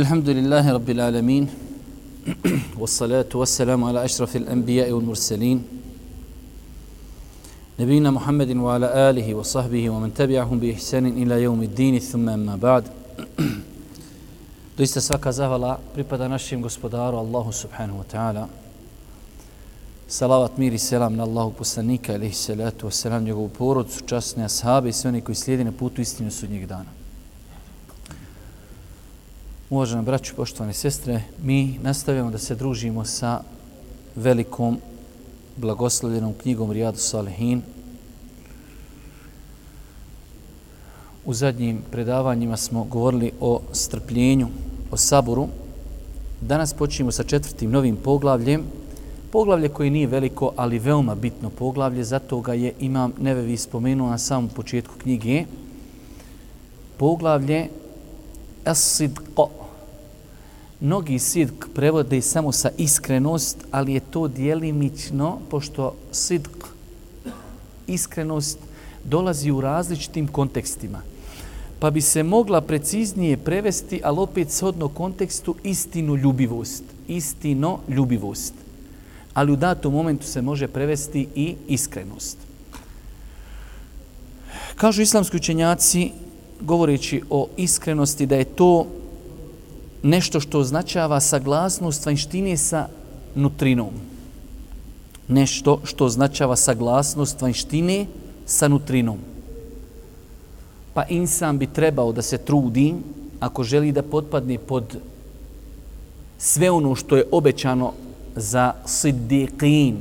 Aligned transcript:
الحمد 0.00 0.28
لله 0.28 0.72
رب 0.72 0.90
العالمين 0.90 1.48
والصلاة 2.78 3.32
والسلام 3.34 3.84
على 3.84 4.04
أشرف 4.04 4.36
الأنبياء 4.36 4.92
والمرسلين 4.92 5.62
نبينا 7.80 8.10
محمد 8.10 8.56
وعلى 8.56 9.10
آله 9.10 9.34
وصحبه 9.34 9.90
ومن 9.90 10.14
تبعهم 10.14 10.58
بإحسان 10.58 11.06
إلى 11.06 11.42
يوم 11.42 11.62
الدين 11.62 11.98
ثم 11.98 12.28
أما 12.28 12.56
بعد 12.56 12.84
Doista 14.76 15.00
svaka 15.00 15.32
zahvala 15.32 15.80
pripada 15.94 16.28
našem 16.28 16.60
gospodaru 16.60 17.16
Allahu 17.16 17.48
subhanahu 17.48 17.98
wa 17.98 18.04
ta'ala. 18.04 18.44
Salavat, 20.08 20.58
mir 20.58 20.72
i 20.72 20.78
selam 20.78 21.16
na 21.16 21.24
Allahu 21.24 21.56
poslanika, 21.56 22.12
ilaihi 22.12 22.34
salatu 22.36 22.86
wa 22.86 22.92
salam, 22.92 23.24
njegovu 23.24 23.48
porodcu, 23.48 24.04
časne 24.04 24.44
ashabe 24.44 24.88
i 24.88 24.92
sve 24.92 25.08
oni 25.08 25.20
koji 25.20 25.34
slijedi 25.34 25.64
na 25.64 25.72
putu 25.72 26.00
istinu 26.00 26.30
sudnjeg 26.30 26.66
dana. 26.66 26.92
Uvažena 29.71 30.01
braću, 30.01 30.35
poštovane 30.35 30.73
sestre, 30.73 31.21
mi 31.43 31.79
nastavljamo 31.83 32.31
da 32.31 32.37
se 32.37 32.55
družimo 32.55 33.05
sa 33.05 33.39
velikom 34.15 34.77
blagoslovljenom 35.57 36.33
knjigom 36.41 36.71
Rijadu 36.71 36.97
Salihin. 36.97 37.61
U 41.25 41.33
zadnjim 41.33 41.79
predavanjima 41.91 42.57
smo 42.57 42.83
govorili 42.83 43.31
o 43.39 43.61
strpljenju, 43.71 44.47
o 44.91 44.97
saboru. 44.97 45.47
Danas 46.41 46.73
počinjemo 46.73 47.11
sa 47.11 47.23
četvrtim 47.23 47.71
novim 47.71 47.95
poglavljem. 47.95 48.63
Poglavlje 49.31 49.69
koje 49.69 49.89
nije 49.89 50.07
veliko, 50.07 50.51
ali 50.55 50.79
veoma 50.79 51.15
bitno 51.15 51.49
poglavlje, 51.49 52.03
zato 52.03 52.41
ga 52.41 52.53
je 52.53 52.73
Imam 52.79 53.13
Nevevi 53.19 53.57
spomenuo 53.57 54.09
na 54.09 54.17
samom 54.17 54.49
početku 54.49 54.93
knjige. 54.97 55.45
Poglavlje 56.97 57.69
As-Sidqa, 58.65 59.61
Mnogi 60.81 61.19
sidq 61.19 61.67
prevode 61.75 62.21
samo 62.21 62.51
sa 62.51 62.69
iskrenost, 62.77 63.57
ali 63.71 63.93
je 63.93 63.99
to 63.99 64.27
dijelimično, 64.27 65.39
pošto 65.49 65.93
sidq, 66.11 66.65
iskrenost, 67.87 68.57
dolazi 69.03 69.51
u 69.51 69.61
različitim 69.61 70.27
kontekstima. 70.27 71.01
Pa 71.79 71.89
bi 71.89 72.01
se 72.01 72.23
mogla 72.23 72.61
preciznije 72.61 73.37
prevesti, 73.37 74.01
ali 74.03 74.19
opet 74.19 74.51
shodno 74.51 74.87
kontekstu, 74.87 75.55
istinu 75.63 76.15
ljubivost. 76.15 76.83
Istino 77.07 77.79
ljubivost. 77.87 78.53
Ali 79.33 79.51
u 79.51 79.55
datom 79.55 79.93
momentu 79.93 80.27
se 80.27 80.41
može 80.41 80.67
prevesti 80.67 81.27
i 81.35 81.55
iskrenost. 81.67 82.37
Kažu 84.75 85.01
islamski 85.01 85.37
učenjaci, 85.37 86.11
govoreći 86.61 87.21
o 87.29 87.47
iskrenosti, 87.57 88.25
da 88.25 88.35
je 88.35 88.45
to 88.45 88.85
nešto 90.03 90.39
što 90.39 90.59
označava 90.59 91.19
saglasnost 91.19 92.05
vanštine 92.05 92.57
sa 92.57 92.87
nutrinom. 93.35 93.93
Nešto 95.27 95.79
što 95.83 96.05
označava 96.05 96.55
saglasnost 96.55 97.41
vanštine 97.41 98.05
sa 98.45 98.67
nutrinom. 98.67 99.17
Pa 100.93 101.05
insan 101.09 101.57
bi 101.57 101.67
trebao 101.67 102.11
da 102.11 102.21
se 102.21 102.37
trudi 102.37 102.93
ako 103.39 103.63
želi 103.63 103.91
da 103.91 104.03
potpadne 104.03 104.57
pod 104.57 104.97
sve 106.37 106.71
ono 106.71 106.95
što 106.95 107.17
je 107.17 107.27
obećano 107.31 107.93
za 108.35 108.73
siddiqin, 108.85 109.95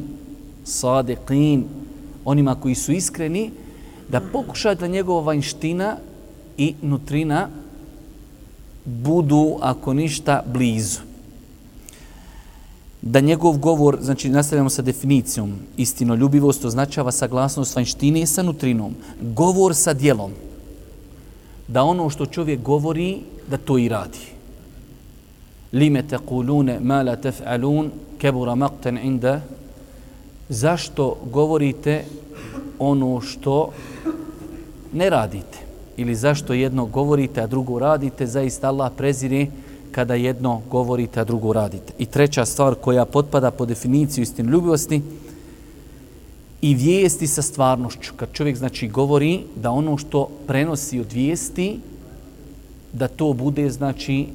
sadiqin, 0.65 1.63
onima 2.25 2.55
koji 2.55 2.75
su 2.75 2.93
iskreni, 2.93 3.51
da 4.09 4.21
pokuša 4.33 4.75
da 4.75 4.87
njegova 4.87 5.21
vanština 5.21 5.97
i 6.61 6.75
nutrina 6.83 7.49
budu, 8.85 9.57
ako 9.61 9.93
ništa, 9.95 10.43
blizu. 10.47 11.01
Da 13.03 13.21
njegov 13.21 13.59
govor, 13.59 13.99
znači 14.01 14.29
nastavljamo 14.29 14.71
sa 14.71 14.83
definicijom, 14.83 15.55
istinoljubivost 15.77 16.65
označava 16.65 17.13
saglasnost 17.13 17.77
vanštine 17.77 18.27
sa 18.27 18.43
nutrinom. 18.43 18.95
Govor 19.21 19.75
sa 19.75 19.95
dijelom. 19.95 20.33
Da 21.69 21.83
ono 21.83 22.11
što 22.11 22.27
čovjek 22.27 22.61
govori, 22.63 23.21
da 23.49 23.57
to 23.57 23.79
i 23.79 23.89
radi. 23.89 24.27
Lime 25.73 26.03
te 26.03 26.19
kulune 26.19 26.77
ma 26.81 27.03
la 27.03 27.17
tef'alun 27.17 27.89
kebura 28.19 28.55
makten 28.55 28.99
inda. 28.99 29.41
Zašto 30.49 31.17
govorite 31.33 32.05
ono 32.79 33.21
što 33.21 33.73
ne 34.93 35.11
radite? 35.11 35.70
Ili 36.01 36.15
zašto 36.15 36.53
jedno 36.53 36.87
govorite, 36.87 37.41
a 37.41 37.47
drugo 37.47 37.79
radite, 37.79 38.27
zaista 38.27 38.69
Allah 38.69 38.93
prezire 38.97 39.47
kada 39.93 40.15
jedno 40.15 40.63
govorite, 40.71 41.21
a 41.21 41.25
drugo 41.25 41.53
radite. 41.53 41.93
I 41.99 42.07
treća 42.07 42.45
stvar 42.45 42.75
koja 42.75 43.05
potpada 43.05 43.51
po 43.51 43.67
definiciju 43.67 44.23
istinoljubivosti 44.23 45.03
i 46.63 46.75
vijesti 46.75 47.27
sa 47.27 47.43
stvarnošću. 47.43 48.13
Kad 48.17 48.33
čovjek 48.33 48.57
znači 48.57 48.89
govori 48.89 49.41
da 49.57 49.71
ono 49.71 49.99
što 49.99 50.29
prenosi 50.47 51.01
od 51.01 51.13
vijesti, 51.13 51.79
da 52.93 53.09
to 53.09 53.33
bude 53.33 53.71
znači 53.71 54.27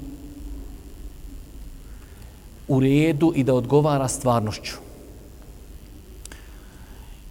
u 2.67 2.79
redu 2.79 3.33
i 3.35 3.43
da 3.43 3.53
odgovara 3.53 4.07
stvarnošću. 4.07 4.73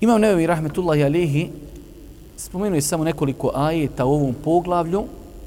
Imam 0.01 0.21
nevi 0.21 0.47
rahmetullahi 0.47 1.05
alihi 1.05 1.49
spomenuo 2.45 2.77
je 2.77 2.83
samo 2.83 3.05
nekoliko 3.05 3.51
ajeta 3.55 4.05
u 4.05 4.13
ovom 4.13 4.35
poglavlju 4.45 5.05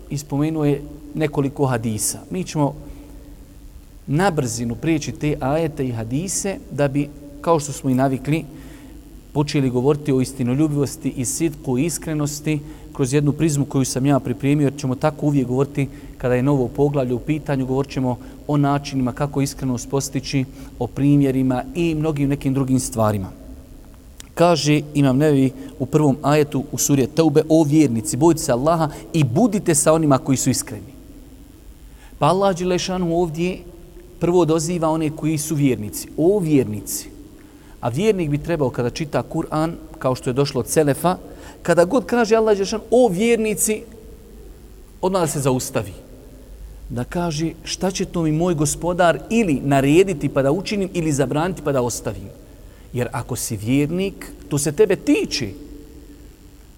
i 0.10 0.18
spomenuo 0.18 0.66
je 0.66 0.82
nekoliko 1.16 1.66
hadisa. 1.66 2.20
Mi 2.32 2.44
ćemo 2.44 2.74
na 4.08 4.32
brzinu 4.32 4.76
prijeći 4.76 5.12
te 5.12 5.36
ajete 5.40 5.88
i 5.88 5.92
hadise 5.92 6.58
da 6.72 6.88
bi, 6.88 7.10
kao 7.42 7.60
što 7.60 7.72
smo 7.72 7.90
i 7.90 7.94
navikli, 7.94 8.46
počeli 9.34 9.70
govoriti 9.70 10.12
o 10.12 10.22
istinoljubivosti 10.22 11.10
i 11.10 11.26
sitku 11.26 11.78
i 11.78 11.86
iskrenosti 11.86 12.60
kroz 12.94 13.14
jednu 13.14 13.32
prizmu 13.32 13.66
koju 13.66 13.86
sam 13.86 14.06
ja 14.06 14.20
pripremio, 14.20 14.66
jer 14.66 14.78
ćemo 14.78 14.96
tako 14.96 15.26
uvijek 15.26 15.48
govoriti 15.48 15.88
kada 16.18 16.36
je 16.36 16.44
novo 16.44 16.68
poglavlje 16.68 17.14
u 17.14 17.20
pitanju, 17.20 17.66
govorit 17.66 17.92
ćemo 17.92 18.18
o 18.48 18.58
načinima 18.58 19.12
kako 19.14 19.42
iskrenost 19.42 19.90
postići, 19.90 20.46
o 20.80 20.88
primjerima 20.88 21.64
i 21.76 21.96
mnogim 21.96 22.30
nekim 22.30 22.54
drugim 22.54 22.80
stvarima 22.80 23.47
kaže 24.38 24.82
Imam 24.94 25.18
Nevi 25.18 25.52
u 25.80 25.86
prvom 25.86 26.18
ajetu 26.22 26.64
u 26.72 26.78
surje 26.78 27.08
Taube 27.08 27.44
o 27.50 27.64
vjernici, 27.64 28.18
bojite 28.18 28.42
se 28.42 28.52
Allaha 28.52 28.90
i 29.14 29.24
budite 29.24 29.76
sa 29.76 29.94
onima 29.94 30.18
koji 30.18 30.38
su 30.38 30.50
iskreni. 30.50 30.94
Pa 32.20 32.26
Allah 32.26 32.58
Đelešanu 32.58 33.18
ovdje 33.18 33.58
prvo 34.20 34.46
doziva 34.46 34.90
one 34.90 35.10
koji 35.10 35.38
su 35.38 35.56
vjernici. 35.56 36.08
O 36.18 36.40
vjernici. 36.40 37.10
A 37.82 37.90
vjernik 37.90 38.30
bi 38.30 38.38
trebao 38.38 38.70
kada 38.70 38.90
čita 38.90 39.24
Kur'an, 39.24 39.74
kao 40.00 40.16
što 40.16 40.30
je 40.30 40.34
došlo 40.34 40.60
od 40.60 40.68
Selefa, 40.68 41.18
kada 41.62 41.86
god 41.86 42.06
kaže 42.06 42.36
Allah 42.36 42.56
Đelešanu 42.56 42.84
o 42.92 43.08
vjernici, 43.08 43.82
odmah 45.02 45.22
da 45.22 45.28
se 45.28 45.40
zaustavi. 45.40 45.94
Da 46.90 47.04
kaže 47.04 47.52
šta 47.64 47.92
će 47.92 48.06
to 48.06 48.22
mi 48.22 48.32
moj 48.32 48.54
gospodar 48.54 49.20
ili 49.30 49.62
narediti 49.64 50.30
pa 50.30 50.42
da 50.42 50.52
učinim 50.52 50.90
ili 50.94 51.12
zabraniti 51.12 51.62
pa 51.62 51.72
da 51.72 51.82
ostavim. 51.82 52.47
Jer 52.94 53.08
ako 53.12 53.36
si 53.36 53.58
vjernik, 53.58 54.32
to 54.50 54.58
se 54.58 54.72
tebe 54.72 54.96
tiče. 54.96 55.50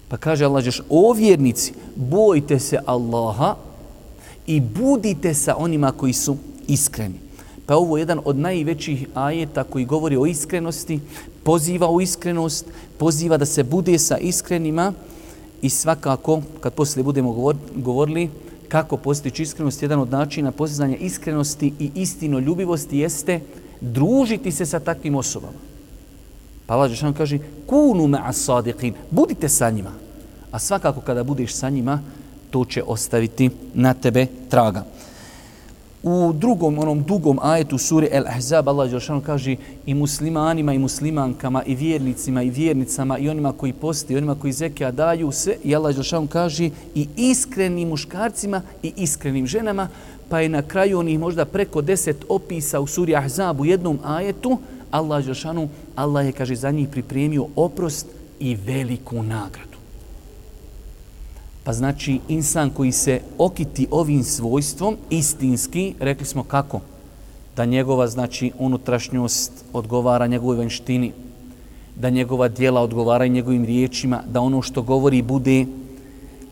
Pa 0.08 0.16
kaže 0.16 0.44
Allah, 0.44 0.64
žeš, 0.64 0.82
o 0.88 1.12
vjernici, 1.12 1.72
bojte 1.96 2.58
se 2.58 2.78
Allaha 2.86 3.56
i 4.46 4.60
budite 4.60 5.34
sa 5.34 5.56
onima 5.56 5.92
koji 5.92 6.12
su 6.12 6.36
iskreni. 6.66 7.14
Pa 7.66 7.76
ovo 7.76 7.96
je 7.96 8.00
jedan 8.00 8.20
od 8.24 8.36
najvećih 8.36 9.06
ajeta 9.14 9.64
koji 9.64 9.84
govori 9.84 10.16
o 10.16 10.26
iskrenosti, 10.26 11.00
poziva 11.44 11.90
u 11.90 12.00
iskrenost, 12.00 12.66
poziva 12.98 13.36
da 13.36 13.46
se 13.46 13.62
bude 13.62 13.98
sa 13.98 14.18
iskrenima 14.18 14.92
i 15.62 15.70
svakako, 15.70 16.42
kad 16.60 16.74
poslije 16.74 17.04
budemo 17.04 17.54
govorili 17.74 18.30
kako 18.68 18.96
postići 18.96 19.42
iskrenost, 19.42 19.82
jedan 19.82 20.00
od 20.00 20.10
načina 20.10 20.52
postizanja 20.52 20.96
iskrenosti 20.96 21.72
i 21.78 21.90
istino 21.94 22.38
ljubivosti 22.38 22.98
jeste 22.98 23.40
družiti 23.80 24.52
se 24.52 24.66
sa 24.66 24.80
takvim 24.80 25.14
osobama. 25.14 25.69
Pa 26.70 26.78
Allah 26.78 26.86
Žešan 26.86 27.10
kaže, 27.10 27.38
kunu 27.66 28.06
ma'a 28.06 28.30
sadiqin, 28.30 28.94
budite 29.10 29.48
sa 29.48 29.70
njima. 29.70 29.90
A 30.52 30.58
svakako 30.58 31.00
kada 31.00 31.24
budeš 31.24 31.54
sa 31.54 31.70
njima, 31.70 31.98
to 32.50 32.64
će 32.64 32.82
ostaviti 32.82 33.50
na 33.74 33.94
tebe 33.94 34.26
traga. 34.48 34.84
U 36.02 36.32
drugom, 36.32 36.78
onom 36.78 37.02
dugom 37.02 37.38
ajetu 37.42 37.78
suri 37.78 38.08
El 38.12 38.26
Ahzab, 38.26 38.68
Allah 38.68 38.90
Đelšanu 38.90 39.20
kaže 39.20 39.56
i 39.86 39.94
muslimanima 39.94 40.72
i 40.72 40.78
muslimankama 40.78 41.62
i 41.66 41.74
vjernicima 41.74 42.42
i 42.42 42.50
vjernicama 42.50 43.18
i 43.18 43.28
onima 43.28 43.52
koji 43.52 43.72
posti, 43.72 44.16
onima 44.16 44.34
koji 44.34 44.52
zekija 44.52 44.90
daju 44.90 45.32
sve. 45.32 45.56
i 45.64 45.74
Allah 45.74 45.94
Đelšanu 45.94 46.26
kaže 46.26 46.70
i 46.94 47.08
iskrenim 47.16 47.88
muškarcima 47.88 48.62
i 48.82 48.92
iskrenim 48.96 49.46
ženama, 49.46 49.88
pa 50.28 50.40
je 50.40 50.48
na 50.48 50.62
kraju 50.62 50.98
onih 50.98 51.18
možda 51.18 51.44
preko 51.44 51.82
deset 51.82 52.24
opisa 52.28 52.80
u 52.80 52.86
suri 52.86 53.16
Ahzab 53.16 53.60
u 53.60 53.64
jednom 53.64 53.98
ajetu, 54.04 54.58
Allah 54.90 55.24
Žešanu, 55.24 55.68
Allah 55.94 56.26
je, 56.26 56.32
kaže, 56.32 56.54
za 56.54 56.70
njih 56.70 56.88
pripremio 56.88 57.46
oprost 57.56 58.06
i 58.40 58.54
veliku 58.54 59.22
nagradu. 59.22 59.78
Pa 61.64 61.72
znači 61.72 62.20
insan 62.28 62.70
koji 62.70 62.92
se 62.92 63.20
okiti 63.38 63.86
ovim 63.90 64.24
svojstvom, 64.24 64.96
istinski, 65.10 65.94
rekli 66.00 66.26
smo 66.26 66.42
kako? 66.42 66.80
Da 67.56 67.64
njegova 67.64 68.08
znači 68.08 68.52
unutrašnjost 68.58 69.52
odgovara 69.72 70.26
njegovoj 70.26 70.56
vanštini, 70.56 71.12
da 71.96 72.10
njegova 72.10 72.48
dijela 72.48 72.80
odgovara 72.80 73.26
njegovim 73.26 73.64
riječima, 73.64 74.22
da 74.26 74.40
ono 74.40 74.62
što 74.62 74.82
govori 74.82 75.22
bude 75.22 75.66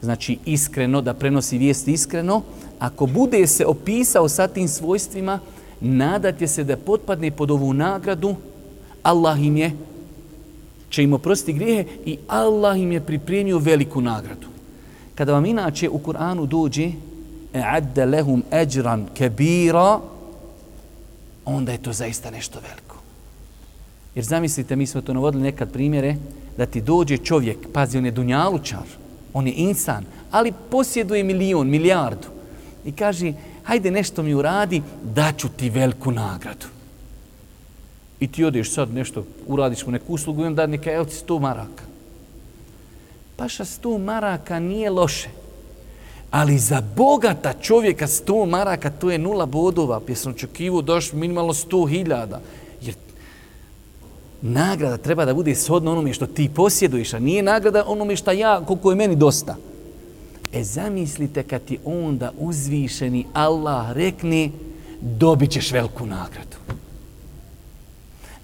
znači 0.03 0.39
iskreno, 0.45 1.01
da 1.01 1.15
prenosi 1.15 1.59
vijest 1.59 1.89
iskreno, 1.89 2.43
ako 2.79 3.07
bude 3.07 3.47
se 3.47 3.67
opisao 3.67 4.29
sa 4.29 4.49
tim 4.49 4.69
svojstvima, 4.69 5.41
nadate 5.81 6.47
se 6.47 6.65
da 6.65 6.77
potpadne 6.77 7.31
pod 7.31 7.51
ovu 7.51 7.73
nagradu, 7.73 8.37
Allah 9.03 9.45
im 9.45 9.57
je, 9.57 9.73
će 10.91 11.03
im 11.03 11.13
oprostiti 11.13 11.59
grijehe 11.59 11.85
i 12.05 12.19
Allah 12.29 12.79
im 12.81 12.93
je 12.93 13.01
pripremio 13.01 13.59
veliku 13.59 14.01
nagradu. 14.01 14.47
Kada 15.15 15.33
vam 15.33 15.47
inače 15.47 15.89
u 15.89 15.99
Kur'anu 15.99 16.47
dođe 16.47 16.91
e'adde 17.53 18.05
lehum 18.05 18.43
eđran 18.53 19.07
kebira, 19.15 20.01
onda 21.45 21.73
je 21.73 21.83
to 21.83 21.93
zaista 21.93 22.31
nešto 22.31 22.61
veliko. 22.61 22.97
Jer 24.15 24.25
zamislite, 24.25 24.77
mi 24.77 24.87
smo 24.87 25.01
to 25.01 25.15
navodili 25.15 25.43
nekad 25.43 25.73
primjere, 25.73 26.17
da 26.57 26.67
ti 26.67 26.81
dođe 26.81 27.17
čovjek, 27.17 27.59
pazi, 27.73 27.99
on 27.99 28.05
je 28.05 28.11
dunjalučar, 28.11 28.87
on 29.33 29.47
je 29.47 29.53
insan, 29.53 30.05
ali 30.31 30.53
posjeduje 30.71 31.25
milion, 31.25 31.69
milijardu. 31.69 32.29
I 32.85 32.93
kaže, 32.93 33.33
hajde 33.69 33.91
nešto 33.91 34.23
mi 34.23 34.35
uradi, 34.35 34.83
daću 35.05 35.49
ti 35.49 35.71
veliku 35.71 36.11
nagradu. 36.11 36.67
I 38.21 38.29
ti 38.29 38.45
odeš 38.45 38.73
sad 38.73 38.95
nešto, 38.95 39.25
uradiš 39.47 39.87
mu 39.87 39.93
neku 39.93 40.13
uslugu 40.13 40.43
i 40.43 40.47
on 40.47 40.55
dadne 40.55 40.79
kao, 40.79 40.95
evo 40.95 41.05
ti 41.05 41.15
sto 41.15 41.39
maraka. 41.39 41.85
Paša 43.37 43.65
sto 43.65 43.99
maraka 43.99 44.59
nije 44.59 44.91
loše. 44.91 45.29
Ali 46.31 46.59
za 46.59 46.83
bogata 46.97 47.53
čovjeka 47.61 48.07
sto 48.07 48.47
maraka, 48.47 48.91
to 48.91 49.11
je 49.11 49.19
nula 49.19 49.47
bodova. 49.47 50.01
jer 50.09 50.17
sam 50.17 50.33
očekivo 50.33 50.83
doš 50.83 51.13
minimalno 51.13 51.55
sto 51.55 51.87
hiljada. 51.87 52.41
Jer 52.83 52.95
nagrada 54.43 54.97
treba 54.97 55.25
da 55.25 55.35
bude 55.35 55.55
shodno 55.55 55.93
onome 55.93 56.13
što 56.13 56.27
ti 56.27 56.51
posjeduješ, 56.55 57.15
a 57.15 57.19
nije 57.19 57.43
nagrada 57.43 57.85
onome 57.87 58.17
što 58.17 58.33
ja, 58.33 58.61
koliko 58.67 58.91
je 58.91 58.97
meni 58.97 59.17
dosta. 59.17 59.57
E 60.53 60.65
zamislite 60.65 61.43
kad 61.43 61.63
ti 61.63 61.79
onda 61.85 62.33
uzvišeni 62.39 63.27
Allah 63.33 63.93
rekne 63.93 64.51
dobit 65.01 65.51
ćeš 65.51 65.73
veliku 65.73 66.07
nagradu. 66.07 66.57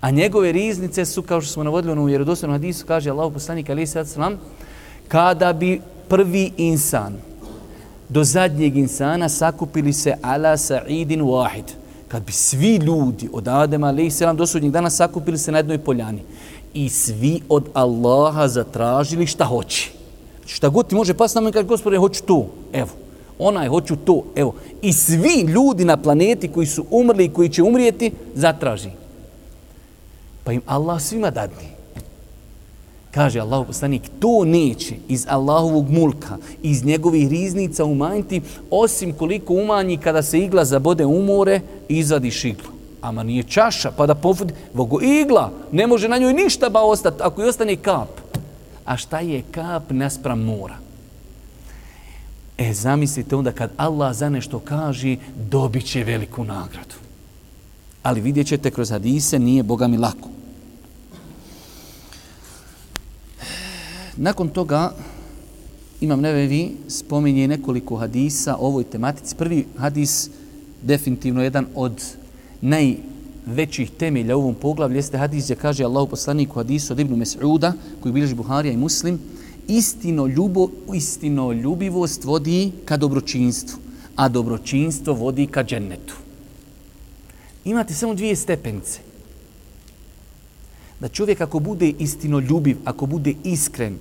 A 0.01 0.11
njegove 0.11 0.53
riznice 0.53 1.05
su, 1.05 1.23
kao 1.23 1.41
što 1.41 1.53
smo 1.53 1.65
navodili 1.65 2.01
u 2.01 2.05
vjerodostojnom 2.05 2.55
hadisu, 2.55 2.87
kaže 2.87 3.11
Allah 3.11 3.33
poslanik 3.33 3.71
alaih 3.71 3.91
sallam, 3.91 4.39
kada 5.09 5.53
bi 5.53 5.81
prvi 6.09 6.53
insan 6.57 7.17
do 8.09 8.25
zadnjeg 8.25 8.77
insana 8.77 9.29
sakupili 9.29 9.93
se 9.93 10.15
ala 10.23 10.57
sa'idin 10.57 11.21
wahid, 11.21 11.73
kad 12.09 12.25
bi 12.25 12.33
svi 12.33 12.77
ljudi 12.77 13.29
od 13.33 13.49
Adema 13.49 13.87
alaih 13.87 14.15
sallam 14.15 14.37
do 14.37 14.47
sudnjeg 14.47 14.73
dana 14.73 14.91
sakupili 14.91 15.39
se 15.39 15.53
na 15.53 15.59
jednoj 15.59 15.79
poljani 15.79 16.23
i 16.75 16.89
svi 16.89 17.41
od 17.49 17.65
Allaha 17.75 18.49
zatražili 18.49 19.27
šta 19.27 19.45
hoće. 19.45 20.04
Šta 20.47 20.69
god 20.69 20.89
ti 20.89 20.95
može 20.95 21.15
pasati 21.15 21.37
na 21.37 21.41
mene, 21.41 21.53
kaže 21.53 21.67
gospodine, 21.67 21.99
hoću 21.99 22.23
to, 22.23 22.47
evo. 22.73 22.91
Onaj, 23.39 23.69
hoću 23.69 23.97
to, 23.97 24.23
evo. 24.37 24.55
I 24.83 24.93
svi 24.93 25.41
ljudi 25.41 25.85
na 25.85 25.97
planeti 25.97 26.49
koji 26.49 26.67
su 26.67 26.85
umrli 26.91 27.25
i 27.25 27.33
koji 27.33 27.49
će 27.49 27.63
umrijeti, 27.63 28.13
zatraži. 28.35 28.91
Pa 30.45 30.53
im 30.53 30.63
Allah 30.67 31.03
svima 31.03 31.31
dadni. 31.31 31.75
Kaže 33.11 33.41
Allah 33.41 33.67
poslanik, 33.67 34.03
to 34.19 34.45
neće 34.45 34.95
iz 35.09 35.27
Allahovog 35.29 35.91
mulka, 35.91 36.37
iz 36.63 36.85
njegovih 36.85 37.29
riznica 37.29 37.85
umanjiti, 37.85 38.43
osim 38.71 39.13
koliko 39.13 39.55
umanji 39.55 39.97
kada 39.97 40.23
se 40.23 40.39
igla 40.39 40.65
zabode 40.65 41.05
u 41.07 41.23
more 41.23 41.61
i 41.89 41.99
izvadiš 41.99 42.45
iglu. 42.45 42.69
Ama 43.01 43.23
nije 43.23 43.43
čaša, 43.43 43.91
pa 43.97 44.07
da 44.07 44.15
pofudi, 44.15 44.55
vogo 44.75 45.01
igla, 45.03 45.51
ne 45.73 45.87
može 45.87 46.09
na 46.09 46.19
njoj 46.19 46.33
ništa 46.33 46.69
ba 46.69 46.83
ostati, 46.83 47.23
ako 47.23 47.43
i 47.43 47.49
ostane 47.49 47.77
kap. 47.77 48.24
A 48.85 48.97
šta 48.97 49.21
je 49.21 49.43
kap 49.51 49.91
naspram 49.91 50.41
mora? 50.41 50.79
E, 52.59 52.75
zamislite 52.75 53.37
onda 53.37 53.53
kad 53.53 53.71
Allah 53.77 54.17
za 54.17 54.29
nešto 54.29 54.59
kaže, 54.59 55.17
dobit 55.51 55.85
će 55.85 56.05
veliku 56.05 56.45
nagradu. 56.45 56.95
Ali 58.03 58.21
vidjet 58.21 58.47
ćete 58.47 58.71
kroz 58.71 58.91
hadise, 58.91 59.39
nije 59.39 59.63
Boga 59.63 59.89
mi 59.89 59.99
lako. 59.99 60.29
Nakon 64.17 64.49
toga 64.49 64.95
imam 66.01 66.21
nevevi 66.21 66.77
spominje 66.89 67.49
nekoliko 67.49 67.97
hadisa 67.97 68.57
o 68.57 68.67
ovoj 68.67 68.85
tematici. 68.85 69.35
Prvi 69.37 69.67
hadis 69.79 70.31
definitivno 70.83 71.43
jedan 71.43 71.67
od 71.75 72.03
naj 72.61 72.97
većih 73.47 73.91
temelja 73.91 74.37
u 74.37 74.41
ovom 74.41 74.55
poglavlju 74.55 74.97
jeste 74.97 75.19
hadis 75.19 75.45
gdje 75.45 75.57
kaže 75.57 75.85
Allahu 75.85 76.09
poslanik 76.09 76.51
u 76.51 76.55
hadisu 76.55 76.93
od 76.93 76.99
Ibnu 76.99 77.17
Mes'uda 77.17 77.73
koji 78.01 78.13
bilježi 78.13 78.35
Buharija 78.35 78.73
i 78.73 78.77
Muslim 78.77 79.21
istino, 79.69 80.27
ljubo, 80.27 80.69
istino 80.95 81.53
ljubivost 81.53 82.25
vodi 82.25 82.73
ka 82.85 82.97
dobročinstvu, 82.97 83.79
a 84.17 84.29
dobročinstvo 84.29 85.15
vodi 85.15 85.47
ka 85.47 85.65
džennetu. 85.65 86.15
Imate 87.65 87.95
samo 87.95 88.15
dvije 88.15 88.37
stepence 88.37 89.01
da 91.01 91.09
čovjek 91.09 91.41
ako 91.41 91.59
bude 91.59 91.93
istino 91.99 92.39
ljubiv, 92.39 92.77
ako 92.85 93.07
bude 93.07 93.35
iskren 93.45 93.97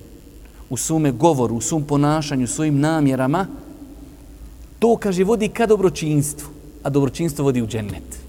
u 0.70 0.76
svome 0.76 1.12
govoru, 1.12 1.56
u 1.56 1.60
svom 1.60 1.84
ponašanju, 1.84 2.44
u 2.44 2.46
svojim 2.46 2.78
namjerama, 2.78 3.46
to, 4.78 4.96
kaže, 4.96 5.24
vodi 5.24 5.48
ka 5.48 5.66
dobročinstvu, 5.66 6.48
a 6.82 6.90
dobročinstvo 6.90 7.44
vodi 7.44 7.62
u 7.62 7.66
džennet. 7.66 8.23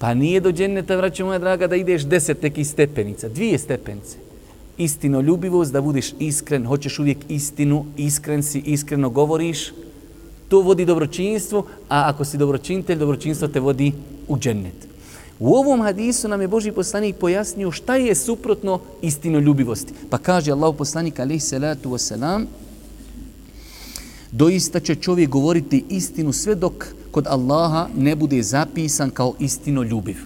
Pa 0.00 0.14
nije 0.14 0.40
do 0.40 0.52
dženneta, 0.52 0.96
vraću 0.96 1.24
moja 1.26 1.38
draga, 1.38 1.66
da 1.66 1.76
ideš 1.76 2.02
deset 2.02 2.42
nekih 2.42 2.68
stepenica, 2.68 3.28
dvije 3.28 3.58
stepenice. 3.58 4.16
Istino 4.78 5.20
ljubivost, 5.20 5.72
da 5.72 5.80
budeš 5.80 6.12
iskren, 6.18 6.66
hoćeš 6.66 6.98
uvijek 6.98 7.18
istinu, 7.28 7.84
iskren 7.96 8.42
si, 8.42 8.58
iskreno 8.58 9.10
govoriš, 9.10 9.72
to 10.48 10.60
vodi 10.60 10.84
dobročinstvo, 10.84 11.66
a 11.88 12.08
ako 12.08 12.24
si 12.24 12.38
dobročinitelj, 12.38 12.98
dobročinstvo 12.98 13.48
te 13.48 13.60
vodi 13.60 13.92
u 14.28 14.38
džennet. 14.38 14.88
U 15.38 15.54
ovom 15.54 15.82
hadisu 15.82 16.28
nam 16.28 16.40
je 16.40 16.48
Boži 16.48 16.72
poslanik 16.72 17.16
pojasnio 17.16 17.70
šta 17.70 17.96
je 17.96 18.14
suprotno 18.14 18.80
istinoljubivosti. 19.02 19.92
Pa 20.10 20.18
kaže 20.18 20.52
Allah 20.52 20.74
poslanik 20.78 21.20
alaihi 21.20 21.40
salatu 21.40 21.90
wasalam, 21.90 22.46
doista 24.32 24.80
će 24.80 24.94
čovjek 24.94 25.30
govoriti 25.30 25.84
istinu 25.88 26.32
sve 26.32 26.54
dok 26.54 26.86
kod 27.10 27.26
Allaha 27.26 27.88
ne 27.96 28.16
bude 28.16 28.42
zapisan 28.42 29.10
kao 29.10 29.34
istino 29.38 29.82
ljubiv. 29.82 30.16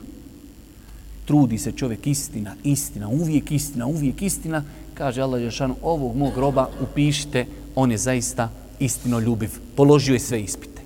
Trudi 1.24 1.58
se 1.58 1.72
čovjek 1.72 2.06
istina, 2.06 2.54
istina, 2.64 3.08
uvijek 3.08 3.52
istina, 3.52 3.86
uvijek 3.86 4.22
istina. 4.22 4.64
Kaže 4.94 5.22
Allah 5.22 5.42
Ješanu, 5.42 5.76
ovog 5.82 6.16
mog 6.16 6.38
roba 6.38 6.68
upišite, 6.82 7.46
on 7.74 7.90
je 7.90 7.98
zaista 7.98 8.48
istino 8.78 9.18
ljubiv. 9.18 9.50
Položio 9.76 10.12
je 10.12 10.20
sve 10.20 10.42
ispite. 10.42 10.82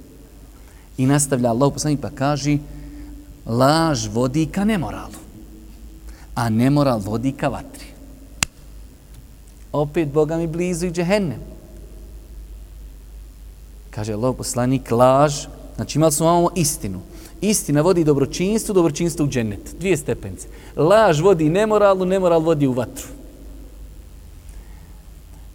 I 0.99 1.07
nastavlja 1.07 1.51
Allah 1.51 1.73
poslanik 1.73 2.01
pa 2.01 2.11
kaže, 2.11 2.59
laž 3.47 4.09
vodi 4.09 4.47
ka 4.47 4.65
nemoralu, 4.65 5.19
a 6.35 6.49
nemoral 6.49 6.99
vodi 6.99 7.33
ka 7.33 7.49
vatri. 7.49 7.87
Opet 9.73 10.09
Boga 10.09 10.37
mi 10.37 10.47
blizu 10.47 10.87
i 10.87 10.93
džehennem. 10.93 11.41
Kaže 13.91 14.13
Allah 14.13 14.35
poslanik, 14.37 14.91
laž, 14.91 15.47
znači 15.79 15.99
imali 15.99 16.13
smo 16.13 16.27
imamo 16.27 16.51
istinu. 16.55 17.01
Istina 17.41 17.81
vodi 17.81 18.05
dobročinstvu, 18.05 18.75
dobročinstvo 18.75 19.25
u 19.25 19.29
džennet. 19.29 19.77
Dvije 19.79 19.97
stepence. 19.97 20.49
Laž 20.77 21.21
vodi 21.21 21.49
nemoralu, 21.49 22.05
nemoral 22.05 22.41
vodi 22.41 22.67
u 22.67 22.73
vatru. 22.73 23.07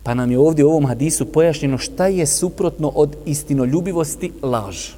Pa 0.04 0.14
nam 0.14 0.32
je 0.32 0.40
ovdje 0.40 0.66
u 0.66 0.70
ovom 0.70 0.86
hadisu 0.86 1.26
pojašnjeno 1.26 1.78
šta 1.78 2.08
je 2.08 2.26
suprotno 2.26 2.88
od 2.88 3.16
istinoljubivosti 3.26 4.32
laž. 4.42 4.90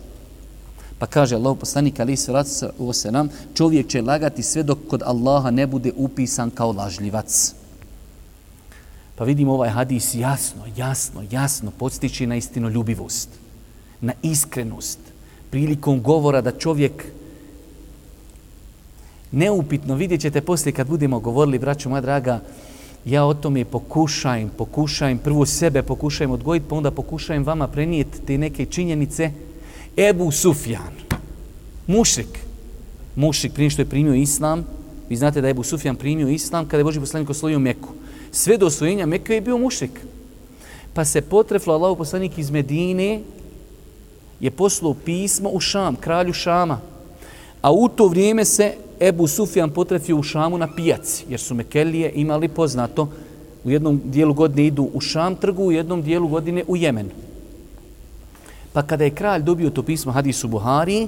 Pa 1.00 1.06
kaže 1.06 1.36
Allah 1.36 1.58
poslanik 1.60 2.00
ali 2.00 2.18
se 2.18 2.32
u 2.78 2.92
nam, 3.12 3.30
čovjek 3.54 3.88
će 3.88 4.02
lagati 4.02 4.44
sve 4.44 4.64
dok 4.64 4.78
kod 4.88 5.02
Allaha 5.06 5.52
ne 5.52 5.68
bude 5.68 5.92
upisan 5.96 6.50
kao 6.50 6.72
lažljivac. 6.72 7.54
Pa 9.16 9.24
vidimo 9.24 9.54
ovaj 9.54 9.70
hadis 9.70 10.16
jasno, 10.16 10.62
jasno, 10.78 11.24
jasno 11.32 11.72
podstiče 11.72 12.28
na 12.28 12.36
istinoljubivost, 12.36 13.30
na 14.02 14.14
iskrenost, 14.22 15.00
prilikom 15.56 16.02
govora 16.02 16.42
da 16.42 16.52
čovjek 16.52 17.06
neupitno, 19.32 19.96
vidjet 19.96 20.22
ćete 20.22 20.42
poslije 20.42 20.74
kad 20.74 20.88
budemo 20.88 21.20
govorili, 21.20 21.60
braću 21.60 21.90
moja 21.90 22.02
draga, 22.02 22.42
ja 23.06 23.26
o 23.26 23.34
tome 23.34 23.66
pokušajem, 23.66 24.50
pokušajem, 24.58 25.18
prvo 25.18 25.46
sebe 25.46 25.82
pokušajem 25.82 26.32
odgojiti, 26.32 26.66
pa 26.70 26.76
onda 26.76 26.92
pokušajem 26.92 27.44
vama 27.44 27.68
prenijeti 27.68 28.22
te 28.28 28.38
neke 28.38 28.66
činjenice, 28.66 29.32
Ebu 29.98 30.32
Sufjan, 30.32 30.92
mušrik, 31.88 32.40
mušrik 33.16 33.54
prije 33.54 33.70
što 33.70 33.82
je 33.82 33.90
primio 33.90 34.14
islam, 34.14 34.66
vi 35.10 35.16
znate 35.16 35.42
da 35.42 35.48
je 35.48 35.52
Ebu 35.52 35.64
Sufjan 35.64 35.96
primio 35.96 36.28
islam 36.28 36.68
kada 36.68 36.78
je 36.78 36.84
Boži 36.84 37.00
poslanik 37.00 37.30
osvojio 37.30 37.60
Meku. 37.60 37.90
Sve 38.32 38.58
do 38.58 38.66
osvojenja 38.68 39.06
Meku 39.06 39.32
je 39.32 39.42
bio 39.42 39.58
mušrik. 39.58 40.04
Pa 40.94 41.06
se 41.06 41.22
potreflo 41.22 41.74
Allah 41.74 41.98
poslanik 41.98 42.38
iz 42.38 42.52
Medine 42.52 43.22
je 44.40 44.52
poslao 44.52 44.94
pismo 44.94 45.50
u 45.50 45.60
Šam, 45.60 45.96
kralju 45.96 46.34
Šama. 46.34 46.80
A 47.62 47.72
u 47.72 47.88
to 47.88 48.08
vrijeme 48.08 48.46
se 48.46 48.74
Ebu 49.00 49.28
Sufjan 49.28 49.70
potrefio 49.70 50.18
u 50.18 50.24
Šamu 50.24 50.58
na 50.58 50.76
pijaci, 50.76 51.26
jer 51.30 51.40
su 51.40 51.56
Mekelije 51.56 52.12
imali 52.16 52.48
poznato 52.48 53.10
u 53.64 53.70
jednom 53.72 54.02
dijelu 54.06 54.34
godine 54.34 54.68
idu 54.68 54.90
u 54.94 55.02
Šam 55.02 55.36
trgu, 55.36 55.64
u 55.64 55.72
jednom 55.72 56.02
dijelu 56.02 56.28
godine 56.28 56.64
u 56.68 56.76
Jemen. 56.76 57.10
Pa 58.74 58.82
kada 58.82 59.04
je 59.04 59.16
kralj 59.16 59.42
dobio 59.42 59.70
to 59.70 59.84
pismo 59.84 60.12
Hadisu 60.12 60.48
Buhari, 60.48 61.08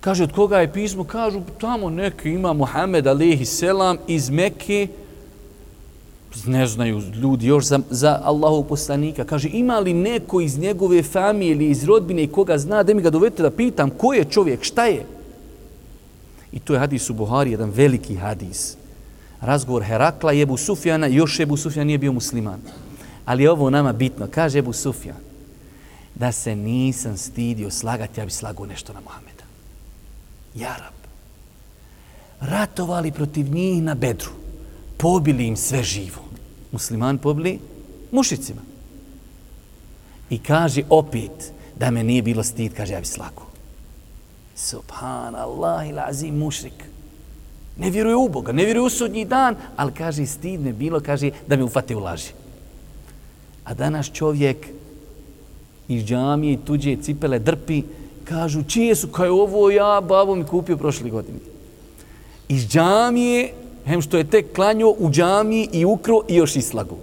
kaže 0.00 0.24
od 0.24 0.32
koga 0.32 0.58
je 0.58 0.72
pismo? 0.72 1.04
Kažu 1.04 1.40
tamo 1.60 1.90
neki 1.90 2.30
ima 2.30 2.52
Muhammed 2.52 3.06
alihi 3.06 3.44
selam 3.44 3.98
iz 4.06 4.30
Mekke, 4.30 4.88
ne 6.46 6.66
znaju 6.66 7.02
ljudi 7.14 7.46
još 7.46 7.64
za, 7.64 7.80
za 7.90 8.20
Allahov 8.24 8.62
poslanika. 8.62 9.24
Kaže, 9.24 9.48
ima 9.52 9.78
li 9.78 9.92
neko 9.92 10.40
iz 10.40 10.58
njegove 10.58 11.02
familije 11.02 11.52
ili 11.52 11.70
iz 11.70 11.84
rodbine 11.84 12.22
i 12.22 12.28
koga 12.28 12.58
zna, 12.58 12.82
da 12.82 12.94
mi 12.94 13.02
ga 13.02 13.10
dovedete 13.10 13.42
da 13.42 13.50
pitam 13.50 13.90
ko 13.90 14.12
je 14.12 14.24
čovjek, 14.24 14.62
šta 14.62 14.86
je? 14.86 15.06
I 16.52 16.58
to 16.58 16.72
je 16.72 16.78
hadis 16.78 17.10
u 17.10 17.14
Buhari, 17.14 17.50
jedan 17.50 17.70
veliki 17.70 18.14
hadis. 18.14 18.76
Razgovor 19.40 19.82
Herakla 19.82 20.32
i 20.32 20.40
Ebu 20.40 20.56
Sufjana, 20.56 21.06
još 21.06 21.40
Ebu 21.40 21.56
Sufjan 21.56 21.86
nije 21.86 21.98
bio 21.98 22.12
musliman. 22.12 22.60
Ali 23.24 23.46
ovo 23.46 23.70
nama 23.70 23.92
bitno. 23.92 24.26
Kaže 24.30 24.58
Ebu 24.58 24.72
Sufjan, 24.72 25.16
da 26.14 26.32
se 26.32 26.56
nisam 26.56 27.16
stidio 27.16 27.70
slagati, 27.70 28.20
ja 28.20 28.24
bi 28.24 28.30
slagao 28.30 28.66
nešto 28.66 28.92
na 28.92 29.00
Mohameda. 29.00 29.44
Jarab. 30.54 30.94
Ratovali 32.40 33.12
protiv 33.12 33.54
njih 33.54 33.82
na 33.82 33.94
bedru. 33.94 34.41
Pobili 35.02 35.46
im 35.46 35.56
sve 35.56 35.82
živo. 35.82 36.22
Musliman 36.72 37.18
pobili 37.18 37.58
mušicima. 38.12 38.60
I 40.30 40.38
kaže 40.38 40.82
opet 40.90 41.52
da 41.78 41.90
me 41.90 42.04
nije 42.04 42.22
bilo 42.22 42.42
stid, 42.42 42.74
kaže 42.76 42.92
ja 42.92 43.00
bi 43.00 43.06
slako. 43.06 43.46
Subhanallah 44.54 45.88
il 45.88 45.98
azim 45.98 46.38
mušrik. 46.38 46.84
Ne 47.78 47.90
vjeruje 47.90 48.16
u 48.16 48.28
Boga, 48.28 48.52
ne 48.52 48.64
vjeruje 48.64 48.86
u 48.86 48.90
sudnji 48.90 49.24
dan, 49.24 49.56
ali 49.76 49.92
kaže 49.92 50.26
stid 50.26 50.60
me 50.60 50.72
bilo, 50.72 51.00
kaže 51.00 51.30
da 51.46 51.56
me 51.56 51.64
ufate 51.64 51.96
u 51.96 52.00
laži. 52.00 52.30
A 53.64 53.74
danas 53.74 54.10
čovjek 54.12 54.66
iz 55.88 56.04
džamije 56.04 56.52
i 56.52 56.58
tuđe 56.64 56.96
cipele 57.02 57.38
drpi, 57.38 57.82
kažu 58.24 58.62
čije 58.62 58.94
su, 58.94 59.08
kaj 59.08 59.28
ovo 59.28 59.70
ja, 59.70 60.00
babo 60.00 60.34
mi 60.34 60.44
kupio 60.44 60.76
prošle 60.76 61.10
godine. 61.10 61.38
Iz 62.48 62.68
džamije, 62.68 63.52
hem 63.86 64.02
što 64.02 64.16
je 64.16 64.24
tek 64.24 64.52
klanio 64.54 64.94
u 64.98 65.10
džamiji 65.10 65.68
i 65.72 65.84
ukro 65.84 66.20
i 66.28 66.36
još 66.36 66.56
islagu. 66.56 66.96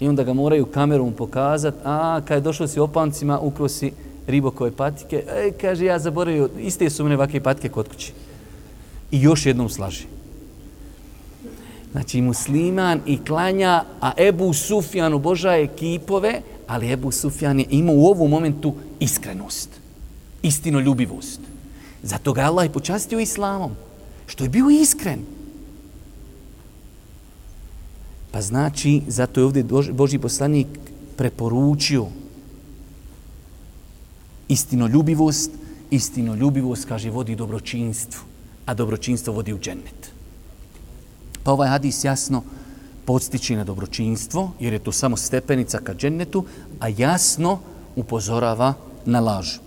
I 0.00 0.08
onda 0.08 0.24
ga 0.24 0.32
moraju 0.32 0.66
kamerom 0.66 1.12
pokazati, 1.12 1.78
a 1.84 2.20
kad 2.28 2.36
je 2.36 2.40
došao 2.40 2.66
si 2.66 2.80
opancima, 2.80 3.40
ukro 3.40 3.68
si 3.68 3.92
ribokove 4.26 4.70
patike, 4.70 5.24
e, 5.28 5.50
kaže, 5.60 5.84
ja 5.84 5.98
zaboravio, 5.98 6.48
iste 6.58 6.90
su 6.90 7.04
mene 7.04 7.14
ovakve 7.14 7.40
patike 7.40 7.68
kod 7.68 7.88
kući. 7.88 8.12
I 9.10 9.22
još 9.22 9.46
jednom 9.46 9.68
slaži. 9.68 10.04
Znači, 11.92 12.20
musliman 12.20 13.00
i 13.06 13.24
klanja, 13.24 13.84
a 14.00 14.12
Ebu 14.16 14.52
Sufjan 14.52 15.14
obožaje 15.14 15.66
kipove, 15.66 16.40
ali 16.66 16.92
Ebu 16.92 17.10
Sufjan 17.10 17.58
je 17.58 17.66
imao 17.70 17.94
u 17.94 18.06
ovom 18.06 18.30
momentu 18.30 18.74
iskrenost, 19.00 19.70
istinoljubivost. 20.42 21.40
Zato 22.02 22.32
ga 22.32 22.40
Allah 22.40 22.66
je 22.66 22.72
počastio 22.72 23.20
islamom, 23.20 23.76
što 24.26 24.44
je 24.44 24.50
bio 24.50 24.70
iskren. 24.70 25.20
Pa 28.30 28.42
znači, 28.42 29.02
zato 29.08 29.40
je 29.40 29.44
ovdje 29.44 29.64
Boži 29.92 30.18
poslanik 30.18 30.66
preporučio 31.16 32.06
istinoljubivost, 34.48 35.50
istinoljubivost, 35.90 36.84
kaže, 36.84 37.10
vodi 37.10 37.36
dobročinstvu, 37.36 38.20
a 38.66 38.74
dobročinstvo 38.74 39.34
vodi 39.34 39.52
u 39.52 39.58
džennet. 39.58 40.10
Pa 41.44 41.52
ovaj 41.52 41.68
hadis 41.68 42.04
jasno 42.04 42.42
podstiči 43.04 43.56
na 43.56 43.64
dobročinstvo, 43.64 44.50
jer 44.60 44.72
je 44.72 44.78
to 44.78 44.92
samo 44.92 45.16
stepenica 45.16 45.78
ka 45.78 45.94
džennetu, 45.94 46.44
a 46.80 46.88
jasno 46.88 47.58
upozorava 47.96 48.74
na 49.04 49.20
laž. 49.20 49.58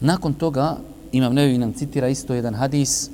Nakon 0.00 0.34
toga, 0.34 0.78
imam 1.12 1.34
nevi 1.34 1.58
nam 1.58 1.72
citira 1.72 2.08
isto 2.08 2.34
jedan 2.34 2.54
hadis 2.54 3.10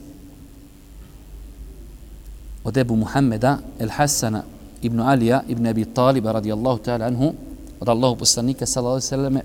od 2.64 2.76
Ebu 2.76 2.96
Muhammeda, 2.96 3.58
El 3.78 3.88
Hasana 3.88 4.42
ibn 4.82 5.00
Alija, 5.00 5.42
ibn 5.48 5.66
Abi 5.66 5.84
Taliba, 5.84 6.32
radijallahu 6.32 6.82
ta'ala 6.82 7.06
anhu, 7.06 7.32
od 7.80 7.88
Allahu 7.88 8.16
poslanika, 8.16 8.66
sallallahu 8.66 9.00
sallam, 9.00 9.38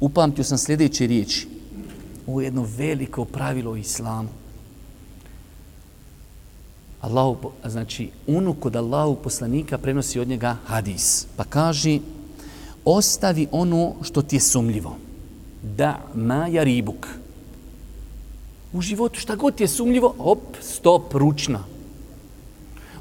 upamtio 0.00 0.44
sam 0.44 0.58
sljedeće 0.58 1.06
riječi. 1.06 1.48
Ovo 2.26 2.40
je 2.40 2.44
jedno 2.44 2.66
veliko 2.76 3.24
pravilo 3.24 3.76
islamu. 3.76 4.28
Allahu, 7.00 7.50
znači, 7.64 8.10
unuk 8.26 8.56
kod 8.60 8.76
Allahu 8.76 9.16
poslanika 9.16 9.78
prenosi 9.78 10.20
od 10.20 10.28
njega 10.28 10.56
hadis. 10.66 11.26
Pa 11.36 11.44
kaže, 11.44 11.98
ostavi 12.84 13.46
ono 13.52 13.94
što 14.02 14.22
ti 14.22 14.36
je 14.36 14.40
sumljivo. 14.40 14.96
Da 15.62 16.00
ma 16.14 16.46
ja 16.46 16.62
ribuk. 16.62 17.06
U 18.72 18.80
životu 18.80 19.20
šta 19.20 19.34
god 19.36 19.54
ti 19.54 19.62
je 19.62 19.68
sumljivo, 19.68 20.14
op, 20.18 20.56
stop, 20.60 21.14
ručna. 21.14 21.64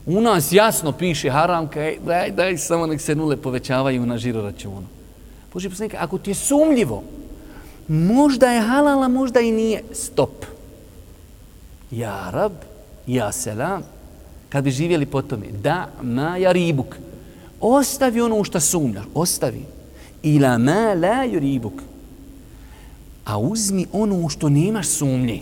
U 0.06 0.22
nas 0.22 0.52
jasno 0.52 0.92
piše 0.92 1.30
haram, 1.30 1.68
kaj, 1.68 1.90
e, 1.90 1.98
daj, 2.06 2.32
daj, 2.32 2.58
samo 2.58 2.88
nek 2.88 3.02
se 3.02 3.16
nule 3.16 3.38
povećavaju 3.38 4.06
na 4.06 4.18
žiro 4.18 4.42
računu. 4.42 4.88
Boži 5.54 5.70
poslanika, 5.70 5.98
ako 6.00 6.18
ti 6.18 6.30
je 6.30 6.36
sumljivo, 6.36 7.04
možda 7.88 8.52
je 8.52 8.62
halala, 8.62 9.08
možda 9.08 9.40
i 9.40 9.52
nije, 9.52 9.84
stop. 9.94 10.46
Ja 11.92 12.30
rab, 12.32 12.52
ja 13.08 13.32
selam, 13.32 13.84
kad 14.50 14.64
bi 14.64 14.72
živjeli 14.72 15.06
po 15.06 15.22
tome, 15.22 15.46
da 15.64 15.90
ma 16.02 16.38
ja 16.38 16.52
ribuk, 16.52 16.96
ostavi 17.62 18.22
ono 18.22 18.36
u 18.36 18.44
šta 18.44 18.60
sumljaš, 18.60 19.06
ostavi. 19.14 19.66
Ila 20.24 20.58
ma 20.58 20.94
la 20.94 21.24
ju 21.24 21.40
ribuk, 21.40 21.74
a 23.30 23.38
uzmi 23.38 23.86
ono 23.92 24.16
u 24.16 24.30
što 24.30 24.50
nemaš 24.50 24.88
sumnje. 24.88 25.42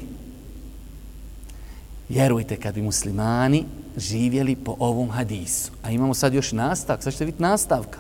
Vjerujte, 2.10 2.56
kad 2.56 2.76
bi 2.76 2.82
muslimani 2.82 3.64
živjeli 3.98 4.56
po 4.56 4.76
ovom 4.80 5.10
hadisu. 5.10 5.72
A 5.84 5.92
imamo 5.92 6.14
sad 6.14 6.34
još 6.34 6.52
nastavak, 6.52 7.04
sad 7.04 7.14
ćete 7.14 7.26
vidjeti 7.26 7.44
nastavka. 7.44 8.00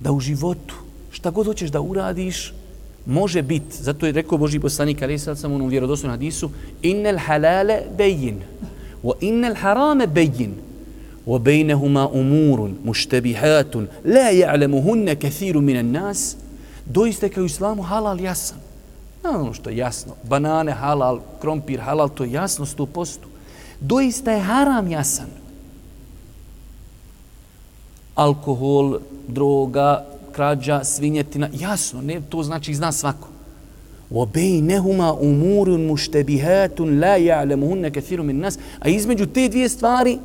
Da 0.00 0.12
u 0.12 0.20
životu, 0.20 0.74
šta 1.10 1.30
god 1.30 1.46
hoćeš 1.46 1.70
da 1.70 1.80
uradiš, 1.80 2.54
može 3.06 3.42
biti, 3.42 3.82
zato 3.82 4.06
je 4.06 4.12
rekao 4.12 4.38
Boži 4.38 4.60
poslanik, 4.60 5.02
ali 5.02 5.18
sad 5.18 5.38
sam 5.38 5.52
u 5.52 5.54
onom 5.54 5.68
vjerodostojnom 5.68 6.14
hadisu, 6.14 6.50
innel 6.82 7.18
halale 7.18 7.80
bejin, 7.96 8.40
wa 9.02 9.12
innel 9.20 9.54
harame 9.54 10.06
bejin, 10.06 10.54
wa 11.26 11.38
bejnehuma 11.38 12.08
umurun, 12.08 12.76
muštebihatun, 12.84 13.88
la 14.04 14.30
ja'lemuhunne 14.30 15.16
kathiru 15.16 15.60
minan 15.60 15.90
nas, 15.90 16.36
doiste 16.87 17.29
kao 17.29 17.45
islamu 17.45 17.81
halal 17.81 18.19
jasan. 18.19 18.57
Ono 19.23 19.53
što 19.53 19.69
je 19.69 19.77
jasno, 19.77 20.13
banane 20.23 20.71
halal, 20.71 21.19
krompir 21.41 21.79
halal, 21.79 22.09
to 22.09 22.23
je 22.23 22.31
jasno, 22.31 22.65
sto 22.65 22.85
postu 22.85 23.33
doista 23.83 24.31
je 24.31 24.39
haram 24.39 24.87
jasan. 24.87 25.27
Alkohol, 28.15 28.99
droga, 29.27 30.05
krađa, 30.31 30.83
svinjetina, 30.83 31.49
jasno, 31.59 32.01
ne, 32.01 32.21
to 32.29 32.43
znači 32.43 32.73
zna 32.73 32.91
svako. 32.91 33.27
وَبَيْنَهُمَا 34.11 35.09
أُمُورٌ 35.21 35.77
مُشْتَبِهَاتٌ 35.77 36.79
لَا 36.79 37.17
يَعْلَمُهُنَّ 37.17 37.89
كَثِيرٌ 37.89 38.21
مِنْ 38.21 38.41
نَاسِ 38.41 38.59
A 38.79 38.89
između 38.89 39.25
te 39.25 39.49
dvije 39.49 39.69
stvari 39.69 40.19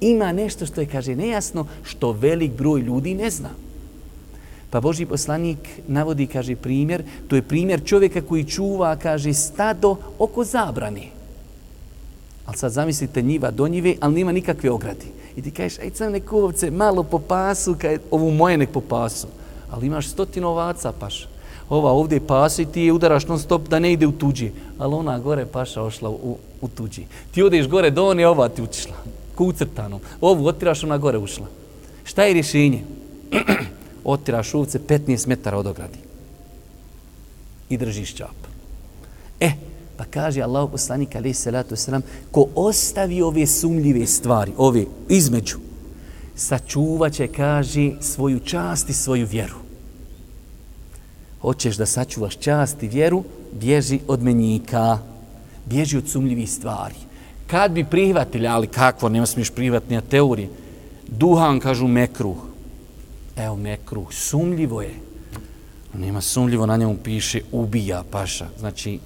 ima 0.00 0.32
nešto 0.32 0.66
što 0.66 0.80
je, 0.80 0.86
kaže, 0.86 1.16
nejasno, 1.16 1.66
što 1.82 2.12
velik 2.12 2.52
broj 2.52 2.80
ljudi 2.80 3.14
ne 3.14 3.30
zna. 3.30 3.50
Pa 4.69 4.81
Boži 4.81 5.05
poslanik 5.05 5.57
navodi, 5.87 6.27
kaže, 6.27 6.55
primjer, 6.55 7.03
to 7.27 7.35
je 7.35 7.41
primjer 7.41 7.83
čovjeka 7.85 8.21
koji 8.21 8.43
čuva, 8.43 8.95
kaže, 8.95 9.33
stado 9.33 9.95
oko 10.19 10.43
zabrane. 10.43 11.07
Ali 12.45 12.57
sad 12.57 12.71
zamislite 12.71 13.21
njiva 13.21 13.51
do 13.51 13.67
njive, 13.67 13.95
ali 14.01 14.15
nima 14.15 14.31
nikakve 14.31 14.71
ogradi. 14.71 15.05
I 15.35 15.41
ti 15.41 15.51
kažeš, 15.51 15.79
aj 15.79 15.91
sam 15.93 16.11
neko 16.11 16.43
ovce 16.43 16.71
malo 16.71 17.03
po 17.03 17.19
pasu, 17.19 17.75
kaj, 17.81 17.97
ovu 18.11 18.31
moje 18.31 18.57
nek 18.57 18.69
po 18.69 18.81
pasu. 18.81 19.27
Ali 19.71 19.87
imaš 19.87 20.07
stotinu 20.07 20.47
ovaca 20.47 20.91
paš. 20.99 21.27
Ova 21.69 21.91
ovdje 21.91 22.19
pasu 22.27 22.61
i 22.61 22.65
ti 22.65 22.81
je 22.81 22.93
udaraš 22.93 23.27
non 23.27 23.39
stop 23.39 23.67
da 23.67 23.79
ne 23.79 23.93
ide 23.93 24.07
u 24.07 24.11
tuđi. 24.11 24.51
Ali 24.77 24.95
ona 24.95 25.19
gore 25.19 25.45
paša 25.45 25.83
ošla 25.83 26.09
u, 26.09 26.37
u 26.61 26.67
tuđi. 26.67 27.05
Ti 27.31 27.43
odeš 27.43 27.67
gore 27.67 27.89
do 27.89 28.05
one, 28.05 28.27
ova 28.27 28.49
ti 28.49 28.61
utišla. 28.61 28.95
Kucrtanom. 29.35 29.99
Ovu 30.21 30.47
otiraš, 30.47 30.83
ona 30.83 30.97
gore 30.97 31.17
ušla. 31.17 31.47
Šta 32.03 32.23
je 32.23 32.33
rješenje? 32.33 32.83
otira 34.05 34.43
šuvce 34.43 34.79
15 34.79 35.27
metara 35.27 35.57
od 35.57 35.67
ogradi. 35.67 35.99
I 37.69 37.77
držiš 37.77 38.13
čap. 38.15 38.35
E, 39.39 39.51
Pa 39.97 40.03
kaže 40.03 40.43
Allah 40.43 40.67
poslanik 40.67 41.15
alaih 41.15 41.37
salatu 41.37 41.75
wasalam, 41.75 42.03
ko 42.31 42.49
ostavi 42.55 43.21
ove 43.21 43.47
sumljive 43.47 44.05
stvari, 44.07 44.51
ove 44.57 44.85
između, 45.09 45.57
sačuvaće, 46.35 47.27
kaže, 47.27 47.91
svoju 48.01 48.39
čast 48.39 48.89
i 48.89 48.93
svoju 48.93 49.27
vjeru. 49.31 49.55
Hoćeš 51.41 51.75
da 51.75 51.85
sačuvaš 51.85 52.37
čast 52.37 52.83
i 52.83 52.87
vjeru, 52.87 53.23
bježi 53.51 53.99
od 54.07 54.23
menjika, 54.23 54.99
bježi 55.65 55.97
od 55.97 56.09
sumljivih 56.09 56.51
stvari. 56.51 56.95
Kad 57.47 57.71
bi 57.71 57.83
prihvatili, 57.83 58.47
ali 58.47 58.67
kakvo, 58.67 59.09
nema 59.09 59.25
smiješ 59.25 59.49
prihvatnija 59.49 60.01
teorije, 60.01 60.49
duhan, 61.07 61.59
kažu, 61.59 61.87
mekruh. 61.87 62.37
Evo, 63.35 63.55
mekruh, 63.55 64.13
sumljivo 64.13 64.81
je. 64.81 64.93
Nema 65.93 66.21
sumljivo, 66.21 66.65
na 66.65 66.77
njemu 66.77 66.97
piše 67.03 67.41
ubija 67.51 68.03
paša. 68.11 68.47
Znači, 68.59 68.99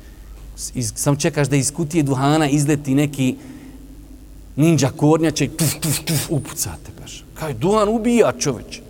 iz, 0.73 0.93
sam 0.95 1.15
čekaš 1.15 1.47
da 1.47 1.55
iz 1.55 1.73
kutije 1.73 2.03
duhana 2.03 2.49
izleti 2.49 2.95
neki 2.95 3.35
ninja 4.55 4.91
kornjače 4.97 5.45
i 5.45 5.49
tuf, 5.49 5.73
tuf, 5.79 5.99
tuf, 6.05 6.25
upucate 6.29 6.91
paša. 7.01 7.23
Kaj, 7.33 7.53
duhan 7.53 7.89
ubija 7.89 8.33
čoveč. 8.39 8.81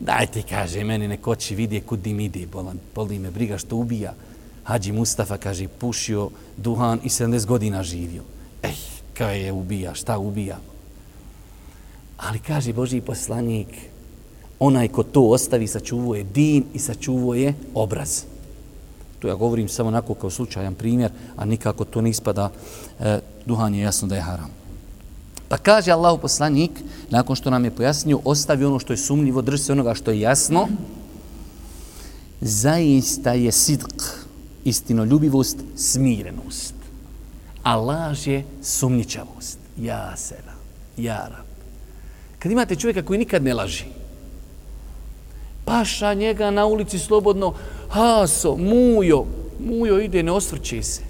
Dajte, 0.00 0.42
kaže, 0.42 0.84
meni 0.84 1.08
neko 1.08 1.34
će 1.34 1.54
vidje 1.54 1.80
kud 1.80 2.00
dim 2.00 2.20
ide, 2.20 2.46
bolan, 2.46 2.78
boli 2.94 3.18
me 3.18 3.30
briga 3.30 3.58
što 3.58 3.76
ubija. 3.76 4.14
Hadži 4.64 4.92
Mustafa, 4.92 5.36
kaže, 5.36 5.68
pušio 5.68 6.30
duhan 6.56 7.00
i 7.04 7.08
70 7.08 7.46
godina 7.46 7.82
živio. 7.82 8.22
Ej, 8.62 8.74
kaj 9.14 9.44
je 9.44 9.52
ubija, 9.52 9.94
šta 9.94 10.18
ubija? 10.18 10.58
Ali 12.16 12.38
kaže 12.38 12.72
Boži 12.72 13.00
poslanik, 13.00 13.68
onaj 14.62 14.88
ko 14.88 15.02
to 15.02 15.22
ostavi, 15.34 15.66
sačuvuje 15.66 16.22
din 16.24 16.64
i 16.74 16.78
sačuvuje 16.78 17.54
obraz. 17.74 18.22
To 19.18 19.28
ja 19.28 19.34
govorim 19.34 19.68
samo 19.68 19.88
onako 19.88 20.14
kao 20.14 20.30
slučajan 20.30 20.74
primjer, 20.74 21.10
a 21.36 21.44
nikako 21.44 21.84
to 21.84 22.00
ne 22.00 22.10
ispada, 22.10 22.50
e, 23.00 23.18
duhan 23.46 23.74
je 23.74 23.82
jasno 23.82 24.08
da 24.08 24.14
je 24.14 24.20
haram. 24.22 24.50
Pa 25.48 25.56
kaže 25.58 25.90
Allahu 25.90 26.18
poslanik, 26.18 26.70
nakon 27.10 27.36
što 27.36 27.50
nam 27.50 27.64
je 27.64 27.70
pojasnio, 27.70 28.20
ostavi 28.24 28.64
ono 28.64 28.78
što 28.78 28.92
je 28.92 28.96
sumnjivo, 28.96 29.42
drži 29.42 29.58
se 29.58 29.72
onoga 29.72 29.94
što 29.94 30.10
je 30.10 30.20
jasno, 30.20 30.68
zaista 32.40 33.32
je 33.32 33.50
sidq, 33.50 34.02
istinoljubivost, 34.64 35.58
smirenost. 35.76 36.74
A 37.62 37.76
laž 37.76 38.26
je 38.26 38.44
sumničavost. 38.62 39.58
Ja 39.78 40.16
sela, 40.16 40.54
ja 40.96 41.26
rab. 41.30 41.46
Kad 42.38 42.52
imate 42.52 42.76
čovjeka 42.76 43.02
koji 43.02 43.18
nikad 43.18 43.42
ne 43.42 43.54
laži, 43.54 43.84
paša 45.64 46.14
njega 46.14 46.50
na 46.50 46.66
ulici 46.66 46.98
slobodno, 46.98 47.54
haso, 47.88 48.56
mujo, 48.56 49.24
mujo 49.66 50.00
ide, 50.00 50.22
ne 50.22 50.32
osvrće 50.32 50.82
se. 50.82 51.00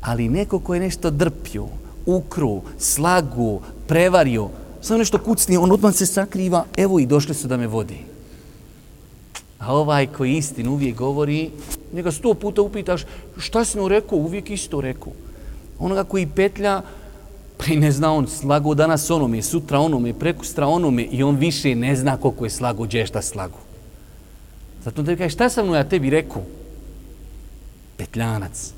Ali 0.00 0.28
neko 0.28 0.58
ko 0.58 0.74
je 0.74 0.80
nešto 0.80 1.10
drpio, 1.10 1.66
ukru, 2.06 2.62
slagu, 2.78 3.60
prevario, 3.86 4.48
samo 4.80 4.98
nešto 4.98 5.18
kucni, 5.18 5.56
on 5.56 5.72
odmah 5.72 5.94
se 5.94 6.06
sakriva, 6.06 6.64
evo 6.76 6.98
i 6.98 7.06
došli 7.06 7.34
su 7.34 7.48
da 7.48 7.56
me 7.56 7.66
vodi. 7.66 7.98
A 9.58 9.74
ovaj 9.74 10.06
koji 10.06 10.36
istinu 10.36 10.72
uvijek 10.72 10.96
govori, 10.96 11.50
njega 11.92 12.12
sto 12.12 12.34
puta 12.34 12.62
upitaš 12.62 13.02
šta 13.36 13.64
si 13.64 13.78
mu 13.78 13.88
rekao, 13.88 14.18
uvijek 14.18 14.50
isto 14.50 14.80
rekao. 14.80 15.12
Onoga 15.78 16.04
koji 16.04 16.26
petlja, 16.26 16.82
pa 17.56 17.72
i 17.72 17.76
ne 17.76 17.92
zna 17.92 18.12
on, 18.12 18.26
slago 18.28 18.74
danas 18.74 19.10
onome, 19.10 19.42
sutra 19.42 19.78
onome, 19.78 20.14
prekustra 20.14 20.66
onome 20.66 21.02
i 21.02 21.22
on 21.22 21.36
više 21.36 21.74
ne 21.74 21.96
zna 21.96 22.16
koliko 22.16 22.44
je 22.44 22.50
slago, 22.50 22.84
gdje 22.84 22.98
je 22.98 23.06
šta 23.06 23.22
slago. 23.22 23.58
Zato 24.84 25.02
tebi 25.02 25.16
kaže, 25.16 25.34
šta 25.34 25.48
sam 25.48 25.66
mu 25.66 25.74
ja 25.74 25.84
tebi 25.84 26.10
rekao? 26.10 26.42
Petljanac. 27.96 28.72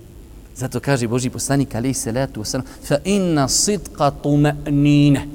Zato 0.57 0.81
kaže 0.81 1.09
Boži 1.09 1.31
poslanik, 1.31 1.75
ali 1.75 1.95
se 1.95 2.13
letu, 2.13 2.45
fa 2.89 2.99
inna 3.05 3.49
sidqa 3.49 4.11
tuma'nine. 4.23 5.27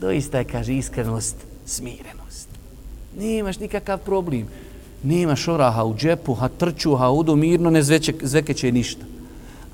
Doista 0.00 0.38
je, 0.38 0.44
kaže, 0.44 0.74
iskrenost, 0.74 1.36
smirenost. 1.66 2.48
Nemaš 3.18 3.58
nikakav 3.58 3.98
problem. 3.98 4.48
Nemaš 5.02 5.48
oraha 5.48 5.84
u 5.84 5.94
džepu, 5.96 6.34
ha 6.34 6.48
trču, 6.48 6.96
ha 6.96 7.10
udu, 7.10 7.36
mirno, 7.36 7.70
ne 7.70 7.82
zveće, 7.82 8.14
zvekeće 8.22 8.72
ništa. 8.72 9.04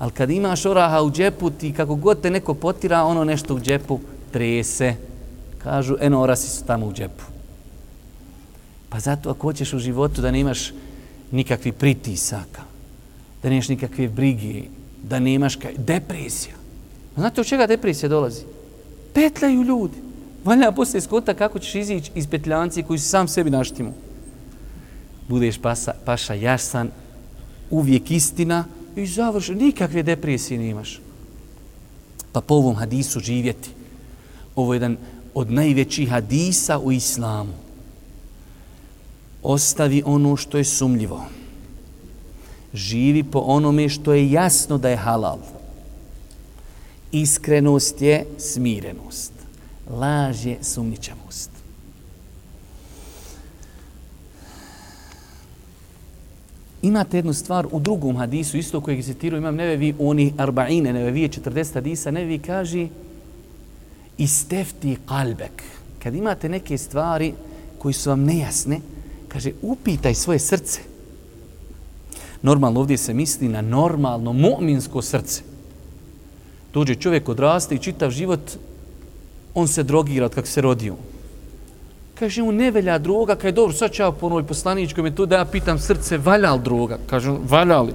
Ali 0.01 0.11
kad 0.11 0.29
imaš 0.29 0.65
oraha 0.65 1.03
u 1.03 1.11
džepu, 1.11 1.49
ti 1.49 1.73
kako 1.73 1.95
god 1.95 2.21
te 2.21 2.29
neko 2.29 2.53
potira, 2.53 3.03
ono 3.03 3.23
nešto 3.23 3.55
u 3.55 3.59
džepu 3.59 3.99
trese. 4.31 4.95
Kažu, 5.63 5.95
eno, 6.01 6.21
orasi 6.21 6.49
su 6.49 6.65
tamo 6.65 6.85
u 6.85 6.93
džepu. 6.93 7.23
Pa 8.89 8.99
zato 8.99 9.29
ako 9.29 9.47
hoćeš 9.47 9.73
u 9.73 9.79
životu 9.79 10.21
da 10.21 10.31
nemaš 10.31 10.73
nikakvi 11.31 11.71
pritisaka, 11.71 12.61
da 13.43 13.49
nemaš 13.49 13.69
nikakve 13.69 14.07
brige, 14.07 14.63
da 15.03 15.19
nemaš 15.19 15.55
kaj, 15.55 15.73
depresija. 15.77 16.55
Pa 17.15 17.21
znate 17.21 17.41
od 17.41 17.47
čega 17.47 17.67
depresija 17.67 18.09
dolazi? 18.09 18.41
Petljaju 19.13 19.63
ljudi. 19.63 19.97
Valja 20.45 20.71
poslije 20.71 21.01
skota 21.01 21.33
kako 21.33 21.59
ćeš 21.59 21.75
izići 21.75 22.11
iz 22.15 22.27
petljanci 22.27 22.83
koji 22.83 22.99
su 22.99 23.09
sam 23.09 23.27
sebi 23.27 23.49
naštimu. 23.49 23.93
Budeš 25.27 25.57
pasa, 25.57 25.93
paša 26.05 26.33
jasan, 26.33 26.89
uvijek 27.69 28.11
istina 28.11 28.65
i 28.95 29.07
završ, 29.07 29.47
Nikakve 29.49 30.03
depresije 30.03 30.59
nemaš. 30.59 30.99
Pa 32.31 32.41
po 32.41 32.53
ovom 32.55 32.75
hadisu 32.75 33.19
živjeti. 33.19 33.69
Ovo 34.55 34.73
je 34.73 34.75
jedan 34.75 34.97
od 35.33 35.51
najvećih 35.51 36.09
hadisa 36.09 36.79
u 36.79 36.91
islamu 36.91 37.53
ostavi 39.43 40.03
ono 40.05 40.35
što 40.35 40.57
je 40.57 40.63
sumljivo. 40.63 41.25
Živi 42.73 43.23
po 43.23 43.39
onome 43.39 43.89
što 43.89 44.13
je 44.13 44.31
jasno 44.31 44.77
da 44.77 44.89
je 44.89 44.97
halal. 44.97 45.39
Iskrenost 47.11 48.01
je 48.01 48.25
smirenost. 48.37 49.31
Laž 49.89 50.45
je 50.45 50.57
sumničavost. 50.61 51.49
Imate 56.81 57.17
jednu 57.17 57.33
stvar 57.33 57.67
u 57.71 57.79
drugom 57.79 58.17
hadisu, 58.17 58.57
isto 58.57 58.81
kojeg 58.81 59.05
citirao 59.05 59.37
imam 59.37 59.55
nevevi, 59.55 59.93
oni 59.99 60.33
arbaine, 60.37 60.93
nevevi 60.93 61.29
40 61.29 61.73
hadisa, 61.73 62.11
nevevi 62.11 62.39
kaže 62.39 62.87
istefti 64.17 64.97
kalbek. 65.05 65.63
Kad 66.03 66.15
imate 66.15 66.49
neke 66.49 66.77
stvari 66.77 67.33
koji 67.77 67.93
su 67.93 68.09
vam 68.09 68.23
nejasne, 68.23 68.79
kaže, 69.27 69.51
upitaj 69.61 70.15
svoje 70.15 70.39
srce. 70.39 70.79
Normalno 72.41 72.79
ovdje 72.79 72.97
se 72.97 73.13
misli 73.13 73.47
na 73.47 73.61
normalno 73.61 74.33
mu'minsko 74.33 75.01
srce. 75.01 75.41
Dođe 76.73 76.95
čovjek 76.95 77.29
odraste 77.29 77.75
i 77.75 77.79
čitav 77.79 78.11
život, 78.11 78.51
on 79.53 79.67
se 79.67 79.83
drogira 79.83 80.25
od 80.25 80.33
kako 80.35 80.47
se 80.47 80.61
rodio. 80.61 80.95
Kaže 82.21 82.43
mu, 82.45 82.51
ne 82.51 82.67
velja 82.71 82.99
droga, 83.01 83.33
kaj 83.35 83.51
dobro, 83.51 83.73
sad 83.73 83.91
ću 83.91 84.01
ja 84.01 84.11
po 84.11 84.27
onoj 84.27 84.43
poslaničkoj 84.43 85.03
metodi 85.03 85.29
da 85.29 85.37
ja 85.37 85.45
pitam 85.45 85.79
srce, 85.79 86.17
valja 86.17 86.53
li 86.53 86.61
droga? 86.61 86.99
Kaže, 87.09 87.31
valja 87.49 87.81
li? 87.81 87.93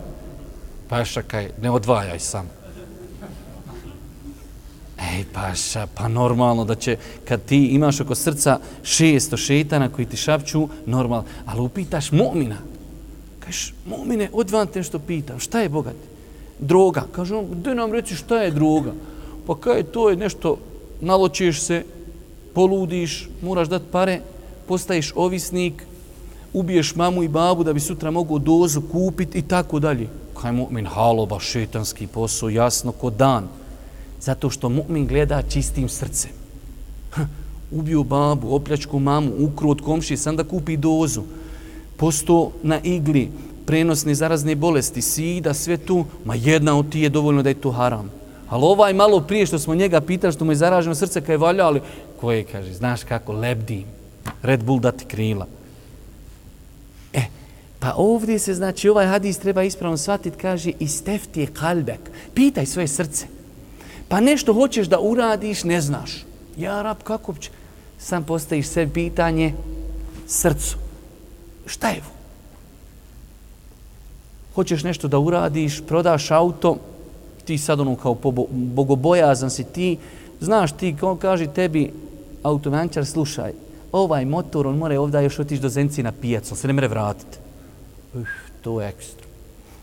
Paša, 0.89 1.23
kaj, 1.23 1.51
ne 1.63 1.71
odvajaj 1.71 2.19
sam. 2.19 2.51
Ej, 4.99 5.25
paša, 5.33 5.87
pa 5.95 6.09
normalno 6.09 6.65
da 6.65 6.75
će, 6.75 6.97
kad 7.25 7.45
ti 7.45 7.67
imaš 7.67 8.01
oko 8.01 8.15
srca 8.15 8.59
600 8.83 9.37
šetana 9.37 9.89
koji 9.89 10.07
ti 10.07 10.17
šapću, 10.17 10.69
normalno, 10.87 11.25
ali 11.47 11.61
upitaš 11.61 12.13
momina. 12.13 12.59
Kažeš, 13.39 13.75
momine, 13.87 14.31
odvan 14.33 14.67
te 14.67 14.83
što 14.83 14.99
pitam, 14.99 15.39
šta 15.39 15.61
je 15.61 15.69
bogat? 15.69 15.97
Droga. 16.59 17.07
Kaže 17.13 17.35
on, 17.35 17.47
gdje 17.51 17.75
nam 17.75 17.93
reci 17.93 18.15
šta 18.15 18.43
je 18.43 18.51
droga? 18.51 18.93
Pa 19.47 19.55
kaj, 19.55 19.83
to 19.83 20.11
je 20.11 20.17
nešto, 20.17 20.59
naločiš 21.01 21.61
se, 21.61 21.85
poludiš, 22.57 23.29
moraš 23.43 23.69
dati 23.69 23.85
pare, 23.93 24.21
postaješ 24.69 25.13
ovisnik, 25.17 25.83
ubiješ 26.53 26.95
mamu 26.95 27.23
i 27.23 27.29
babu 27.29 27.65
da 27.65 27.73
bi 27.73 27.81
sutra 27.81 28.11
mogu 28.11 28.39
dozu 28.39 28.81
kupiti 28.93 29.39
i 29.39 29.43
tako 29.43 29.79
dalje. 29.79 30.09
Kaj 30.41 30.53
mu'min, 30.53 30.89
haloba, 30.89 31.37
šetanski 31.41 32.07
posao, 32.07 32.49
jasno 32.49 32.93
ko 32.93 33.11
dan. 33.11 33.49
Zato 34.21 34.51
što 34.51 34.69
mu'min 34.69 35.07
gleda 35.07 35.43
čistim 35.43 35.89
srcem. 35.89 36.31
Ubio 37.79 38.03
babu, 38.03 38.55
opljačku 38.55 38.99
mamu, 38.99 39.33
ukru 39.41 39.71
od 39.71 39.81
komši, 39.81 40.17
sam 40.17 40.37
da 40.37 40.45
kupi 40.45 40.77
dozu. 40.77 41.23
Posto 41.97 42.53
na 42.63 42.81
igli, 42.81 43.29
prenosne 43.67 44.15
zarazne 44.15 44.55
bolesti, 44.55 45.03
sida, 45.03 45.55
sve 45.55 45.77
tu, 45.77 46.05
ma 46.25 46.35
jedna 46.35 46.79
od 46.79 46.89
ti 46.93 47.01
je 47.01 47.09
dovoljno 47.09 47.43
da 47.43 47.49
je 47.53 47.61
to 47.61 47.71
haram. 47.71 48.11
Ali 48.49 48.65
ovaj 48.65 48.93
malo 48.93 49.21
prije 49.21 49.47
što 49.47 49.59
smo 49.59 49.75
njega 49.75 50.01
pitali, 50.01 50.33
što 50.33 50.45
mu 50.45 50.53
je 50.53 50.57
zaraženo 50.57 50.95
srce, 50.95 51.21
kaj 51.21 51.37
valja, 51.37 51.67
ali 51.67 51.81
koje 52.21 52.45
kaže, 52.45 52.73
znaš 52.73 53.05
kako, 53.05 53.33
lebdi, 53.33 53.85
Red 54.43 54.65
Bull 54.65 54.81
dati 54.81 55.05
krila. 55.05 55.47
E, 57.13 57.23
pa 57.79 57.95
ovdje 57.97 58.39
se, 58.39 58.55
znači, 58.55 58.89
ovaj 58.89 59.07
hadis 59.07 59.39
treba 59.39 59.63
ispravno 59.63 59.97
shvatiti, 59.97 60.39
kaže, 60.39 60.73
istefti 60.81 61.41
je 61.41 61.47
kalbek, 61.47 62.11
pitaj 62.35 62.67
svoje 62.67 62.89
srce. 62.89 63.27
Pa 64.09 64.21
nešto 64.21 64.55
hoćeš 64.55 64.87
da 64.87 65.01
uradiš, 65.01 65.65
ne 65.65 65.81
znaš. 65.81 66.25
Ja, 66.57 66.83
rab, 66.83 66.97
kako 67.03 67.35
će? 67.35 67.51
Sam 67.99 68.25
postaviš 68.25 68.69
sve 68.69 68.89
pitanje 68.89 69.55
srcu. 70.27 70.77
Šta 71.67 71.89
je? 71.89 72.03
Hoćeš 74.55 74.83
nešto 74.83 75.09
da 75.09 75.19
uradiš, 75.19 75.83
prodaš 75.87 76.31
auto, 76.31 76.77
ti 77.45 77.59
sad 77.59 77.81
ono 77.81 77.97
kao 77.97 78.17
bogobojazan 78.51 79.51
si 79.51 79.65
ti, 79.65 79.99
znaš 80.41 80.73
ti, 80.73 80.97
on 81.03 81.19
kaže 81.19 81.47
tebi 81.47 81.93
automančar, 82.43 83.07
slušaj, 83.07 83.53
ovaj 83.93 84.25
motor, 84.25 84.67
on 84.67 84.79
mora 84.79 85.01
ovdje 85.01 85.23
još 85.23 85.39
otići 85.39 85.63
do 85.63 85.69
Zenci 85.69 86.03
na 86.03 86.13
pijacu, 86.13 86.55
on 86.55 86.57
se 86.57 86.67
ne 86.67 86.73
mre 86.73 86.89
vratiti. 86.89 87.39
Uf, 88.15 88.29
to 88.63 88.81
je 88.81 88.89
ekstra. 88.89 89.27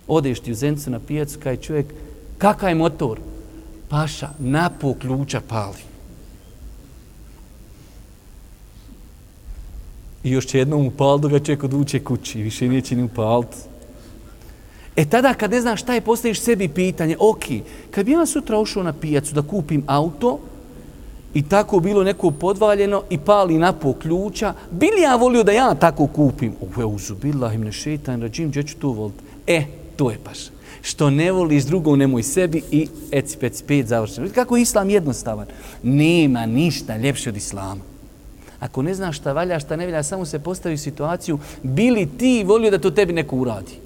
Odeš 0.08 0.39
ti 0.39 0.52
u 0.52 0.56
Zencu 0.56 0.92
na 0.92 1.00
pijacu, 1.00 1.39
kaj 1.39 1.58
čovjek, 1.58 1.94
kakav 2.38 2.70
je 2.70 2.76
motor? 2.76 3.20
Paša, 3.89 4.30
napo 4.39 4.94
ključa 4.94 5.42
pali. 5.48 5.94
I 10.24 10.32
još 10.32 10.48
će 10.48 10.60
jednom 10.60 10.88
upali 10.88 11.22
dok 11.22 11.32
ga 11.32 11.39
čovjek 11.39 11.63
odvuče 11.63 12.04
kući. 12.04 12.42
Više 12.42 12.68
neće 12.68 12.96
ni 12.96 13.04
upaliti. 13.04 13.58
E 14.96 15.06
tada 15.06 15.34
kad 15.34 15.52
ne 15.52 15.62
znaš 15.62 15.82
šta 15.82 15.94
je, 15.94 16.02
postaviš 16.02 16.42
sebi 16.42 16.68
pitanje, 16.68 17.18
ok, 17.20 17.44
kad 17.92 18.06
bi 18.06 18.12
ja 18.12 18.26
sutra 18.26 18.60
ušao 18.60 18.84
na 18.84 18.94
pijacu 18.94 19.34
da 19.34 19.42
kupim 19.42 19.84
auto 19.88 20.40
i 21.34 21.42
tako 21.42 21.80
bilo 21.80 22.04
neko 22.04 22.32
podvaljeno 22.32 23.04
i 23.10 23.18
pali 23.18 23.58
na 23.58 23.74
po 23.74 23.94
ključa, 23.94 24.54
bi 24.72 24.86
li 24.86 25.02
ja 25.02 25.16
volio 25.16 25.44
da 25.44 25.52
ja 25.52 25.76
tako 25.76 26.08
kupim? 26.08 26.54
Uve, 26.62 26.86
uzubillah 26.86 27.56
im 27.56 27.64
ne 27.64 27.72
šetan, 27.72 28.22
rađim, 28.22 28.50
gdje 28.50 28.64
ću 28.64 28.78
to 28.78 28.90
voliti? 28.90 29.24
E, 29.48 29.64
to 29.96 30.12
je 30.12 30.18
baš. 30.26 30.38
Što 30.82 31.10
ne 31.10 31.32
voliš 31.32 31.64
drugog, 31.64 31.98
nemoj 31.98 32.24
sebi 32.24 32.62
i 32.72 32.88
eci, 33.12 33.38
peci, 33.38 33.64
pet, 33.64 33.88
završeno. 33.88 34.28
Kako 34.36 34.58
je 34.58 34.62
islam 34.62 34.90
jednostavan? 34.90 35.48
Nema 35.84 36.46
ništa 36.46 36.98
ljepše 36.98 37.30
od 37.30 37.38
islama. 37.38 37.82
Ako 38.60 38.82
ne 38.82 38.94
znaš 38.94 39.18
šta 39.18 39.34
valja, 39.34 39.60
šta 39.60 39.76
ne 39.76 39.86
valja, 39.86 40.04
samo 40.04 40.26
se 40.26 40.40
postavi 40.40 40.78
situaciju, 40.78 41.40
bili 41.64 42.10
ti 42.18 42.44
volio 42.44 42.72
da 42.72 42.80
to 42.80 42.92
tebi 42.92 43.14
neko 43.14 43.36
uradi? 43.36 43.83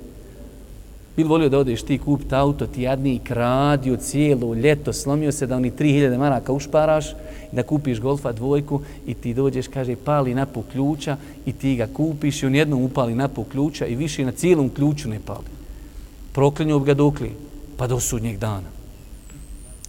Bil 1.18 1.28
volio 1.28 1.50
da 1.50 1.60
odeš 1.60 1.82
ti 1.82 1.98
kupiti 1.98 2.36
auto, 2.36 2.68
ti 2.68 2.82
jadni 2.82 3.16
i 3.16 3.20
kradio 3.20 3.98
cijelo 3.98 4.54
ljeto, 4.54 4.94
slomio 4.94 5.32
se 5.32 5.48
da 5.48 5.56
oni 5.56 5.72
3000 5.72 6.18
maraka 6.18 6.54
ušparaš 6.54 7.10
i 7.52 7.56
da 7.56 7.64
kupiš 7.64 8.00
golfa 8.00 8.32
dvojku 8.32 8.82
i 9.08 9.14
ti 9.14 9.34
dođeš, 9.34 9.68
kaže, 9.68 9.96
pali 9.96 10.36
na 10.36 10.46
pol 10.46 10.64
ključa 10.72 11.18
i 11.46 11.54
ti 11.54 11.76
ga 11.76 11.88
kupiš 11.94 12.44
i 12.44 12.46
on 12.46 12.56
jednom 12.56 12.84
upali 12.84 13.16
na 13.16 13.28
pol 13.28 13.44
ključa 13.44 13.86
i 13.86 13.96
više 13.96 14.26
na 14.26 14.32
cijelom 14.32 14.70
ključu 14.70 15.10
ne 15.10 15.20
pali. 15.26 15.48
Proklinju 16.34 16.80
ga 16.80 16.94
dokli, 16.94 17.32
pa 17.78 17.88
do 17.88 18.00
sudnjeg 18.00 18.38
dana. 18.38 18.70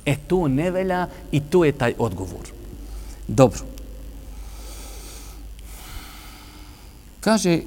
E 0.06 0.16
to 0.26 0.48
ne 0.48 0.70
velja 0.70 1.06
i 1.32 1.40
to 1.40 1.64
je 1.64 1.72
taj 1.72 1.94
odgovor. 1.98 2.48
Dobro. 3.28 3.60
Kaže 7.20 7.60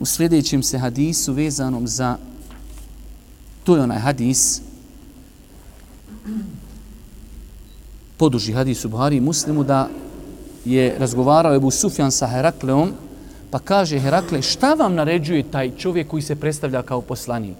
u 0.00 0.06
sljedećem 0.06 0.62
se 0.62 0.78
hadisu 0.78 1.32
vezanom 1.32 1.86
za 1.86 2.16
to 3.68 3.76
je 3.76 3.82
onaj 3.82 3.98
hadis. 3.98 4.62
Poduži 8.16 8.52
hadis 8.52 8.84
u 8.84 8.88
Buhari 8.88 9.20
muslimu 9.20 9.64
da 9.64 9.88
je 10.64 10.94
razgovarao 10.98 11.54
Ebu 11.54 11.70
Sufjan 11.70 12.10
sa 12.10 12.26
Herakleom 12.26 12.92
pa 13.50 13.58
kaže 13.58 14.00
Herakle 14.00 14.42
šta 14.42 14.72
vam 14.74 14.94
naređuje 14.94 15.50
taj 15.50 15.76
čovjek 15.76 16.08
koji 16.08 16.22
se 16.22 16.36
predstavlja 16.36 16.82
kao 16.82 17.00
poslanik? 17.00 17.56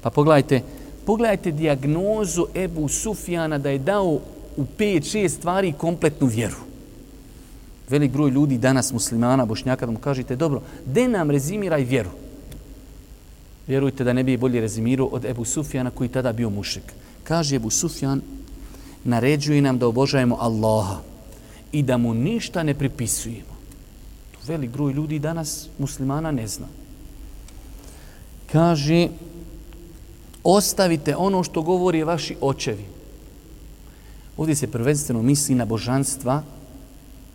Pa 0.00 0.10
pogledajte 0.10 0.62
pogledajte 1.04 1.50
dijagnozu 1.50 2.46
Ebu 2.54 2.88
Sufjana 2.88 3.58
da 3.58 3.70
je 3.70 3.78
dao 3.78 4.18
u 4.56 4.64
5-6 4.78 5.28
stvari 5.28 5.72
kompletnu 5.72 6.26
vjeru. 6.26 6.56
Velik 7.88 8.12
broj 8.12 8.30
ljudi 8.30 8.58
danas 8.58 8.92
muslimana, 8.92 9.44
bošnjaka, 9.44 9.86
da 9.86 9.92
mu 9.92 9.98
kažete, 9.98 10.36
dobro, 10.36 10.62
de 10.86 11.08
nam 11.08 11.30
rezimiraj 11.30 11.84
vjeru. 11.84 12.10
Vjerujte 13.70 14.04
da 14.04 14.12
ne 14.12 14.24
bi 14.24 14.36
bolje 14.36 14.60
rezimirao 14.60 15.06
od 15.06 15.24
Ebu 15.24 15.44
Sufjana 15.44 15.90
koji 15.90 16.08
tada 16.08 16.32
bio 16.32 16.50
mušik. 16.50 16.82
Kaže 17.24 17.56
Ebu 17.56 17.70
Sufjan, 17.70 18.20
naređuje 19.04 19.62
nam 19.62 19.78
da 19.78 19.86
obožajemo 19.86 20.36
Allaha 20.40 20.96
i 21.72 21.82
da 21.82 21.96
mu 21.96 22.14
ništa 22.14 22.62
ne 22.62 22.74
pripisujemo. 22.74 23.54
To 24.32 24.38
velik 24.46 24.70
broj 24.70 24.92
ljudi 24.92 25.18
danas 25.18 25.68
muslimana 25.78 26.30
ne 26.30 26.48
zna. 26.48 26.66
Kaže, 28.52 29.08
ostavite 30.44 31.16
ono 31.16 31.42
što 31.42 31.62
govori 31.62 32.02
vaši 32.02 32.36
očevi. 32.40 32.84
Ovdje 34.36 34.54
se 34.54 34.70
prvenstveno 34.70 35.22
misli 35.22 35.54
na 35.54 35.64
božanstva 35.64 36.42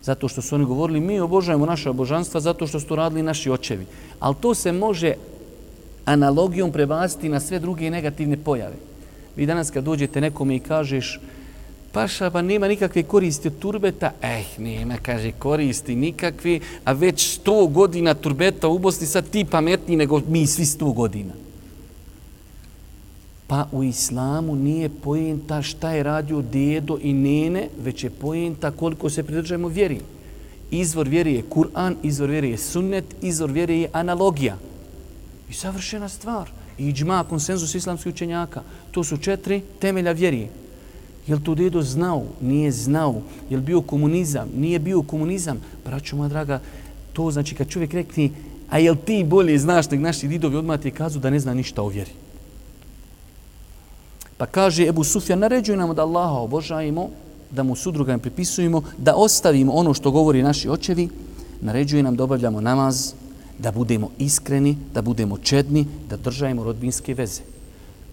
zato 0.04 0.28
što 0.28 0.42
su 0.42 0.56
oni 0.56 0.66
govorili 0.66 1.00
mi 1.00 1.20
obožajemo 1.20 1.66
naše 1.66 1.94
božanstva 1.94 2.42
zato 2.42 2.68
što 2.68 2.80
su 2.80 2.88
to 2.88 2.96
radili 2.96 3.24
naši 3.24 3.50
očevi. 3.50 3.86
Ali 4.20 4.36
to 4.42 4.54
se 4.54 4.72
može 4.72 5.14
analogijom 6.06 6.72
prebaciti 6.72 7.30
na 7.30 7.40
sve 7.40 7.60
druge 7.60 7.90
negativne 7.90 8.38
pojave. 8.38 8.76
Vi 9.36 9.46
danas 9.46 9.72
kad 9.72 9.84
dođete 9.84 10.22
nekome 10.22 10.56
i 10.56 10.60
kažeš 10.60 11.20
paša, 11.92 12.30
pa 12.30 12.42
nema 12.42 12.68
nikakve 12.68 13.04
koristi 13.04 13.48
od 13.48 13.60
turbeta, 13.60 14.12
eh, 14.22 14.44
nema, 14.58 14.98
kaže, 15.02 15.32
koristi 15.32 15.96
nikakve, 15.96 16.60
a 16.84 16.92
već 16.92 17.28
sto 17.36 17.68
godina 17.68 18.14
turbeta 18.14 18.68
u 18.68 18.80
Bosni 18.80 19.08
sad 19.08 19.30
ti 19.30 19.46
pametniji 19.46 19.98
nego 19.98 20.22
mi 20.28 20.48
svi 20.48 20.66
sto 20.66 20.92
godina. 20.92 21.34
Pa 23.48 23.68
u 23.72 23.84
islamu 23.84 24.56
nije 24.56 24.90
pojenta 24.90 25.62
šta 25.62 25.92
je 25.92 26.04
radio 26.04 26.42
dedo 26.42 26.98
i 27.02 27.14
nene, 27.14 27.68
već 27.84 28.04
je 28.04 28.10
pojenta 28.10 28.72
koliko 28.72 29.10
se 29.10 29.24
pridržajemo 29.24 29.68
vjeri. 29.68 30.00
Izvor 30.72 31.08
vjeri 31.08 31.34
je 31.34 31.44
Kur'an, 31.50 31.96
izvor 32.04 32.30
vjeri 32.30 32.50
je 32.50 32.58
sunnet, 32.58 33.06
izvor 33.22 33.52
vjeri 33.52 33.80
je 33.80 33.90
analogija. 33.94 34.58
I 35.50 35.54
savršena 35.54 36.10
stvar. 36.10 36.50
I 36.78 36.94
džma, 36.94 37.24
konsenzus 37.30 37.76
islamskih 37.76 38.14
učenjaka. 38.14 38.62
To 38.92 39.04
su 39.04 39.18
četiri 39.18 39.62
temelja 39.80 40.12
vjeri. 40.12 40.48
Jel 41.28 41.40
to 41.40 41.56
dedo 41.56 41.82
znao? 41.82 42.24
Nije 42.42 42.72
znao. 42.72 43.22
Jel 43.50 43.62
bio 43.62 43.82
komunizam? 43.82 44.50
Nije 44.56 44.80
bio 44.80 45.02
komunizam. 45.02 45.62
Braćo 45.86 46.16
moja 46.16 46.30
draga, 46.30 46.60
to 47.14 47.32
znači 47.32 47.56
kad 47.56 47.70
čovjek 47.70 47.94
rekne, 47.94 48.30
a 48.70 48.80
jel 48.80 48.96
ti 48.96 49.24
bolje 49.24 49.60
znaš 49.60 49.90
nek 49.90 50.00
naši 50.00 50.28
didovi 50.28 50.56
odmah 50.56 50.80
ti 50.80 50.92
kazu 50.92 51.20
da 51.20 51.30
ne 51.30 51.40
zna 51.40 51.54
ništa 51.54 51.82
o 51.82 51.88
vjeri. 51.88 52.12
Pa 54.38 54.46
kaže 54.46 54.88
Ebu 54.88 55.04
Sufjan, 55.04 55.40
naređuje 55.40 55.78
nam 55.78 55.96
da 55.96 56.02
Allaha 56.02 56.44
obožajemo, 56.44 57.10
da 57.52 57.64
mu 57.64 57.76
sudrugan 57.76 58.20
pripisujemo, 58.20 58.82
da 58.98 59.16
ostavimo 59.16 59.74
ono 59.74 59.94
što 59.94 60.12
govori 60.12 60.44
naši 60.44 60.70
očevi, 60.70 61.10
naređuje 61.62 62.04
nam 62.04 62.16
da 62.16 62.24
obavljamo 62.24 62.62
namaz, 62.62 63.14
da 63.60 63.72
budemo 63.72 64.10
iskreni, 64.20 64.78
da 64.94 65.02
budemo 65.02 65.38
čedni, 65.38 65.86
da 66.10 66.18
držajemo 66.18 66.64
rodbinske 66.64 67.14
veze. 67.14 67.42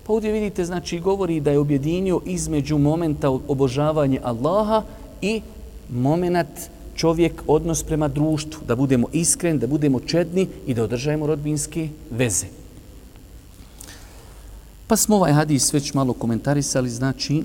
Pa 0.06 0.12
ovdje 0.12 0.32
vidite, 0.32 0.64
znači, 0.64 1.00
govori 1.00 1.40
da 1.40 1.50
je 1.50 1.58
objedinio 1.58 2.20
između 2.26 2.78
momenta 2.78 3.30
obožavanja 3.30 4.20
Allaha 4.24 4.82
i 5.22 5.40
moment 5.90 6.70
čovjek 6.94 7.42
odnos 7.46 7.82
prema 7.82 8.08
društvu, 8.08 8.60
da 8.66 8.76
budemo 8.76 9.06
iskreni, 9.12 9.58
da 9.58 9.66
budemo 9.66 10.00
čedni 10.00 10.48
i 10.66 10.74
da 10.74 10.84
održajemo 10.84 11.26
rodbinske 11.26 11.88
veze. 12.10 12.46
Pa 14.86 14.96
smo 14.96 15.16
ovaj 15.16 15.32
hadis 15.32 15.72
već 15.72 15.94
malo 15.94 16.12
komentarisali, 16.12 16.90
znači 16.90 17.44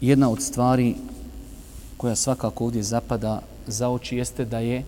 jedna 0.00 0.30
od 0.30 0.42
stvari 0.42 0.94
koja 1.96 2.16
svakako 2.16 2.64
ovdje 2.64 2.82
zapada 2.82 3.40
za 3.66 3.88
oči 3.88 4.16
jeste 4.16 4.44
da 4.44 4.58
je 4.58 4.84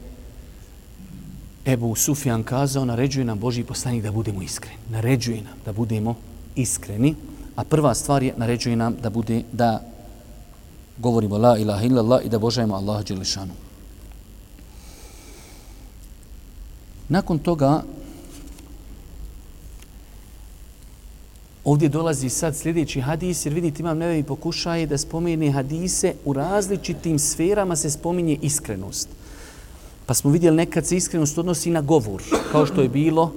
Ebu 1.68 1.94
Sufjan 1.94 2.42
kazao, 2.42 2.84
naređuje 2.84 3.24
nam 3.24 3.38
Boži 3.38 3.64
poslanik 3.64 4.02
da 4.02 4.12
budemo 4.12 4.42
iskreni. 4.42 4.76
Naređuje 4.90 5.42
nam 5.42 5.52
da 5.64 5.72
budemo 5.72 6.14
iskreni. 6.56 7.14
A 7.56 7.64
prva 7.64 7.94
stvar 7.94 8.22
je 8.22 8.34
naređuje 8.36 8.76
nam 8.76 8.96
da 9.02 9.10
bude 9.10 9.42
da 9.52 9.82
govorimo 10.98 11.38
la 11.38 11.58
ilaha 11.58 11.84
illallah 11.84 12.24
i 12.24 12.28
da 12.28 12.38
božajemo 12.38 12.74
Allaha 12.74 13.02
Đelešanu. 13.02 13.52
Nakon 17.08 17.38
toga 17.38 17.82
Ovdje 21.64 21.88
dolazi 21.88 22.28
sad 22.28 22.56
sljedeći 22.56 23.00
hadis, 23.00 23.46
jer 23.46 23.54
vidite, 23.54 23.82
imam 23.82 23.98
nevevi 23.98 24.22
pokušaje 24.22 24.86
da 24.86 24.98
spomeni 24.98 25.50
hadise, 25.50 26.14
u 26.24 26.32
različitim 26.32 27.18
sferama 27.18 27.76
se 27.76 27.90
spominje 27.90 28.38
iskrenost. 28.42 29.08
Pa 30.08 30.14
smo 30.14 30.30
vidjeli 30.30 30.56
nekad 30.56 30.86
se 30.86 30.96
iskrenost 30.96 31.38
odnosi 31.38 31.70
na 31.70 31.80
govor, 31.80 32.22
kao 32.52 32.66
što 32.66 32.82
je 32.82 32.88
bilo, 32.88 33.32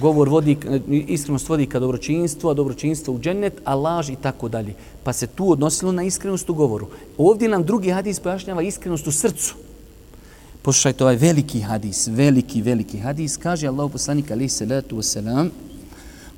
govor 0.00 0.28
vodi, 0.28 0.56
iskrenost 0.88 1.48
vodi 1.48 1.66
ka 1.66 1.80
dobročinstvu, 1.80 2.50
a 2.50 2.54
dobročinstvo 2.54 3.14
u 3.14 3.18
džennet, 3.18 3.60
a 3.64 3.74
laž 3.74 4.10
i 4.10 4.16
tako 4.16 4.48
dalje. 4.48 4.74
Pa 5.02 5.12
se 5.12 5.26
tu 5.26 5.50
odnosilo 5.50 5.92
na 5.92 6.02
iskrenost 6.02 6.50
u 6.50 6.54
govoru. 6.54 6.86
Ovdje 7.18 7.48
nam 7.48 7.64
drugi 7.64 7.90
hadis 7.90 8.20
pojašnjava 8.20 8.62
iskrenost 8.62 9.06
u 9.06 9.12
srcu. 9.12 9.54
Poslušajte 10.62 11.04
ovaj 11.04 11.16
veliki 11.16 11.60
hadis, 11.60 12.06
veliki, 12.06 12.62
veliki 12.62 12.98
hadis. 12.98 13.36
Kaže 13.36 13.66
Allah 13.66 13.90
poslanik 13.92 14.30
alaih 14.30 14.52
salatu 14.52 14.96
wasalam, 14.96 15.50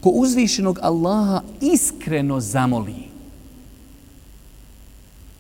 ko 0.00 0.08
uzvišenog 0.08 0.78
Allaha 0.82 1.42
iskreno 1.60 2.40
zamoli. 2.40 3.12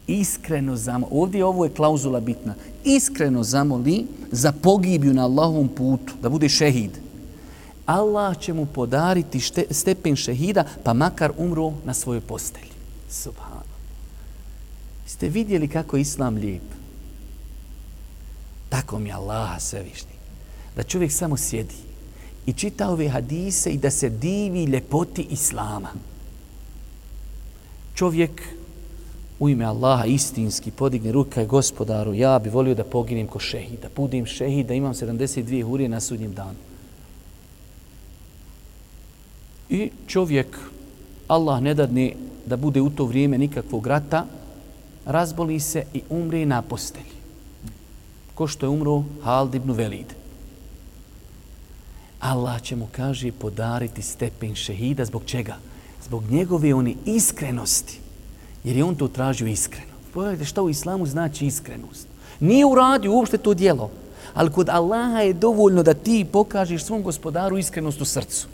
Iskreno 0.06 0.76
zamoli. 0.76 1.12
Ovdje 1.12 1.44
ovo 1.44 1.64
je 1.64 1.70
klauzula 1.70 2.20
bitna. 2.20 2.54
Iskreno 2.86 3.42
zamoli 3.42 4.06
za 4.32 4.52
pogibiju 4.52 5.14
na 5.14 5.24
Allahovom 5.24 5.68
putu, 5.68 6.14
da 6.22 6.28
bude 6.28 6.48
šehid. 6.48 6.90
Allah 7.86 8.38
će 8.38 8.52
mu 8.52 8.66
podariti 8.66 9.40
šte, 9.40 9.64
stepen 9.70 10.16
šehida, 10.16 10.64
pa 10.84 10.92
makar 10.92 11.32
umro 11.36 11.72
na 11.84 11.94
svojoj 11.94 12.20
postelji. 12.20 12.70
Subhano. 13.10 13.76
Ste 15.06 15.28
vidjeli 15.28 15.68
kako 15.68 15.96
je 15.96 16.00
Islam 16.00 16.34
lijep? 16.36 16.62
Tako 18.68 18.98
mi 18.98 19.12
Allah 19.12 19.60
svevišnji. 19.60 20.16
Da 20.76 20.82
čovjek 20.82 21.12
samo 21.12 21.36
sjedi 21.36 21.74
i 22.46 22.52
čita 22.52 22.90
ove 22.90 23.08
hadise 23.08 23.70
i 23.70 23.78
da 23.78 23.90
se 23.90 24.08
divi 24.08 24.64
ljepoti 24.64 25.26
Islama. 25.30 25.88
Čovjek 27.94 28.42
u 29.38 29.48
ime 29.48 29.64
Allaha 29.64 30.04
istinski 30.04 30.70
podigne 30.70 31.12
ruka 31.12 31.42
i 31.42 31.46
gospodaru, 31.46 32.14
ja 32.14 32.38
bi 32.38 32.50
volio 32.50 32.74
da 32.74 32.84
poginem 32.84 33.26
ko 33.26 33.38
šehid, 33.38 33.80
da 33.82 33.88
budim 33.96 34.26
šehid, 34.26 34.66
da 34.66 34.74
imam 34.74 34.94
72 34.94 35.62
hurije 35.62 35.88
na 35.88 36.00
sudnjem 36.00 36.34
danu. 36.34 36.58
I 39.70 39.90
čovjek, 40.06 40.58
Allah 41.28 41.62
ne 41.62 41.74
dadne 41.74 42.12
da 42.46 42.56
bude 42.56 42.80
u 42.80 42.90
to 42.90 43.04
vrijeme 43.04 43.38
nikakvog 43.38 43.86
rata, 43.86 44.26
razboli 45.06 45.60
se 45.60 45.84
i 45.94 46.02
umri 46.10 46.46
na 46.46 46.62
postelji. 46.62 47.16
Ko 48.34 48.46
što 48.46 48.66
je 48.66 48.70
umro 48.70 49.04
Hald 49.22 49.54
ibn 49.54 49.72
Velid. 49.72 50.12
Allah 52.20 52.62
će 52.62 52.76
mu, 52.76 52.88
kaže, 52.92 53.32
podariti 53.32 54.02
stepen 54.02 54.54
šehida. 54.54 55.04
Zbog 55.04 55.22
čega? 55.26 55.56
Zbog 56.04 56.30
njegove 56.30 56.74
oni 56.74 56.96
iskrenosti. 57.04 58.05
Jer 58.66 58.76
je 58.76 58.84
on 58.84 58.94
to 58.94 59.08
tražio 59.08 59.46
iskreno. 59.46 59.94
Pogledajte 60.14 60.44
šta 60.44 60.62
u 60.62 60.70
islamu 60.70 61.06
znači 61.06 61.46
iskrenost. 61.46 62.08
Nije 62.40 62.66
uradio 62.66 63.12
uopšte 63.12 63.38
to 63.38 63.54
dijelo. 63.54 63.90
Ali 64.34 64.52
kod 64.52 64.68
Allaha 64.68 65.20
je 65.20 65.32
dovoljno 65.32 65.82
da 65.82 65.94
ti 65.94 66.26
pokažeš 66.32 66.84
svom 66.84 67.02
gospodaru 67.02 67.58
iskrenost 67.58 68.00
u 68.00 68.04
srcu. 68.04 68.48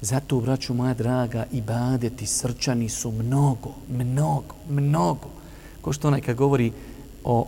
Zato, 0.00 0.40
braću 0.40 0.74
moja 0.74 0.94
draga, 0.94 1.46
ibadeti 1.52 2.26
srčani 2.26 2.88
su 2.88 3.10
mnogo, 3.10 3.70
mnogo, 3.88 4.54
mnogo. 4.68 5.28
Ko 5.80 5.92
što 5.92 6.08
onaj 6.08 6.20
kad 6.20 6.36
govori 6.36 6.72
o 7.24 7.46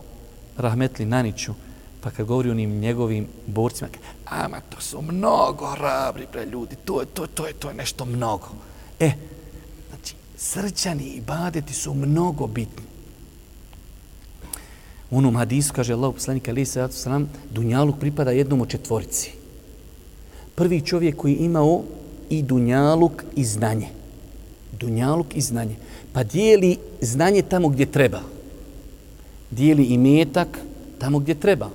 Rahmetli 0.57 1.05
Naniću, 1.05 1.53
pa 2.01 2.09
kad 2.09 2.25
govori 2.25 2.49
o 2.49 2.53
njegovim 2.53 3.27
borcima, 3.47 3.89
ama 4.25 4.61
to 4.69 4.81
su 4.81 5.01
mnogo 5.01 5.65
hrabri 5.65 6.27
bre 6.31 6.45
ljudi, 6.45 6.75
to 6.85 7.01
je, 7.01 7.05
to, 7.05 7.27
to 7.27 7.47
je, 7.47 7.53
to 7.53 7.69
je 7.69 7.75
nešto 7.75 8.05
mnogo. 8.05 8.47
E, 8.99 9.05
eh, 9.05 9.13
srčani 10.37 11.03
ibadeti 11.03 11.73
su 11.73 11.93
mnogo 11.93 12.47
bitni. 12.47 12.83
U 15.11 15.17
onom 15.17 15.35
hadisu 15.35 15.73
kaže 15.73 15.93
Allah 15.93 16.13
poslanik 16.13 16.47
Ali 16.49 16.65
se 16.65 16.87
sram, 16.91 17.29
Dunjaluk 17.51 17.99
pripada 17.99 18.31
jednom 18.31 18.61
od 18.61 18.69
četvorici. 18.69 19.31
Prvi 20.55 20.81
čovjek 20.81 21.15
koji 21.15 21.35
imao 21.35 21.83
i 22.29 22.41
dunjaluk 22.41 23.23
i 23.35 23.45
znanje. 23.45 23.87
Dunjaluk 24.79 25.35
i 25.35 25.41
znanje. 25.41 25.75
Pa 26.13 26.23
dijeli 26.23 26.77
znanje 27.01 27.41
tamo 27.41 27.69
gdje 27.69 27.85
treba. 27.85 28.21
Dijeli 29.51 29.85
i 29.85 29.97
metak 29.97 30.59
tamo 30.99 31.19
gdje 31.19 31.35
treba. 31.35 31.69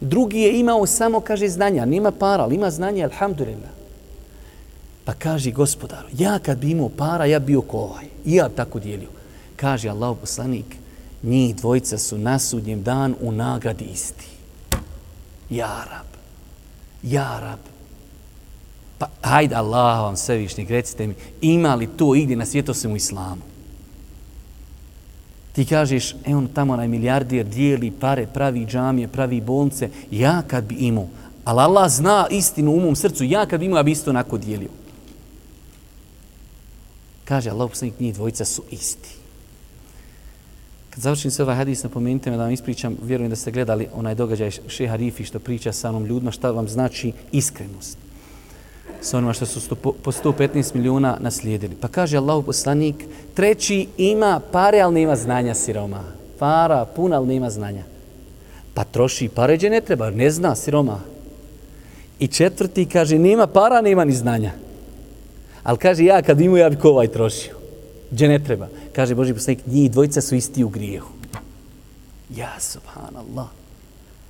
Drugi 0.00 0.38
je 0.38 0.60
imao 0.60 0.86
samo, 0.86 1.20
kaže, 1.20 1.48
znanja. 1.48 1.84
Nima 1.84 2.10
para, 2.10 2.42
ali 2.42 2.54
ima 2.54 2.70
znanje, 2.70 3.04
alhamdulillah. 3.04 3.77
Pa 5.08 5.14
kaže 5.14 5.50
gospodaru, 5.50 6.08
ja 6.18 6.38
kad 6.38 6.58
bi 6.58 6.70
imao 6.70 6.88
para, 6.88 7.24
ja 7.24 7.38
bio 7.38 7.62
ko 7.62 7.78
ovaj. 7.78 8.04
I 8.24 8.34
ja 8.34 8.48
tako 8.48 8.78
dijelio. 8.78 9.08
Kaže 9.56 9.88
Allah 9.88 10.16
poslanik, 10.20 10.76
njih 11.22 11.56
dvojica 11.56 11.98
su 11.98 12.18
na 12.18 12.38
sudnjem 12.38 12.82
dan 12.82 13.14
u 13.20 13.32
nagradi 13.32 13.84
isti. 13.84 14.26
Ja 15.50 15.84
rab. 15.90 16.06
Ja 17.02 17.40
rab. 17.40 17.58
Pa 18.98 19.06
hajde 19.22 19.54
Allah 19.54 20.00
vam 20.00 20.16
svevišnjeg, 20.16 20.70
recite 20.70 21.06
mi, 21.06 21.14
ima 21.40 21.74
li 21.74 21.86
to 21.86 22.14
igdje 22.14 22.36
na 22.36 22.46
svijetu 22.46 22.72
u 22.92 22.96
islamu? 22.96 23.42
Ti 25.52 25.64
kažeš, 25.64 26.14
e 26.26 26.36
on 26.36 26.48
tamo 26.54 26.72
onaj 26.72 26.88
milijardir 26.88 27.46
dijeli 27.46 27.90
pare, 27.90 28.26
pravi 28.26 28.66
džamije, 28.66 29.08
pravi 29.08 29.40
bolnice, 29.40 29.90
ja 30.10 30.42
kad 30.46 30.64
bi 30.64 30.74
imao, 30.74 31.06
ali 31.44 31.60
Allah 31.60 31.90
zna 31.90 32.26
istinu 32.30 32.72
u 32.72 32.80
mom 32.80 32.96
srcu, 32.96 33.24
ja 33.24 33.46
kad 33.46 33.60
bi 33.60 33.66
imao, 33.66 33.78
ja 33.78 33.82
bi 33.82 33.90
isto 33.90 34.10
onako 34.10 34.38
dijelio. 34.38 34.77
Kaže 37.28 37.50
Allah, 37.50 37.68
poslanik, 37.70 38.00
njih 38.00 38.14
dvojica 38.14 38.44
su 38.44 38.62
isti. 38.70 39.08
Kad 40.90 41.02
završim 41.02 41.30
se 41.30 41.42
ovaj 41.42 41.56
hadis, 41.56 41.82
napomenite 41.82 42.30
me 42.30 42.36
da 42.36 42.42
vam 42.42 42.52
ispričam, 42.52 42.96
vjerujem 43.02 43.30
da 43.30 43.36
ste 43.36 43.50
gledali 43.50 43.88
onaj 43.94 44.14
događaj 44.14 44.50
šeha 44.68 44.96
Rifi 44.96 45.24
što 45.24 45.38
priča 45.38 45.72
sa 45.72 45.88
onom 45.88 46.06
ljudima, 46.06 46.30
šta 46.30 46.50
vam 46.50 46.68
znači 46.68 47.12
iskrenost 47.32 47.98
sa 49.00 49.18
onima 49.18 49.32
što 49.32 49.46
su 49.46 49.76
po 49.76 50.12
115 50.12 50.74
milijuna 50.74 51.16
naslijedili. 51.20 51.76
Pa 51.80 51.88
kaže 51.88 52.16
Allahu 52.16 52.42
poslanik, 52.42 52.96
treći 53.34 53.86
ima 53.96 54.40
pare, 54.52 54.80
ali 54.80 54.94
nema 54.94 55.16
znanja 55.16 55.54
siroma. 55.54 56.04
Para, 56.38 56.84
puna, 56.84 57.16
ali 57.16 57.26
nema 57.26 57.50
znanja. 57.50 57.82
Pa 58.74 58.84
troši 58.84 59.28
pare, 59.28 59.56
gdje 59.56 59.70
ne 59.70 59.80
treba, 59.80 60.10
ne 60.10 60.30
zna 60.30 60.54
siroma. 60.54 61.00
I 62.18 62.26
četvrti 62.26 62.86
kaže, 62.86 63.18
nema 63.18 63.46
para, 63.46 63.80
nema 63.80 64.04
ni 64.04 64.12
znanja. 64.12 64.52
Ali 65.68 65.78
kaže, 65.78 66.04
ja 66.04 66.22
kad 66.22 66.40
imam, 66.40 66.56
ja 66.56 66.70
bih 66.70 66.78
ko 66.78 66.88
ovaj 66.88 67.08
trošio. 67.08 67.52
Gdje 68.10 68.28
ne 68.28 68.38
treba. 68.38 68.68
Kaže 68.96 69.14
Boži 69.14 69.34
poslanik, 69.34 69.66
njih 69.66 69.90
dvojica 69.90 70.20
su 70.20 70.34
isti 70.34 70.64
u 70.64 70.68
grijehu. 70.68 71.12
Ja, 72.36 72.54
subhanallah. 72.60 73.46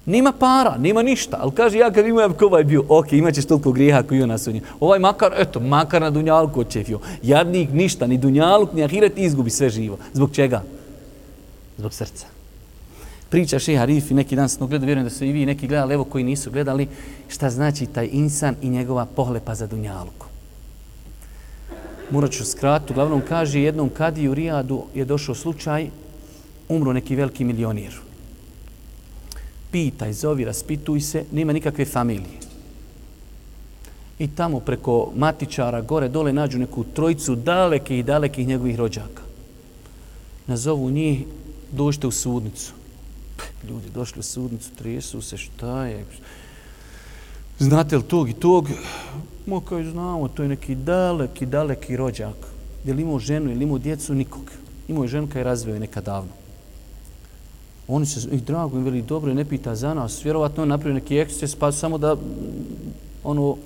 Nema 0.07 0.33
para, 0.33 0.79
nema 0.79 1.03
ništa, 1.03 1.39
ali 1.41 1.53
kaže 1.55 1.79
ja 1.79 1.91
kad 1.91 2.07
imam 2.07 2.33
ko 2.33 2.47
ovaj 2.47 2.65
bio, 2.65 2.85
ok, 2.89 3.13
imaćeš 3.13 3.45
toliko 3.45 3.73
grijeha 3.73 4.03
koji 4.03 4.23
ona 4.23 4.39
na. 4.39 4.61
Ovaj 4.81 4.99
makar, 4.99 5.35
eto, 5.37 5.61
makar 5.61 6.03
na 6.03 6.11
dunjalku 6.11 6.61
očefio. 6.61 6.99
Jadnik 7.23 7.71
ništa, 7.73 8.07
ni 8.07 8.19
dunjaluk, 8.19 8.73
ni 8.73 8.85
ahiret 8.85 9.19
izgubi 9.19 9.51
sve 9.51 9.71
živo. 9.71 9.99
Zbog 10.13 10.35
čega? 10.35 10.63
Zbog 11.77 11.95
srca. 11.95 12.27
Priča 13.29 13.59
šeha 13.59 13.85
Rifi, 13.85 14.15
neki 14.15 14.37
dan 14.37 14.49
smo 14.49 14.67
gledali, 14.67 14.87
vjerujem 14.87 15.05
da 15.05 15.11
su 15.11 15.25
i 15.25 15.33
vi 15.33 15.47
neki 15.47 15.67
gledali, 15.67 15.95
evo 15.95 16.05
koji 16.05 16.25
nisu 16.25 16.51
gledali, 16.51 16.89
šta 17.29 17.51
znači 17.51 17.87
taj 17.87 18.09
insan 18.13 18.57
i 18.63 18.69
njegova 18.69 19.07
pohlepa 19.07 19.55
za 19.55 19.67
dunjalku. 19.67 20.28
Morat 22.11 22.31
ću 22.33 22.45
skratu, 22.45 22.93
uglavnom 22.93 23.23
kaže 23.29 23.61
jednom 23.61 23.89
kadiju 23.89 24.35
Rijadu 24.35 24.85
je 24.95 25.05
došao 25.05 25.35
slučaj, 25.35 25.91
umro 26.69 26.93
neki 26.93 27.17
veliki 27.17 27.45
milionir 27.45 28.09
pitaj, 29.71 30.13
zovi, 30.13 30.45
raspituj 30.45 31.01
se, 31.01 31.25
nema 31.33 31.53
nikakve 31.53 31.85
familije. 31.85 32.39
I 34.19 34.29
tamo 34.29 34.61
preko 34.61 35.13
matičara, 35.17 35.81
gore, 35.81 36.09
dole, 36.09 36.33
nađu 36.33 36.59
neku 36.59 36.85
trojicu 36.85 37.35
daleke 37.35 37.99
i 37.99 38.03
dalekih 38.03 38.47
njegovih 38.47 38.77
rođaka. 38.77 39.23
Nazovu 40.47 40.91
njih, 40.91 41.25
dođite 41.73 42.07
u 42.07 42.11
sudnicu. 42.11 42.73
Ljudi 43.69 43.91
došli 43.95 44.21
u 44.21 44.23
sudnicu, 44.23 44.71
tresu 44.79 45.23
se, 45.23 45.37
šta 45.37 45.87
je? 45.87 46.05
Znate 47.59 47.97
li 47.97 48.03
tog 48.03 48.31
i 48.31 48.33
tog? 48.33 48.69
Mo 49.47 49.61
kao 49.61 49.83
znamo, 49.83 50.29
to 50.29 50.43
je 50.43 50.49
neki 50.49 50.75
daleki, 50.75 51.47
daleki 51.47 51.97
rođak. 51.97 52.37
Je 52.85 52.95
li 52.95 53.03
imao 53.03 53.19
ženu, 53.19 53.51
je 53.51 53.57
li 53.57 53.65
imao 53.65 53.79
djecu? 53.79 54.15
Nikog. 54.15 54.51
Imao 54.89 55.05
je 55.05 55.09
ženka 55.09 55.41
i 55.41 55.43
razveo 55.43 55.75
je 55.75 55.79
razveo 55.79 55.79
nekad 55.79 56.05
davno. 56.05 56.31
Oni 57.89 58.07
se, 58.07 58.29
ih 58.33 58.45
drago 58.45 58.79
im 58.79 58.85
veli, 58.85 59.03
dobro, 59.03 59.35
ne 59.35 59.45
pita 59.45 59.75
za 59.75 59.95
nas. 59.95 60.25
Vjerovatno 60.25 60.63
on 60.63 60.69
napravio 60.69 60.95
neki 60.95 61.19
eksces, 61.19 61.55
pa 61.55 61.73
samo 61.73 61.99
da, 61.99 62.17
ono, 63.25 63.57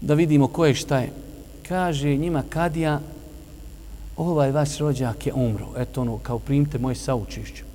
da 0.00 0.14
vidimo 0.14 0.48
ko 0.48 0.66
je 0.66 0.74
šta 0.74 0.98
je. 0.98 1.12
Kaže 1.68 2.16
njima 2.16 2.42
Kadija, 2.48 3.00
ovaj 4.16 4.52
vaš 4.52 4.78
rođak 4.78 5.26
je 5.26 5.32
umro. 5.32 5.68
Eto 5.76 6.00
ono, 6.00 6.18
kao 6.18 6.38
primite 6.38 6.78
moje 6.78 6.94
saučišće 6.94 7.67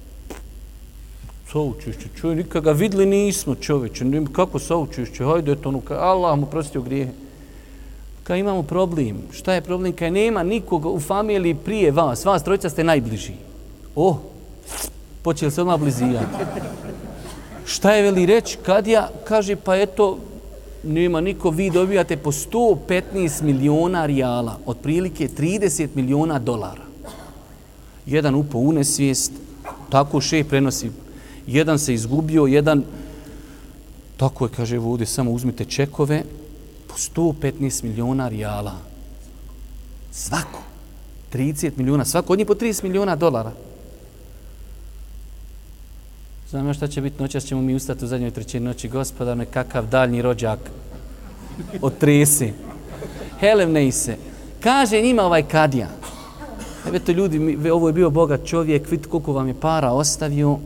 saučešće, 1.54 2.10
čovjek, 2.16 2.38
nikada 2.38 2.64
ga 2.64 2.72
vidli 2.72 3.06
nismo 3.06 3.56
čovječe. 3.56 4.06
Kako 4.32 4.60
saučešće, 4.60 5.26
Hajde, 5.26 5.52
eto 5.52 5.70
ono, 5.70 5.82
ka, 5.82 5.94
Allah 5.94 6.40
mu 6.40 6.46
prostio 6.46 6.82
grijehe. 6.82 7.12
Kad 8.24 8.38
imamo 8.38 8.64
problem. 8.64 9.18
Šta 9.32 9.54
je 9.54 9.62
problem? 9.62 9.94
Kad 9.94 10.14
nema 10.14 10.44
nikoga 10.44 10.90
u 10.90 11.00
familiji 11.00 11.56
prije 11.56 11.92
vas. 11.92 12.26
Vas 12.26 12.44
trojica 12.44 12.70
ste 12.70 12.84
najbliži. 12.84 13.34
Oh, 13.96 14.16
počeli 15.22 15.52
se 15.52 15.62
odmah 15.62 15.80
blizijati. 15.80 16.26
Šta 17.66 17.94
je 17.94 18.04
veli 18.04 18.26
reći? 18.26 18.58
Kad 18.66 18.88
ja 18.88 19.10
kaže, 19.24 19.56
pa 19.56 19.78
eto, 19.78 20.18
nema 20.84 21.22
niko, 21.22 21.50
vi 21.50 21.70
dobijate 21.70 22.18
po 22.18 22.32
115 22.32 23.42
miliona 23.42 24.06
rijala, 24.06 24.58
otprilike 24.66 25.28
30 25.28 25.88
miliona 25.96 26.40
dolara. 26.40 26.84
Jedan 28.06 28.36
upo 28.36 28.58
unesvijest, 28.58 29.32
tako 29.90 30.22
še 30.22 30.44
prenosi. 30.44 31.03
Jedan 31.48 31.80
se 31.80 31.94
izgubio, 31.94 32.46
jedan, 32.46 32.84
tako 34.18 34.46
je, 34.46 34.52
kaže, 34.56 34.78
Vudi, 34.78 35.06
samo 35.06 35.32
uzmite 35.32 35.66
čekove, 35.66 36.24
po 36.88 36.96
115 37.22 37.84
miliona 37.84 38.28
rijala. 38.28 38.74
Svako. 40.12 40.64
30 41.34 41.72
miliona, 41.78 42.06
svako 42.06 42.34
od 42.34 42.40
njih 42.40 42.48
po 42.48 42.54
30 42.54 42.84
miliona 42.84 43.16
dolara. 43.16 43.52
Znam 46.50 46.74
šta 46.74 46.88
će 46.88 47.02
biti 47.02 47.22
noćas, 47.22 47.46
ćemo 47.46 47.62
mi 47.62 47.76
ustati 47.76 48.06
u 48.06 48.08
zadnjoj 48.08 48.32
trećini 48.32 48.66
noći, 48.66 48.90
gospodar, 48.90 49.38
nekakav 49.38 49.88
daljni 49.88 50.22
rođak 50.22 50.60
od 51.82 51.98
tresi. 51.98 52.54
Helem 53.40 53.72
ne 53.72 53.92
se. 53.92 54.18
Kaže 54.60 55.02
njima 55.02 55.24
ovaj 55.24 55.44
kadija. 55.44 55.88
Evo 56.88 57.00
to 57.00 57.12
ljudi, 57.12 57.58
ovo 57.72 57.90
je 57.90 57.94
bio 57.94 58.10
bogat 58.10 58.46
čovjek, 58.46 58.92
vidite 58.92 59.10
koliko 59.10 59.34
vam 59.34 59.48
je 59.48 59.60
para 59.60 59.92
ostavio. 59.92 60.60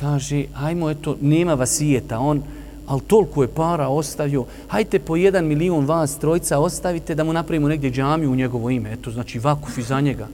Kaže, 0.00 0.44
hajmo, 0.52 0.90
eto, 0.90 1.16
nema 1.20 1.54
vasijeta, 1.54 2.18
on, 2.18 2.42
ali 2.86 3.00
toliko 3.00 3.42
je 3.42 3.48
para 3.48 3.88
ostavio, 3.88 4.44
hajte 4.68 4.98
po 4.98 5.16
jedan 5.16 5.44
milion 5.44 5.86
vas 5.86 6.18
trojca 6.18 6.58
ostavite 6.58 7.14
da 7.14 7.24
mu 7.24 7.32
napravimo 7.32 7.68
negdje 7.68 7.90
džamiju 7.90 8.32
u 8.32 8.36
njegovo 8.36 8.70
ime, 8.70 8.92
eto, 8.92 9.10
znači 9.10 9.38
vakuf 9.38 9.78
iza 9.78 10.00
njega. 10.00 10.28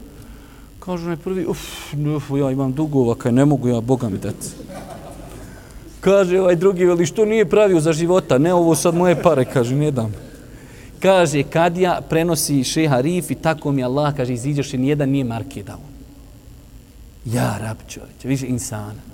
Kažu 0.79 1.05
onaj 1.05 1.17
prvi, 1.17 1.47
uf, 1.47 1.95
uf, 2.17 2.31
ja 2.39 2.51
imam 2.51 2.73
dugova, 2.73 3.15
kaj 3.15 3.33
ne 3.33 3.45
mogu 3.45 3.69
ja 3.69 3.81
Boga 3.81 4.09
mi 4.09 4.19
dati. 4.19 4.49
Kaže 6.01 6.41
ovaj 6.41 6.57
drugi, 6.57 6.85
veli 6.85 7.07
što 7.07 7.25
nije 7.25 7.49
pravio 7.49 7.81
za 7.81 7.93
života, 7.93 8.39
ne 8.39 8.55
ovo 8.55 8.75
sad 8.75 8.95
moje 8.95 9.23
pare, 9.23 9.45
kaže, 9.45 9.75
ne 9.75 9.91
dam. 9.91 10.15
Kaže, 11.01 11.43
kad 11.43 11.77
ja 11.79 12.01
prenosi 12.09 12.65
šeha 12.65 13.01
Rif 13.01 13.31
i 13.31 13.35
tako 13.35 13.73
mi 13.73 13.85
Allah, 13.85 14.17
kaže, 14.17 14.35
iziđeš 14.35 14.75
i 14.75 14.79
nijedan 14.79 15.11
nije 15.11 15.25
marke 15.25 15.63
dao. 15.63 15.79
Ja, 17.25 17.59
rab 17.59 17.77
čovječe, 17.89 18.29
više 18.29 18.47
insana. 18.47 19.12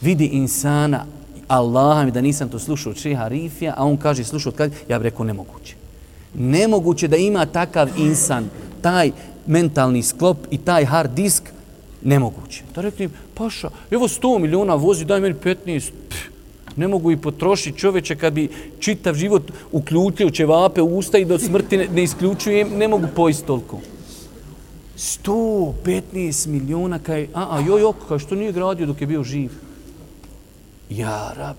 Vidi 0.00 0.26
insana, 0.26 1.06
Allaha 1.48 2.04
mi 2.04 2.10
da 2.10 2.20
nisam 2.20 2.48
to 2.48 2.58
slušao 2.58 2.90
od 2.90 2.98
šeha 2.98 3.28
Rifija, 3.28 3.74
a 3.76 3.84
on 3.84 3.96
kaže, 3.96 4.24
slušao 4.24 4.50
od 4.50 4.56
kad, 4.56 4.72
ja 4.88 4.98
bih 4.98 5.04
rekao, 5.04 5.26
nemoguće. 5.26 5.74
Nemoguće 6.34 7.08
da 7.08 7.16
ima 7.16 7.46
takav 7.46 7.88
insan, 7.98 8.48
taj 8.80 9.10
mentalni 9.46 10.02
sklop 10.02 10.38
i 10.50 10.58
taj 10.58 10.84
hard 10.84 11.10
disk, 11.14 11.42
nemoguće. 12.02 12.62
To 12.74 12.82
rekli, 12.82 13.10
paša, 13.34 13.70
evo 13.90 14.08
100 14.08 14.38
miliona 14.38 14.74
vozi, 14.74 15.04
daj 15.04 15.20
meni 15.20 15.34
15, 15.34 15.90
Pff, 16.08 16.36
ne 16.76 16.88
mogu 16.88 17.12
i 17.12 17.16
potrošiti 17.16 17.78
čoveče 17.78 18.16
kad 18.16 18.32
bi 18.32 18.48
čitav 18.78 19.14
život 19.14 19.52
uključio 19.72 20.30
ćevape 20.30 20.82
u 20.82 20.98
usta 20.98 21.18
i 21.18 21.24
do 21.24 21.38
smrti 21.38 21.76
ne, 21.76 21.88
ne 21.94 22.02
isključujem, 22.02 22.68
ne 22.76 22.88
mogu 22.88 23.06
pojesti 23.16 23.46
toliko. 23.46 23.80
115 24.96 26.46
miliona, 26.46 26.98
kaj, 26.98 27.28
a, 27.34 27.46
a 27.50 27.60
joj, 27.60 27.80
joj, 27.80 27.92
kaj, 28.08 28.18
što 28.18 28.34
nije 28.34 28.52
gradio 28.52 28.86
dok 28.86 29.00
je 29.00 29.06
bio 29.06 29.22
živ? 29.22 29.50
Ja, 30.90 31.32
rab, 31.36 31.56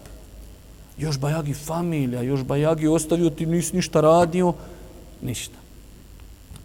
još 0.97 1.19
bajagi 1.19 1.53
familija, 1.53 2.21
još 2.21 2.43
bajagi 2.43 2.87
ostavio 2.87 3.29
ti, 3.29 3.45
nisi 3.45 3.75
ništa 3.75 4.01
radio, 4.01 4.53
ništa. 5.21 5.57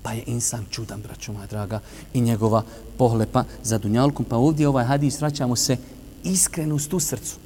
Pa 0.02 0.12
je 0.12 0.22
insan 0.26 0.64
čudan, 0.70 1.02
braćo 1.02 1.32
moja 1.32 1.46
draga, 1.46 1.80
i 2.14 2.20
njegova 2.20 2.62
pohlepa 2.98 3.44
za 3.62 3.78
dunjalkom. 3.78 4.24
Pa 4.24 4.36
ovdje 4.36 4.68
ovaj 4.68 4.84
hadis 4.84 5.20
vraćamo 5.20 5.56
se 5.56 5.76
iskrenost 6.24 6.94
u 6.94 7.00
srcu. 7.00 7.36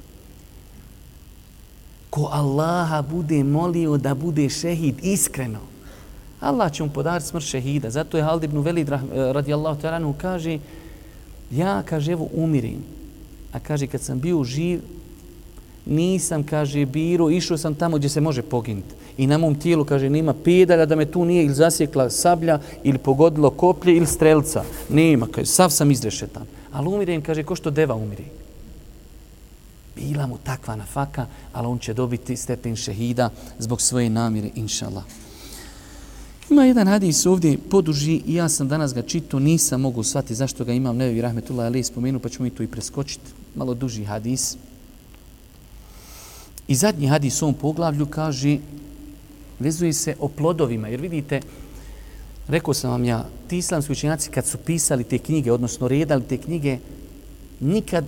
Ko 2.09 2.29
Allaha 2.31 3.01
bude 3.01 3.43
molio 3.43 3.97
da 3.97 4.15
bude 4.15 4.49
šehid 4.49 4.95
iskreno, 5.03 5.59
Allah 6.39 6.71
će 6.71 6.83
mu 6.83 6.89
podariti 6.89 7.27
smrt 7.27 7.45
šehida. 7.45 7.89
Zato 7.89 8.17
je 8.17 8.23
Halid 8.23 8.43
ibn 8.43 8.59
Velid 8.59 8.89
eh, 8.89 8.99
radijallahu 9.13 9.81
ta'ala 9.81 10.13
kaže 10.17 10.59
ja, 11.51 11.83
kaže, 11.83 12.11
evo 12.11 12.27
umirim. 12.33 12.83
A 13.53 13.59
kaže, 13.59 13.87
kad 13.87 14.01
sam 14.01 14.19
bio 14.19 14.43
živ, 14.43 14.81
nisam, 15.89 16.43
kaže, 16.43 16.85
biro, 16.85 17.29
išao 17.29 17.57
sam 17.57 17.75
tamo 17.75 17.97
gdje 17.97 18.09
se 18.09 18.21
može 18.21 18.41
poginuti. 18.41 18.95
I 19.17 19.27
na 19.27 19.37
mom 19.37 19.55
tijelu, 19.55 19.85
kaže, 19.85 20.09
nima 20.09 20.33
pedalja 20.33 20.85
da 20.85 20.95
me 20.95 21.05
tu 21.05 21.25
nije 21.25 21.45
ili 21.45 21.53
zasjekla 21.53 22.09
sablja 22.09 22.59
ili 22.83 22.97
pogodilo 22.97 23.49
koplje 23.49 23.97
ili 23.97 24.05
strelca. 24.05 24.63
Nema, 24.89 25.27
kaže, 25.31 25.45
sav 25.45 25.69
sam 25.69 25.91
izrešetan. 25.91 26.45
Ali 26.71 26.87
umirem, 26.87 27.21
kaže, 27.21 27.43
ko 27.43 27.55
što 27.55 27.71
deva 27.71 27.95
umiri. 27.95 28.25
Bila 29.95 30.27
mu 30.27 30.37
takva 30.43 30.75
nafaka, 30.75 31.25
ali 31.53 31.67
on 31.67 31.79
će 31.79 31.93
dobiti 31.93 32.37
stepen 32.37 32.75
šehida 32.75 33.29
zbog 33.59 33.81
svoje 33.81 34.09
namire, 34.09 34.49
inša 34.55 34.89
Ima 36.49 36.65
jedan 36.65 36.87
hadis 36.87 37.25
ovdje 37.25 37.57
poduži 37.57 38.21
i 38.25 38.33
ja 38.33 38.49
sam 38.49 38.67
danas 38.67 38.93
ga 38.93 39.01
čito, 39.01 39.39
nisam 39.39 39.81
mogu 39.81 40.03
shvatiti 40.03 40.35
zašto 40.35 40.65
ga 40.65 40.73
imam, 40.73 40.97
nevi 40.97 41.21
rahmetullah 41.21 41.65
ali 41.65 41.83
spomenu, 41.83 42.19
pa 42.19 42.29
ćemo 42.29 42.43
mi 42.43 42.49
tu 42.49 42.63
i 42.63 42.67
preskočiti. 42.67 43.31
Malo 43.55 43.73
duži 43.73 44.03
hadis. 44.03 44.57
I 46.67 46.75
zadnji 46.75 47.07
hadis 47.07 47.41
u 47.41 47.45
ovom 47.45 47.55
poglavlju 47.55 48.05
kaže, 48.05 48.57
vezuje 49.59 49.93
se 49.93 50.15
o 50.19 50.27
plodovima, 50.27 50.87
jer 50.87 51.01
vidite, 51.01 51.41
rekao 52.47 52.73
sam 52.73 52.91
vam 52.91 53.05
ja, 53.05 53.25
ti 53.47 53.57
islamski 53.57 53.91
učenjaci 53.91 54.29
kad 54.29 54.45
su 54.45 54.57
pisali 54.57 55.03
te 55.03 55.17
knjige, 55.17 55.51
odnosno 55.51 55.87
redali 55.87 56.23
te 56.23 56.37
knjige, 56.37 56.77
nikad, 57.59 58.05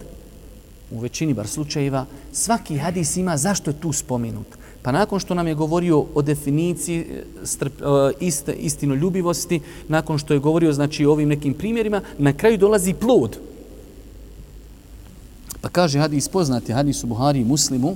u 0.91 0.99
većini 0.99 1.33
bar 1.33 1.47
slučajeva, 1.47 2.05
svaki 2.33 2.77
hadis 2.77 3.17
ima 3.17 3.37
zašto 3.37 3.71
je 3.71 3.79
tu 3.81 3.93
spomenut. 3.93 4.47
Pa 4.81 4.91
nakon 4.91 5.19
što 5.19 5.33
nam 5.33 5.47
je 5.47 5.55
govorio 5.55 6.05
o 6.13 6.21
definiciji 6.21 6.99
e, 6.99 7.23
strp, 7.43 7.81
e, 7.81 7.85
ist, 8.19 8.49
istinoljubivosti, 8.57 9.59
nakon 9.87 10.17
što 10.17 10.33
je 10.33 10.39
govorio 10.39 10.73
znači, 10.73 11.05
o 11.05 11.11
ovim 11.11 11.29
nekim 11.29 11.53
primjerima, 11.53 12.01
na 12.17 12.33
kraju 12.33 12.57
dolazi 12.57 12.93
plod. 12.93 13.37
Pa 15.61 15.69
kaže 15.69 15.99
hadis 15.99 16.27
poznati, 16.27 16.73
hadis 16.73 17.03
u 17.03 17.07
Buhari 17.07 17.39
i 17.39 17.45
Muslimu, 17.45 17.95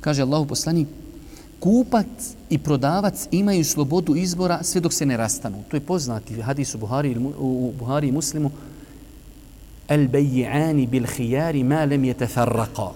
kaže 0.00 0.22
Allahu 0.22 0.46
poslanik, 0.46 0.88
kupac 1.60 2.06
i 2.50 2.58
prodavac 2.58 3.28
imaju 3.30 3.64
slobodu 3.64 4.16
izbora 4.16 4.62
sve 4.62 4.80
dok 4.80 4.92
se 4.92 5.06
ne 5.06 5.16
rastanu. 5.16 5.62
To 5.68 5.76
je 5.76 5.80
poznati 5.80 6.42
hadis 6.42 6.74
u 6.74 6.78
Buhari, 6.78 7.16
u 7.38 7.72
Buhari 7.78 8.08
i 8.08 8.12
Muslimu. 8.12 8.50
El 9.88 10.08
bejji'ani 10.08 10.86
bil 10.86 11.06
hijari 11.06 11.64
ma 11.64 11.84
lem 11.84 12.04
je 12.04 12.14
tefarraqa. 12.14 12.90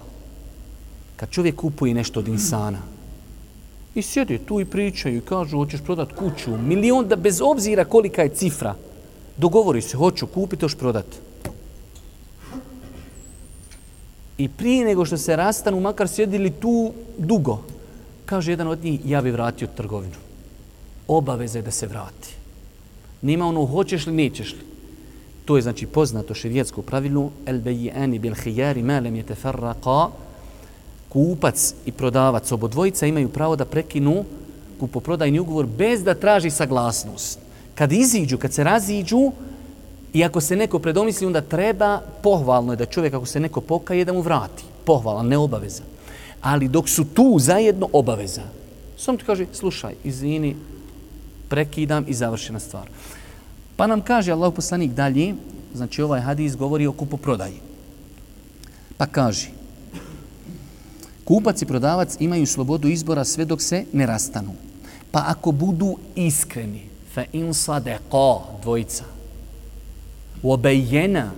Kad 1.15 1.29
čovjek 1.29 1.55
kupuje 1.55 1.93
nešto 1.93 2.19
od 2.19 2.27
insana 2.27 2.93
i 3.95 4.01
sjede 4.01 4.37
tu 4.37 4.59
i 4.59 4.65
pričaju 4.65 5.17
i 5.17 5.21
kažu 5.21 5.57
hoćeš 5.57 5.81
prodat 5.81 6.13
kuću, 6.13 6.57
milion 6.57 7.07
da 7.07 7.15
bez 7.15 7.41
obzira 7.41 7.85
kolika 7.85 8.21
je 8.21 8.29
cifra, 8.29 8.75
dogovori 9.37 9.81
se, 9.81 9.97
hoću 9.97 10.27
kupiti, 10.27 10.65
hoću 10.65 10.77
prodati 10.77 11.17
I 14.37 14.49
prije 14.49 14.85
nego 14.85 15.05
što 15.05 15.17
se 15.17 15.35
rastanu, 15.35 15.79
makar 15.79 16.07
sjedili 16.07 16.51
tu 16.51 16.93
dugo, 17.17 17.61
kaže 18.25 18.51
jedan 18.51 18.67
od 18.67 18.83
njih, 18.83 18.99
ja 19.05 19.21
bi 19.21 19.31
vratio 19.31 19.67
trgovinu. 19.67 20.15
Obaveza 21.07 21.59
je 21.59 21.61
da 21.61 21.71
se 21.71 21.87
vrati. 21.87 22.29
Nima 23.21 23.45
ono, 23.45 23.65
hoćeš 23.65 24.07
li, 24.07 24.13
nećeš 24.13 24.53
li. 24.53 24.59
To 25.45 25.55
je 25.55 25.61
znači 25.61 25.85
poznato 25.85 26.33
širijetsko 26.33 26.81
pravilno, 26.81 27.29
el 27.45 27.59
bejani 27.59 28.19
bil 28.19 28.33
hijari 28.33 28.83
malem 28.83 29.15
je 29.15 29.23
tefarraqa, 29.23 30.09
kupac 31.09 31.73
i 31.85 31.91
prodavac 31.91 32.51
obodvojica 32.51 33.05
imaju 33.05 33.29
pravo 33.29 33.55
da 33.55 33.65
prekinu 33.65 34.23
kupoprodajni 34.79 35.39
ugovor 35.39 35.65
bez 35.65 36.03
da 36.03 36.15
traži 36.15 36.49
saglasnost. 36.49 37.39
Kad 37.75 37.91
iziđu, 37.91 38.37
kad 38.37 38.53
se 38.53 38.63
raziđu, 38.63 39.31
i 40.13 40.23
ako 40.23 40.41
se 40.41 40.55
neko 40.55 40.79
predomisli, 40.79 41.27
onda 41.27 41.41
treba, 41.41 42.01
pohvalno 42.23 42.73
je 42.73 42.77
da 42.77 42.85
čovjek 42.85 43.13
ako 43.13 43.25
se 43.25 43.39
neko 43.39 43.61
pokaje, 43.61 44.05
da 44.05 44.13
mu 44.13 44.21
vrati. 44.21 44.63
Pohvala, 44.85 45.23
ne 45.23 45.37
obaveza 45.37 45.83
ali 46.43 46.67
dok 46.67 46.89
su 46.89 47.05
tu 47.05 47.39
zajedno 47.39 47.89
obaveza. 47.93 48.43
sam 48.97 49.17
ti 49.17 49.23
kaže, 49.23 49.45
slušaj, 49.53 49.95
izvini, 50.03 50.55
prekidam 51.49 52.05
i 52.07 52.13
završena 52.13 52.59
stvar. 52.59 52.87
Pa 53.75 53.87
nam 53.87 54.01
kaže 54.01 54.31
Allah 54.31 54.53
poslanik 54.55 54.91
dalje, 54.91 55.35
znači 55.73 56.01
ovaj 56.01 56.21
hadis 56.21 56.55
govori 56.55 56.87
o 56.87 56.91
kupoprodaji. 56.91 57.59
Pa 58.97 59.05
kaže, 59.05 59.49
kupac 61.23 61.61
i 61.61 61.65
prodavac 61.65 62.15
imaju 62.19 62.45
slobodu 62.45 62.87
izbora 62.87 63.23
sve 63.23 63.45
dok 63.45 63.61
se 63.61 63.85
ne 63.93 64.05
rastanu. 64.05 64.53
Pa 65.11 65.23
ako 65.27 65.51
budu 65.51 65.97
iskreni, 66.15 66.89
fa 67.13 67.23
in 67.31 67.53
sadeqa, 67.53 68.39
dvojica, 68.61 69.03
وبينا 70.44 71.32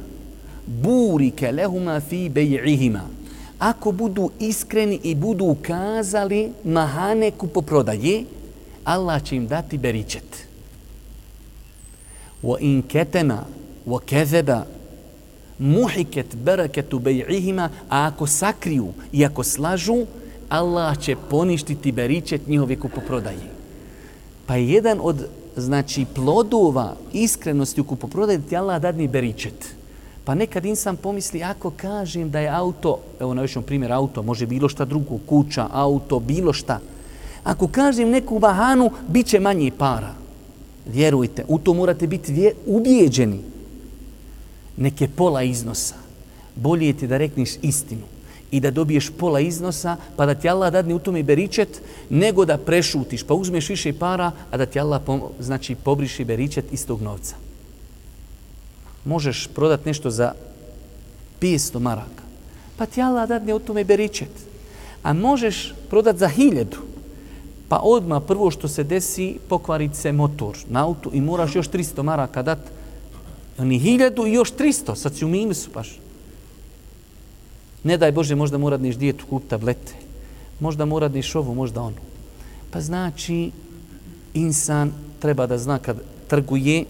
بورك 0.69 1.43
لهما 1.43 1.99
في 1.99 2.29
بيعهما 2.29 3.21
ako 3.61 3.93
budu 3.93 4.31
iskreni 4.39 5.01
i 5.03 5.15
budu 5.15 5.45
ukazali 5.45 6.53
mahane 6.65 7.31
kupoprodaje, 7.31 8.25
Allah 8.85 9.23
će 9.23 9.37
im 9.37 9.47
dati 9.47 9.79
beričet. 9.79 10.47
Wa 12.43 12.57
in 12.61 12.83
ketema 12.83 13.45
wa 13.87 14.01
kezeba 14.01 14.65
muhiket 15.59 16.37
beraketu 16.37 16.99
bej'ihima, 16.99 17.69
a 17.89 18.07
ako 18.07 18.27
sakriju 18.27 18.93
i 19.13 19.25
ako 19.25 19.45
slažu, 19.45 20.07
Allah 20.49 20.99
će 20.99 21.17
poništiti 21.31 21.93
beričet 21.93 22.47
njihove 22.47 22.77
kupoprodaje. 22.77 23.51
Pa 24.47 24.57
je 24.57 24.71
jedan 24.71 24.99
od 25.03 25.29
znači 25.58 26.06
plodova 26.16 26.96
iskrenosti 27.14 27.82
u 27.82 27.84
kupoprodaji 27.84 28.42
ti 28.42 28.58
Allah 28.58 28.82
dadni 28.82 29.08
beričet. 29.08 29.76
Pa 30.26 30.36
nekad 30.36 30.66
insan 30.66 30.98
pomisli, 30.98 31.44
ako 31.44 31.70
kažem 31.70 32.32
da 32.32 32.40
je 32.40 32.50
auto, 32.50 33.00
evo 33.20 33.34
na 33.34 33.42
većom 33.42 33.64
primjer 33.64 33.92
auto, 33.92 34.24
može 34.24 34.46
bilo 34.46 34.70
šta 34.70 34.86
drugo, 34.86 35.18
kuća, 35.26 35.68
auto, 35.72 36.20
bilo 36.20 36.54
šta. 36.54 36.80
Ako 37.44 37.68
kažem 37.68 38.10
neku 38.10 38.40
bahanu, 38.40 38.92
bit 39.08 39.28
će 39.28 39.40
manje 39.40 39.72
para. 39.78 40.14
Vjerujte, 40.86 41.46
u 41.48 41.60
to 41.60 41.74
morate 41.74 42.08
biti 42.08 42.34
vje, 42.34 42.54
ubijeđeni. 42.66 43.40
Neke 44.78 45.08
pola 45.08 45.44
iznosa. 45.44 45.96
bolje 46.56 46.94
ti 46.94 47.08
da 47.08 47.18
rekneš 47.18 47.50
istinu 47.62 48.15
i 48.56 48.60
da 48.60 48.72
dobiješ 48.72 49.10
pola 49.20 49.40
iznosa, 49.40 49.98
pa 50.16 50.26
da 50.26 50.36
ti 50.36 50.50
Allah 50.50 50.72
dadne 50.74 50.96
u 50.96 51.00
tome 51.00 51.24
beričet, 51.24 51.82
nego 52.10 52.46
da 52.46 52.58
prešutiš, 52.58 53.24
pa 53.24 53.34
uzmeš 53.34 53.70
više 53.70 53.94
para, 53.94 54.32
a 54.52 54.58
da 54.58 54.66
ti 54.66 54.80
Allah 54.80 55.02
pom 55.06 55.22
znači, 55.40 55.76
pobriši 55.76 56.24
beričet 56.26 56.66
iz 56.72 56.86
tog 56.88 57.02
novca. 57.02 57.36
Možeš 59.06 59.48
prodat 59.56 59.86
nešto 59.86 60.10
za 60.10 60.32
500 61.42 61.80
maraka, 61.80 62.24
pa 62.78 62.86
ti 62.86 63.02
Allah 63.02 63.28
dadne 63.30 63.54
u 63.54 63.60
tome 63.60 63.84
beričet. 63.84 64.32
A 65.04 65.14
možeš 65.14 65.74
prodat 65.90 66.18
za 66.18 66.28
hiljadu, 66.28 66.78
pa 67.70 67.80
odma 67.84 68.20
prvo 68.20 68.52
što 68.52 68.68
se 68.68 68.84
desi, 68.84 69.36
pokvarit 69.50 69.96
se 69.96 70.12
motor 70.12 70.58
na 70.70 70.86
auto 70.86 71.10
i 71.14 71.22
moraš 71.22 71.56
još 71.56 71.70
300 71.70 72.04
maraka 72.04 72.42
dat, 72.42 72.60
ni 73.58 73.80
hiljadu 73.80 74.28
i 74.28 74.34
još 74.34 74.54
300, 74.54 74.96
sad 74.96 75.16
si 75.16 75.26
u 75.26 75.28
minusu 75.28 75.70
baš. 75.74 76.05
Ne 77.86 77.98
daj 77.98 78.12
Bože, 78.12 78.36
možda 78.36 78.58
mora 78.58 78.78
dniš 78.78 78.98
dijetu, 78.98 79.26
kup 79.30 79.44
tablete. 79.48 79.94
Možda 80.60 80.86
mora 80.86 81.08
dniš 81.08 81.36
ovo, 81.36 81.54
možda 81.54 81.82
ono. 81.82 82.02
Pa 82.72 82.82
znači, 82.82 83.52
insan 84.34 84.92
treba 85.20 85.46
da 85.48 85.58
zna 85.58 85.80
kad 85.80 86.02
trguje 86.28 86.86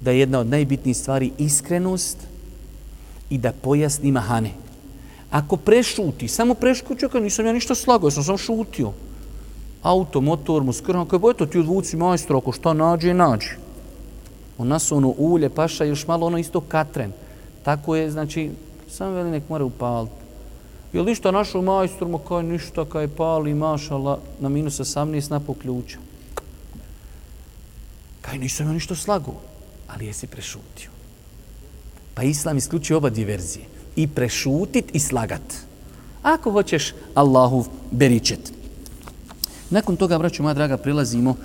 da 0.00 0.10
je 0.10 0.18
jedna 0.18 0.38
od 0.38 0.46
najbitnijih 0.46 0.96
stvari 0.96 1.32
iskrenost 1.38 2.18
i 3.30 3.38
da 3.38 3.52
pojasni 3.52 4.12
mahane. 4.12 4.50
Ako 5.30 5.56
prešuti, 5.56 6.28
samo 6.28 6.54
prešuti, 6.54 7.00
čekaj, 7.00 7.20
nisam 7.20 7.46
ja 7.46 7.52
ništa 7.52 7.74
slagao, 7.74 8.10
sam 8.10 8.24
samo 8.24 8.38
šutio. 8.38 8.92
Auto, 9.82 10.20
motor, 10.20 10.62
muskrano, 10.62 11.04
kaj 11.04 11.18
bo, 11.18 11.30
eto 11.30 11.46
ti 11.46 11.58
odvuci 11.58 11.96
majstor, 11.96 12.36
ako 12.36 12.52
šta 12.52 12.72
nađe, 12.72 13.14
nađe. 13.14 13.58
On 14.58 14.68
nas 14.68 14.92
ono 14.92 15.14
ulje, 15.18 15.50
paša, 15.50 15.84
još 15.84 16.06
malo 16.06 16.26
ono 16.26 16.38
isto 16.38 16.60
katren. 16.60 17.12
Tako 17.62 17.96
je, 17.96 18.10
znači, 18.10 18.50
samo 18.88 19.12
veli 19.12 19.30
nek 19.30 19.48
mora 19.48 19.64
upaliti. 19.64 20.17
Jel 20.92 21.04
ništa 21.04 21.30
našu 21.30 21.62
majstor, 21.62 22.08
ma 22.08 22.18
kaj 22.18 22.42
ništa, 22.42 22.84
kaj 22.84 23.08
pali, 23.08 23.54
mašala, 23.54 24.20
na 24.40 24.48
minus 24.48 24.80
18 24.80 25.30
na 25.30 25.40
poključa. 25.40 25.98
Kaj 28.20 28.38
nisam 28.38 28.66
ja 28.66 28.72
ništa 28.72 28.94
slago, 28.94 29.34
ali 29.88 30.06
jesi 30.06 30.26
prešutio. 30.26 30.90
Pa 32.14 32.22
Islam 32.22 32.56
isključuje 32.56 32.96
oba 32.96 33.10
diverzije. 33.10 33.64
I 33.96 34.06
prešutit 34.06 34.84
i 34.92 35.00
slagat. 35.00 35.54
Ako 36.22 36.50
hoćeš 36.52 36.94
Allahu 37.14 37.64
beričet. 37.90 38.52
Nakon 39.70 39.96
toga, 39.96 40.18
braću 40.18 40.42
moja 40.42 40.54
draga, 40.54 40.76
prilazimo 40.76 41.36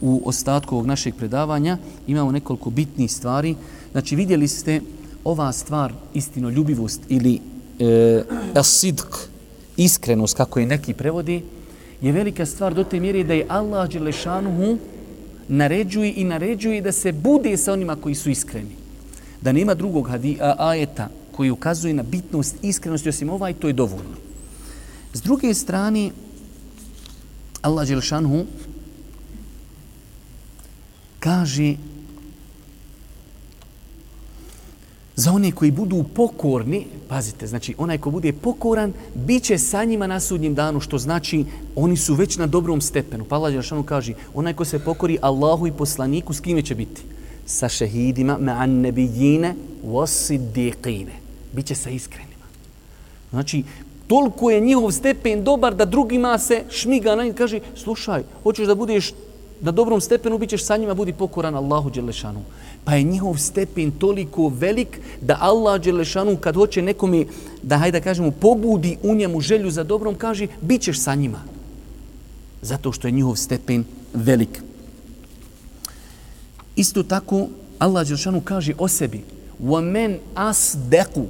u 0.00 0.22
ostatku 0.24 0.74
ovog 0.74 0.86
našeg 0.86 1.14
predavanja. 1.14 1.78
Imamo 2.06 2.32
nekoliko 2.32 2.70
bitnih 2.70 3.12
stvari. 3.12 3.56
Znači, 3.92 4.16
vidjeli 4.16 4.48
ste 4.48 4.80
ova 5.24 5.52
stvar, 5.52 5.92
istinoljubivost 6.14 7.00
ili 7.08 7.40
e, 7.78 8.22
asidq, 8.54 9.28
iskrenost, 9.76 10.36
kako 10.36 10.60
je 10.60 10.66
neki 10.66 10.94
prevodi, 10.94 11.42
je 12.00 12.12
velika 12.12 12.46
stvar 12.46 12.74
do 12.74 12.84
te 12.84 13.00
mjere 13.00 13.24
da 13.24 13.34
je 13.34 13.46
Allah 13.48 13.88
Đelešanuhu 13.90 14.78
naređuje 15.48 16.12
i 16.16 16.24
naređuje 16.24 16.80
da 16.80 16.92
se 16.92 17.12
bude 17.12 17.56
sa 17.56 17.72
onima 17.72 17.96
koji 17.96 18.14
su 18.14 18.30
iskreni. 18.30 18.76
Da 19.40 19.52
nema 19.52 19.74
drugog 19.74 20.08
hadi, 20.08 20.38
a, 20.40 20.54
ajeta 20.58 21.08
koji 21.32 21.50
ukazuje 21.50 21.94
na 21.94 22.02
bitnost 22.02 22.56
iskrenosti 22.62 23.08
osim 23.08 23.30
ovaj, 23.30 23.54
to 23.54 23.66
je 23.66 23.72
dovoljno. 23.72 24.16
S 25.12 25.22
druge 25.22 25.54
strane, 25.54 26.10
Allah 27.62 27.88
Đelešanuhu 27.88 28.44
kaže 31.20 31.74
za 35.18 35.32
one 35.32 35.52
koji 35.52 35.70
budu 35.70 36.04
pokorni, 36.14 36.86
pazite, 37.08 37.46
znači 37.46 37.74
onaj 37.78 37.98
ko 37.98 38.10
bude 38.10 38.32
pokoran, 38.32 38.92
bit 39.14 39.42
će 39.42 39.58
sa 39.58 39.84
njima 39.84 40.06
na 40.06 40.20
sudnjem 40.20 40.54
danu, 40.54 40.80
što 40.80 40.98
znači 40.98 41.44
oni 41.76 41.96
su 41.96 42.14
već 42.14 42.36
na 42.36 42.46
dobrom 42.46 42.80
stepenu. 42.80 43.24
Pa 43.24 43.36
Allah 43.36 43.52
Đelšanu 43.52 43.82
kaže, 43.82 44.14
onaj 44.34 44.54
ko 44.54 44.64
se 44.64 44.78
pokori 44.78 45.18
Allahu 45.22 45.66
i 45.66 45.72
poslaniku, 45.72 46.32
s 46.32 46.40
kime 46.40 46.62
će 46.62 46.74
biti? 46.74 47.02
Sa 47.46 47.68
šehidima, 47.68 48.38
me 48.38 48.52
an 48.52 48.70
nebijine, 48.70 49.54
wasiddiqine. 49.84 51.18
Biće 51.52 51.74
sa 51.74 51.90
iskrenima. 51.90 52.46
Znači, 53.30 53.64
toliko 54.06 54.50
je 54.50 54.60
njihov 54.60 54.90
stepen 54.90 55.44
dobar 55.44 55.74
da 55.74 55.84
drugima 55.84 56.38
se 56.38 56.62
šmiga 56.70 57.16
na 57.16 57.24
njih 57.24 57.34
kaže, 57.34 57.60
slušaj, 57.74 58.22
hoćeš 58.42 58.66
da 58.66 58.74
budeš 58.74 59.12
na 59.61 59.71
dobrom 59.71 60.01
stepenu, 60.01 60.37
bit 60.37 60.49
ćeš 60.49 60.65
sa 60.65 60.77
njima, 60.77 60.93
budi 60.93 61.13
pokoran 61.13 61.55
Allahu 61.55 61.89
Đelešanu 61.89 62.43
pa 62.83 62.95
je 62.95 63.03
njihov 63.03 63.37
stepen 63.37 63.91
toliko 63.91 64.51
velik 64.59 64.99
da 65.21 65.37
Allah 65.41 65.81
Đelešanu 65.81 66.37
kad 66.37 66.55
hoće 66.55 66.81
nekome 66.81 67.25
da, 67.63 67.77
hajde 67.77 67.99
da 67.99 68.03
kažemo, 68.03 68.31
pobudi 68.31 68.97
u 69.03 69.15
njemu 69.15 69.41
želju 69.41 69.71
za 69.71 69.83
dobrom, 69.83 70.15
kaže, 70.15 70.47
bit 70.61 70.81
ćeš 70.81 70.99
sa 70.99 71.15
njima. 71.15 71.39
Zato 72.61 72.91
što 72.91 73.07
je 73.07 73.11
njihov 73.11 73.35
stepen 73.35 73.83
velik. 74.13 74.63
Isto 76.75 77.03
tako, 77.03 77.47
Allah 77.79 78.07
Đelešanu 78.07 78.41
kaže 78.41 78.73
o 78.77 78.87
sebi, 78.87 79.23
وَمَنْ 79.63 80.17
أَصْدَقُ 80.35 81.25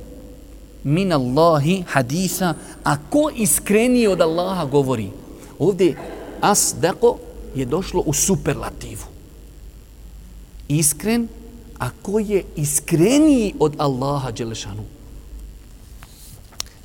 min 0.84 1.14
Allahi 1.14 1.84
haditha, 1.88 2.54
a 2.84 2.98
ko 3.10 3.30
iskrenije 3.36 4.10
od 4.10 4.22
Allaha 4.22 4.66
govori? 4.66 5.10
Ovdje 5.60 5.96
asdako 6.42 7.18
je 7.59 7.67
došlo 7.67 8.03
u 8.07 8.13
superlativu. 8.13 9.07
Iskren 10.69 11.29
a 11.79 11.91
ko 12.03 12.19
je 12.19 12.45
iskreniji 12.57 13.55
od 13.59 13.75
Allaha 13.79 14.31
Đelešanu. 14.31 14.83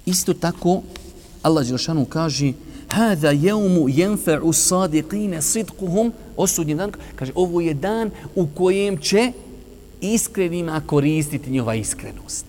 Isto 0.06 0.34
tako, 0.34 0.82
Allah 1.42 1.66
Đelešanu 1.66 2.06
kaže 2.06 2.54
Hada 2.94 3.32
jeumu 3.32 3.90
jenfe'u 3.90 4.54
sadiqine 4.54 5.42
sidquhum 5.42 6.12
osudnji 6.38 6.76
dan, 6.76 6.92
kaže, 7.16 7.32
ovo 7.36 7.62
je 7.62 7.74
dan 7.74 8.12
u 8.36 8.48
kojem 8.48 8.98
će 8.98 9.32
iskrenima 10.02 10.82
koristiti 10.86 11.52
njova 11.52 11.76
iskrenost. 11.76 12.46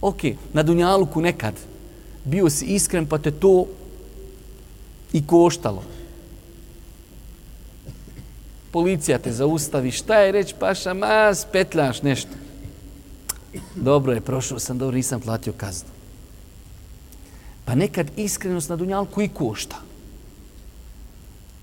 Ok, 0.00 0.22
na 0.52 0.62
Dunjaluku 0.62 1.20
nekad 1.20 1.54
bio 2.24 2.50
si 2.50 2.64
iskren 2.64 3.06
pa 3.06 3.18
te 3.18 3.30
to 3.30 3.66
i 5.12 5.26
koštalo 5.26 5.82
policija 8.72 9.18
te 9.18 9.32
zaustavi, 9.32 9.90
šta 9.90 10.18
je 10.18 10.32
reći, 10.32 10.54
paša, 10.58 10.94
ma, 10.94 11.34
spetljaš 11.34 12.02
nešto. 12.02 12.30
Dobro 13.74 14.12
je, 14.12 14.20
prošao 14.20 14.58
sam, 14.58 14.78
dobro, 14.78 14.96
nisam 14.96 15.20
platio 15.20 15.52
kaznu. 15.56 15.88
Pa 17.64 17.74
nekad 17.74 18.06
iskrenost 18.16 18.68
na 18.68 18.76
dunjalku 18.76 19.22
i 19.22 19.28
košta. 19.28 19.76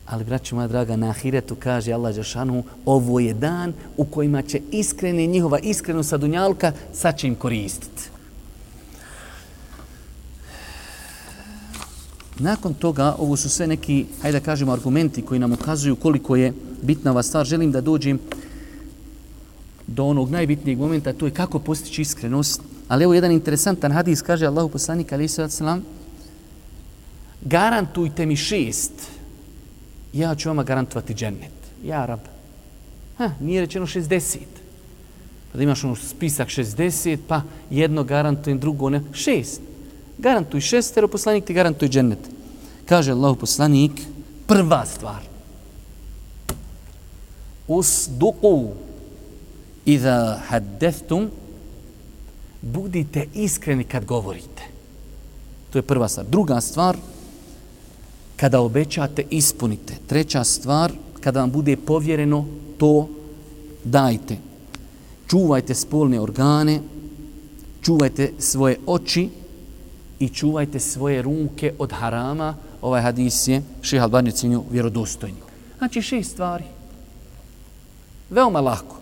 Ali, 0.05 0.23
braću 0.23 0.55
moja 0.55 0.67
draga, 0.67 0.95
na 0.95 1.09
ahiretu 1.09 1.55
kaže 1.55 1.93
Allah 1.93 2.15
Đašanu, 2.15 2.63
ovo 2.85 3.19
je 3.19 3.33
dan 3.33 3.73
u 3.97 4.05
kojima 4.05 4.41
će 4.41 4.61
iskreni 4.71 5.27
njihova 5.27 5.59
iskrenost 5.59 6.09
sa 6.09 6.17
dunjalka, 6.17 6.71
sad 6.93 7.17
će 7.17 7.27
im 7.27 7.35
koristiti. 7.35 8.08
Nakon 12.39 12.73
toga, 12.73 13.15
ovo 13.19 13.37
su 13.37 13.49
sve 13.49 13.67
neki, 13.67 14.05
hajde 14.21 14.39
da 14.39 14.45
kažemo, 14.45 14.71
argumenti 14.71 15.21
koji 15.21 15.39
nam 15.39 15.53
ukazuju 15.53 15.95
koliko 15.95 16.35
je 16.35 16.53
bitna 16.81 17.11
ova 17.11 17.23
stvar. 17.23 17.45
Želim 17.45 17.71
da 17.71 17.81
dođem 17.81 18.19
do 19.87 20.03
onog 20.03 20.31
najbitnijeg 20.31 20.79
momenta, 20.79 21.13
to 21.13 21.25
je 21.25 21.31
kako 21.31 21.59
postići 21.59 22.01
iskrenost. 22.01 22.61
Ali 22.87 23.03
evo 23.03 23.13
jedan 23.13 23.31
interesantan 23.31 23.91
hadis, 23.91 24.21
kaže 24.21 24.45
Allahu 24.45 24.69
poslanik, 24.69 25.13
ali 25.13 25.27
se 25.27 25.49
selam, 25.49 25.83
garantujte 27.41 28.25
mi 28.25 28.35
šest, 28.35 28.93
ja 30.13 30.35
ću 30.35 30.49
vama 30.49 30.63
garantovati 30.63 31.13
džennet. 31.13 31.51
Ja, 31.85 32.05
rab. 32.05 32.19
Ha, 33.17 33.31
nije 33.39 33.61
rečeno 33.61 33.85
60. 33.85 34.37
Pa 35.51 35.57
da 35.57 35.63
imaš 35.63 35.83
ono 35.83 35.95
spisak 35.95 36.47
60, 36.47 37.17
pa 37.27 37.41
jedno 37.69 38.03
garantujem, 38.03 38.59
drugo 38.59 38.89
ne. 38.89 39.01
Šest. 39.13 39.61
Garantuj 40.19 40.61
šestero, 40.61 41.07
poslanik 41.07 41.45
ti 41.45 41.53
garantuj 41.53 41.89
džennet. 41.89 42.19
Kaže 42.85 43.11
Allahu 43.11 43.35
poslanik, 43.35 43.91
prva 44.47 44.85
stvar 44.85 45.29
usduku 47.69 48.67
iza 49.85 50.39
haddeftum 50.47 51.29
budite 52.61 53.25
iskreni 53.33 53.83
kad 53.83 54.05
govorite. 54.05 54.63
To 55.69 55.77
je 55.77 55.81
prva 55.81 56.07
stvar. 56.07 56.25
Druga 56.25 56.61
stvar, 56.61 56.97
kada 58.35 58.61
obećate, 58.61 59.23
ispunite. 59.29 59.93
Treća 60.07 60.43
stvar, 60.43 60.91
kada 61.19 61.39
vam 61.39 61.51
bude 61.51 61.77
povjereno, 61.77 62.45
to 62.77 63.09
dajte. 63.83 64.37
Čuvajte 65.27 65.75
spolne 65.75 66.19
organe, 66.21 66.81
čuvajte 67.81 68.31
svoje 68.39 68.79
oči 68.85 69.29
i 70.19 70.29
čuvajte 70.29 70.79
svoje 70.79 71.21
ruke 71.21 71.73
od 71.79 71.91
harama. 71.91 72.55
Ovaj 72.81 73.01
hadis 73.01 73.47
je 73.47 73.61
šeha 73.81 74.03
Albani 74.03 74.31
cijenio 74.31 74.63
vjerodostojni. 74.71 75.37
Znači 75.77 76.01
šest 76.01 76.31
stvari. 76.31 76.63
Veoma 78.29 78.59
lako. 78.59 78.95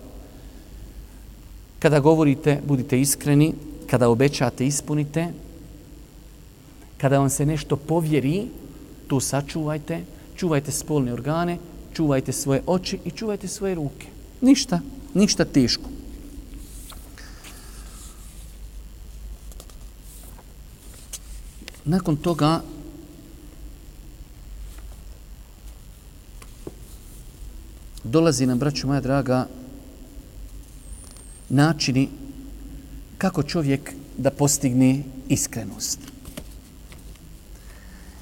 Kada 1.79 1.99
govorite, 1.99 2.61
budite 2.67 3.01
iskreni. 3.01 3.53
kada 3.87 4.09
obećate 4.09 4.67
ispunite, 4.67 5.27
kada 6.97 7.19
vam 7.19 7.29
se 7.29 7.45
nešto 7.45 7.75
povjeri, 7.75 8.47
to 9.07 9.19
sačuvajte, 9.19 10.01
čuvajte 10.35 10.71
spolne 10.71 11.13
organe, 11.13 11.57
čuvajte 11.93 12.31
svoje 12.31 12.61
oči 12.67 12.99
i 13.05 13.11
čuvajte 13.11 13.47
svoje 13.47 13.75
ruke. 13.75 14.07
Ništa, 14.41 14.79
ništa 15.13 15.45
teško. 15.45 15.96
Nakon 21.87 22.15
toga 22.15 22.61
dolazi 28.03 28.45
nam, 28.45 28.59
braću 28.59 28.87
moja 28.87 29.01
draga, 29.01 29.47
načini 31.49 32.09
kako 33.17 33.43
čovjek 33.43 33.93
da 34.17 34.31
postigne 34.31 35.03
iskrenost. 35.29 35.99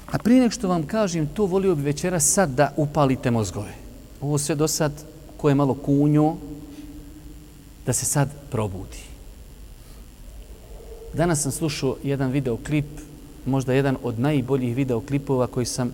A 0.06 0.18
prije 0.18 0.40
nek 0.40 0.52
što 0.52 0.68
vam 0.68 0.86
kažem, 0.86 1.26
to 1.34 1.46
volio 1.46 1.74
bi 1.74 1.82
večera 1.82 2.20
sad 2.20 2.50
da 2.50 2.72
upalite 2.76 3.30
mozgove. 3.30 3.74
Ovo 4.20 4.38
sve 4.38 4.54
do 4.54 4.68
sad, 4.68 4.92
ko 5.36 5.48
je 5.48 5.54
malo 5.54 5.74
kunjo, 5.74 6.36
da 7.86 7.92
se 7.92 8.06
sad 8.06 8.28
probudi. 8.50 9.02
Danas 11.14 11.42
sam 11.42 11.52
slušao 11.52 11.96
jedan 12.02 12.30
videoklip, 12.30 12.86
možda 13.46 13.72
jedan 13.72 13.96
od 14.02 14.18
najboljih 14.18 14.76
videoklipova 14.76 15.46
koji 15.46 15.66
sam 15.66 15.92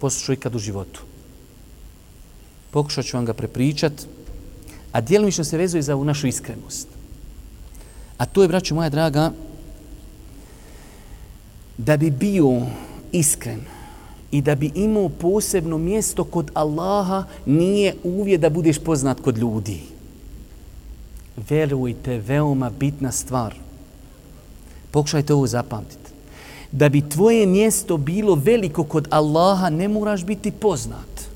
poslušao 0.00 0.32
ikad 0.32 0.54
u 0.54 0.58
životu. 0.58 1.02
Pokušat 2.70 3.04
ću 3.04 3.16
vam 3.16 3.24
ga 3.24 3.32
prepričat, 3.32 3.92
a 4.92 5.00
dijelimično 5.00 5.44
se 5.44 5.58
vezuje 5.58 5.82
za 5.82 5.94
ovu 5.94 6.04
našu 6.04 6.26
iskrenost. 6.26 6.88
A 8.18 8.26
to 8.26 8.42
je, 8.42 8.48
braću 8.48 8.74
moja 8.74 8.88
draga, 8.88 9.32
da 11.78 11.96
bi 11.96 12.10
bio 12.10 12.66
iskren 13.12 13.60
i 14.30 14.40
da 14.40 14.54
bi 14.54 14.70
imao 14.74 15.08
posebno 15.08 15.78
mjesto 15.78 16.24
kod 16.24 16.50
Allaha, 16.54 17.24
nije 17.46 17.94
uvijek 18.04 18.40
da 18.40 18.50
budeš 18.50 18.78
poznat 18.78 19.20
kod 19.20 19.38
ljudi. 19.38 19.80
Verujte, 21.48 22.18
veoma 22.18 22.70
bitna 22.70 23.12
stvar. 23.12 23.54
Pokušajte 24.90 25.34
ovo 25.34 25.46
zapamtiti. 25.46 26.01
Da 26.72 26.88
bi 26.88 27.08
tvoje 27.08 27.46
mjesto 27.46 27.96
bilo 27.96 28.34
veliko 28.34 28.84
kod 28.84 29.08
Allaha, 29.10 29.70
ne 29.70 29.88
moraš 29.88 30.24
biti 30.24 30.50
poznat 30.50 31.32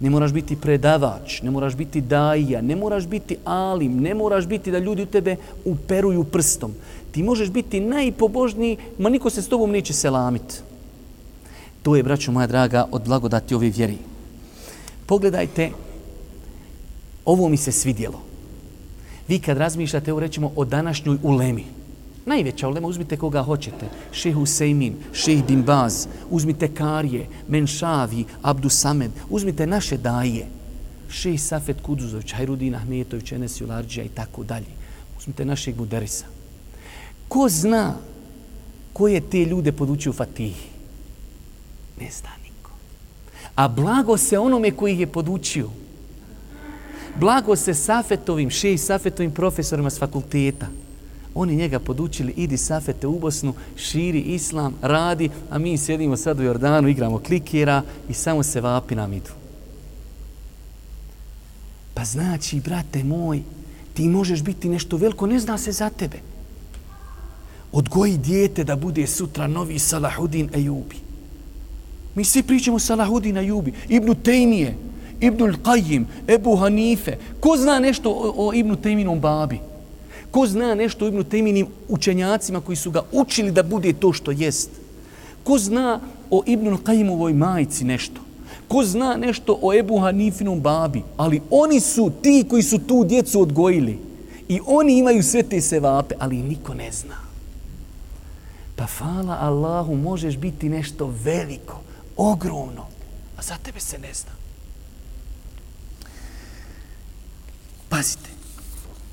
ne 0.00 0.10
moraš 0.10 0.32
biti 0.32 0.56
predavač, 0.56 1.42
ne 1.42 1.50
moraš 1.50 1.76
biti 1.76 2.00
daija, 2.00 2.62
ne 2.62 2.76
moraš 2.76 3.06
biti 3.06 3.36
alim, 3.44 4.00
ne 4.00 4.14
moraš 4.14 4.46
biti 4.46 4.70
da 4.70 4.78
ljudi 4.78 5.02
u 5.02 5.06
tebe 5.06 5.36
uperuju 5.64 6.24
prstom. 6.24 6.72
Ti 7.12 7.22
možeš 7.22 7.50
biti 7.50 7.80
najpobožniji, 7.80 8.76
ma 8.98 9.08
niko 9.08 9.30
se 9.30 9.42
s 9.42 9.48
tobom 9.48 9.70
neće 9.70 9.92
selamiti. 9.92 10.54
To 11.82 11.96
je, 11.96 12.02
braćo 12.02 12.32
moja 12.32 12.46
draga, 12.46 12.86
od 12.90 13.04
blagodati 13.04 13.54
ove 13.54 13.68
vjeri. 13.68 13.98
Pogledajte, 15.06 15.70
ovo 17.24 17.48
mi 17.48 17.56
se 17.56 17.72
svidjelo. 17.72 18.20
Vi 19.28 19.38
kad 19.38 19.58
razmišljate, 19.58 20.10
evo 20.10 20.20
rećemo, 20.20 20.52
o 20.56 20.64
današnjoj 20.64 21.18
ulemi, 21.22 21.64
Najveća 22.26 22.68
ulema, 22.68 22.88
uzmite 22.88 23.16
koga 23.16 23.42
hoćete. 23.42 23.88
Šeh 24.12 24.34
Husejmin, 24.34 24.96
Šeh 25.12 25.44
Dimbaz, 25.44 26.06
uzmite 26.30 26.74
Karije, 26.74 27.26
Menšavi, 27.48 28.24
Abdu 28.42 28.68
Samed, 28.68 29.10
uzmite 29.30 29.66
naše 29.66 29.96
daje. 29.96 30.46
Šeh 31.10 31.40
Safet 31.40 31.80
Kuduzović, 31.82 32.32
Hajrudin 32.32 32.74
Ahmetović, 32.74 33.32
Enes 33.32 33.60
Jularđija 33.60 34.04
i 34.04 34.08
tako 34.08 34.44
dalje. 34.44 34.72
Uzmite 35.18 35.44
našeg 35.44 35.74
Buderisa. 35.74 36.24
Ko 37.28 37.48
zna 37.48 37.94
ko 38.92 39.08
je 39.08 39.20
te 39.20 39.44
ljude 39.44 39.72
podučio 39.72 40.12
Fatihi? 40.12 40.68
Ne 42.00 42.08
zna 42.10 42.30
niko. 42.44 42.70
A 43.54 43.68
blago 43.68 44.16
se 44.16 44.38
onome 44.38 44.70
koji 44.70 44.92
ih 44.92 45.00
je 45.00 45.06
podučio. 45.06 45.70
Blago 47.16 47.56
se 47.56 47.74
Safetovim, 47.74 48.50
Šeh 48.50 48.80
Safetovim 48.80 49.30
profesorima 49.30 49.90
s 49.90 49.98
fakulteta. 49.98 50.66
Oni 51.34 51.56
njega 51.56 51.78
podučili, 51.78 52.32
idi 52.36 52.56
safete 52.56 53.06
u 53.06 53.18
Bosnu, 53.18 53.54
širi 53.76 54.20
islam, 54.20 54.74
radi, 54.82 55.30
a 55.50 55.58
mi 55.58 55.78
sjedimo 55.78 56.16
sad 56.16 56.40
u 56.40 56.42
Jordanu, 56.42 56.88
igramo 56.88 57.18
klikera 57.18 57.82
i 58.08 58.14
samo 58.14 58.42
se 58.42 58.60
vapi 58.60 58.94
nam 58.94 59.12
idu. 59.12 59.30
Pa 61.94 62.04
znači, 62.04 62.60
brate 62.60 63.04
moj, 63.04 63.42
ti 63.94 64.08
možeš 64.08 64.42
biti 64.42 64.68
nešto 64.68 64.96
veliko, 64.96 65.26
ne 65.26 65.38
zna 65.38 65.58
se 65.58 65.72
za 65.72 65.90
tebe. 65.90 66.18
Odgoji 67.72 68.16
dijete 68.16 68.64
da 68.64 68.76
bude 68.76 69.06
sutra 69.06 69.46
novi 69.46 69.78
Salahudin 69.78 70.50
Ejubi. 70.54 70.96
Mi 72.14 72.24
svi 72.24 72.42
pričamo 72.42 72.78
Salahudin 72.78 73.36
Ejubi, 73.36 73.72
Ibnu 73.88 74.14
Tejmije, 74.14 74.76
Ibnu 75.20 75.46
Qajim, 75.46 76.04
Ebu 76.28 76.56
Hanife. 76.56 77.16
Ko 77.40 77.56
zna 77.56 77.78
nešto 77.78 78.10
o, 78.10 78.48
o 78.48 78.54
Ibnu 78.54 78.76
Tejminom 78.76 79.20
babi? 79.20 79.60
Ko 80.30 80.46
zna 80.46 80.74
nešto 80.74 81.04
o 81.04 81.08
Ibnu 81.08 81.24
Tejminim 81.24 81.66
učenjacima 81.88 82.60
koji 82.60 82.76
su 82.76 82.90
ga 82.90 83.02
učili 83.12 83.50
da 83.50 83.62
bude 83.62 83.92
to 83.92 84.12
što 84.12 84.30
jest? 84.30 84.70
Ko 85.44 85.58
zna 85.58 86.00
o 86.30 86.42
Ibnu 86.46 86.78
Qajimovoj 86.78 87.34
majici 87.34 87.84
nešto? 87.84 88.20
Ko 88.68 88.84
zna 88.84 89.16
nešto 89.16 89.58
o 89.62 89.74
Ebu 89.74 89.98
Hanifinom 89.98 90.60
babi? 90.60 91.02
Ali 91.16 91.40
oni 91.50 91.80
su 91.80 92.12
ti 92.22 92.44
koji 92.50 92.62
su 92.62 92.78
tu 92.78 93.04
djecu 93.04 93.42
odgojili. 93.42 93.98
I 94.48 94.60
oni 94.66 94.98
imaju 94.98 95.22
sve 95.22 95.42
te 95.42 95.60
sevape, 95.60 96.14
ali 96.18 96.36
niko 96.36 96.74
ne 96.74 96.92
zna. 96.92 97.16
Pa 98.76 98.86
fala 98.86 99.38
Allahu, 99.40 99.94
možeš 99.94 100.36
biti 100.36 100.68
nešto 100.68 101.14
veliko, 101.24 101.80
ogromno, 102.16 102.86
a 103.36 103.42
za 103.42 103.56
tebe 103.62 103.80
se 103.80 103.98
ne 103.98 104.14
zna. 104.14 104.30
Pazite, 107.88 108.30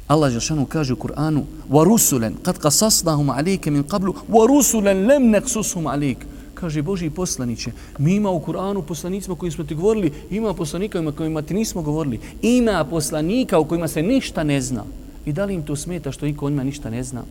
Allah 0.09 0.31
Žešanu 0.31 0.67
kaže 0.67 0.93
u 0.93 0.97
Kur'anu 0.97 1.45
وَرُسُلًا 1.71 2.33
قَدْ 2.45 2.57
قَسَصْنَهُمْ 2.59 3.31
عَلَيْكَ 3.31 3.69
مِنْ 3.69 3.83
قَبْلُ 3.83 4.13
وَرُسُلًا 4.29 4.93
لَمْ 4.93 5.31
نَقْسُسْهُمْ 5.31 5.87
عَلَيْكَ 5.89 6.17
Kaže 6.55 6.83
Boži 6.83 7.11
poslaniće, 7.11 7.73
mi 7.99 8.15
ima 8.15 8.31
u 8.31 8.41
Kur'anu 8.41 8.83
poslanicima 8.83 9.37
kojim 9.37 9.53
smo 9.53 9.65
ti 9.65 9.75
govorili, 9.75 10.13
ima 10.31 10.55
poslanika 10.55 11.01
o 11.09 11.13
kojima 11.13 11.43
ti 11.43 11.55
nismo 11.55 11.83
govorili, 11.83 12.21
ima 12.43 12.85
poslanika 12.85 13.59
u 13.59 13.65
kojima 13.65 13.89
se 13.89 14.03
ništa 14.03 14.45
ne 14.45 14.61
zna. 14.61 14.85
I 15.27 15.33
da 15.33 15.45
li 15.45 15.55
im 15.55 15.63
to 15.63 15.77
smeta 15.77 16.13
što 16.13 16.27
niko 16.27 16.47
o 16.47 16.51
njima 16.51 16.65
ništa 16.65 16.91
ne 16.91 17.03
zna? 17.03 17.23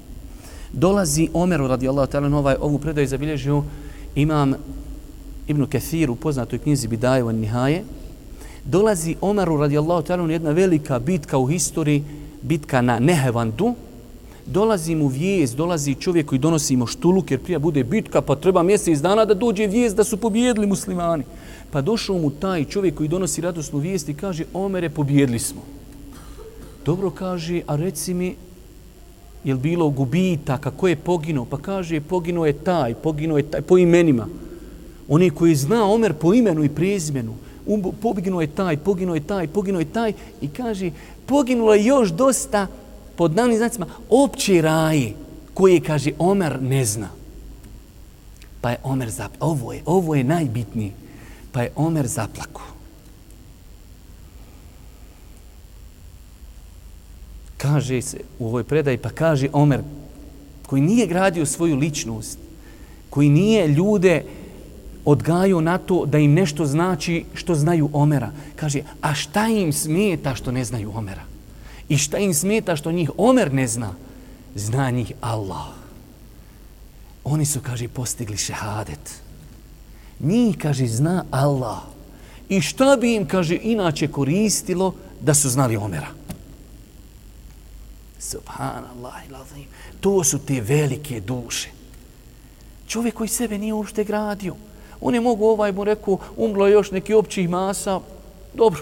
Dolazi 0.73 1.29
Omeru 1.33 1.67
radijallahu 1.67 2.11
ta'ala 2.11 2.35
ovaj, 2.35 2.55
ovu 2.61 2.79
predaju 2.79 3.07
zabilježio 3.07 3.63
imam 4.15 4.53
Ibn 5.47 5.65
Kathir 5.65 6.11
u 6.11 6.15
poznatoj 6.15 6.59
knjizi 6.59 6.87
Bidaje 6.87 7.23
van 7.23 7.35
Nihaje. 7.35 7.83
Dolazi 8.65 9.15
Omeru 9.21 9.57
radijallahu 9.57 10.07
ta'ala 10.07 10.31
jedna 10.31 10.51
velika 10.51 10.99
bitka 10.99 11.37
u 11.37 11.45
historiji 11.45 12.03
bitka 12.46 12.80
na 12.80 12.98
Nehevandu, 12.98 13.74
dolazi 14.46 14.94
mu 14.94 15.08
vijest, 15.08 15.56
dolazi 15.56 15.94
čovjek 15.94 16.26
koji 16.26 16.38
donosi 16.38 16.76
mu 16.76 16.86
štuluk, 16.86 17.30
jer 17.30 17.40
prija 17.42 17.58
bude 17.58 17.84
bitka, 17.84 18.20
pa 18.20 18.36
treba 18.36 18.62
mjesec 18.62 18.98
dana 18.98 19.24
da 19.24 19.34
dođe 19.34 19.66
vijest 19.66 19.96
da 19.96 20.04
su 20.04 20.16
pobjedili 20.16 20.66
muslimani. 20.66 21.24
Pa 21.70 21.80
došao 21.80 22.18
mu 22.18 22.30
taj 22.30 22.64
čovjek 22.64 22.94
koji 22.94 23.08
donosi 23.08 23.40
radosnu 23.40 23.78
vijest 23.78 24.08
i 24.08 24.14
kaže, 24.14 24.44
Omere, 24.54 24.90
pobjedili 24.90 25.38
smo. 25.38 25.62
Dobro 26.84 27.10
kaže, 27.10 27.62
a 27.66 27.76
reci 27.76 28.14
mi, 28.14 28.34
je 29.44 29.54
li 29.54 29.60
bilo 29.60 29.90
gubitaka, 29.90 30.70
kako 30.70 30.88
je 30.88 30.96
poginuo? 30.96 31.44
Pa 31.44 31.58
kaže, 31.58 32.00
poginuo 32.00 32.46
je 32.46 32.52
taj, 32.52 32.94
poginuo 32.94 33.38
je 33.38 33.50
taj, 33.50 33.62
po 33.62 33.78
imenima. 33.78 34.28
Oni 35.08 35.30
koji 35.30 35.54
zna 35.54 35.84
Omer 35.84 36.12
po 36.12 36.34
imenu 36.34 36.64
i 36.64 36.68
prezimenu, 36.68 37.34
poginuo 38.02 38.40
je 38.40 38.46
taj, 38.46 38.76
poginuo 38.76 39.14
je 39.14 39.20
taj, 39.20 39.46
poginuo 39.46 39.80
je 39.80 39.92
taj 39.92 40.12
i 40.40 40.48
kaže, 40.48 40.90
poginulo 41.26 41.74
je 41.74 41.84
još 41.84 42.08
dosta 42.08 42.66
pod 43.16 43.34
navnim 43.34 43.58
znacima 43.58 43.86
opće 44.10 44.62
raje 44.62 45.14
koje, 45.54 45.80
kaže, 45.80 46.12
Omer 46.18 46.62
ne 46.62 46.84
zna. 46.84 47.08
Pa 48.60 48.70
je 48.70 48.78
Omer 48.82 49.10
zaplako. 49.10 49.46
Ovo 49.46 49.72
je, 49.72 49.82
ovo 49.86 50.14
je 50.14 50.24
najbitnije. 50.24 50.92
Pa 51.52 51.62
je 51.62 51.72
Omer 51.76 52.06
zaplako. 52.06 52.62
Kaže 57.56 58.02
se 58.02 58.20
u 58.38 58.46
ovoj 58.46 58.64
predaji, 58.64 58.98
pa 58.98 59.10
kaže 59.10 59.48
Omer, 59.52 59.80
koji 60.66 60.82
nije 60.82 61.06
gradio 61.06 61.46
svoju 61.46 61.76
ličnost, 61.76 62.38
koji 63.10 63.28
nije 63.28 63.68
ljude 63.68 64.24
odgajao 65.06 65.60
na 65.60 65.78
to 65.78 66.06
da 66.06 66.18
im 66.18 66.34
nešto 66.34 66.66
znači 66.66 67.24
što 67.34 67.54
znaju 67.54 67.90
Omera. 67.92 68.32
Kaže, 68.56 68.82
a 69.00 69.14
šta 69.14 69.46
im 69.46 69.72
smeta 69.72 70.34
što 70.34 70.52
ne 70.52 70.64
znaju 70.64 70.92
Omera? 70.94 71.22
I 71.88 71.98
šta 71.98 72.18
im 72.18 72.34
smeta 72.34 72.76
što 72.76 72.92
njih 72.92 73.10
Omer 73.16 73.52
ne 73.54 73.68
zna? 73.68 73.94
Zna 74.54 74.90
njih 74.90 75.12
Allah. 75.20 75.66
Oni 77.24 77.46
su, 77.46 77.60
kaže, 77.60 77.88
postigli 77.88 78.36
šehadet. 78.36 79.14
Njih, 80.20 80.58
kaže, 80.58 80.86
zna 80.86 81.24
Allah. 81.30 81.82
I 82.48 82.60
šta 82.60 82.96
bi 83.00 83.14
im, 83.14 83.28
kaže, 83.28 83.58
inače 83.62 84.08
koristilo 84.08 84.94
da 85.20 85.34
su 85.34 85.48
znali 85.48 85.76
Omera? 85.76 86.08
Subhanallah 88.18 89.26
ilazim. 89.28 89.66
To 90.00 90.24
su 90.24 90.38
te 90.38 90.60
velike 90.60 91.20
duše. 91.20 91.70
Čovjek 92.86 93.14
koji 93.14 93.28
sebe 93.28 93.58
nije 93.58 93.74
uopšte 93.74 94.04
gradio. 94.04 94.54
Oni 95.00 95.20
mogu 95.20 95.46
ovaj 95.46 95.72
mu 95.72 95.84
reku, 95.84 96.18
umlo 96.36 96.66
još 96.66 96.90
neki 96.90 97.14
općih 97.14 97.48
masa. 97.48 98.00
Dobro. 98.54 98.80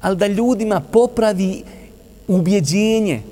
Ali 0.00 0.16
da 0.16 0.26
ljudima 0.26 0.80
popravi 0.80 1.62
ubjeđenje 2.28 3.22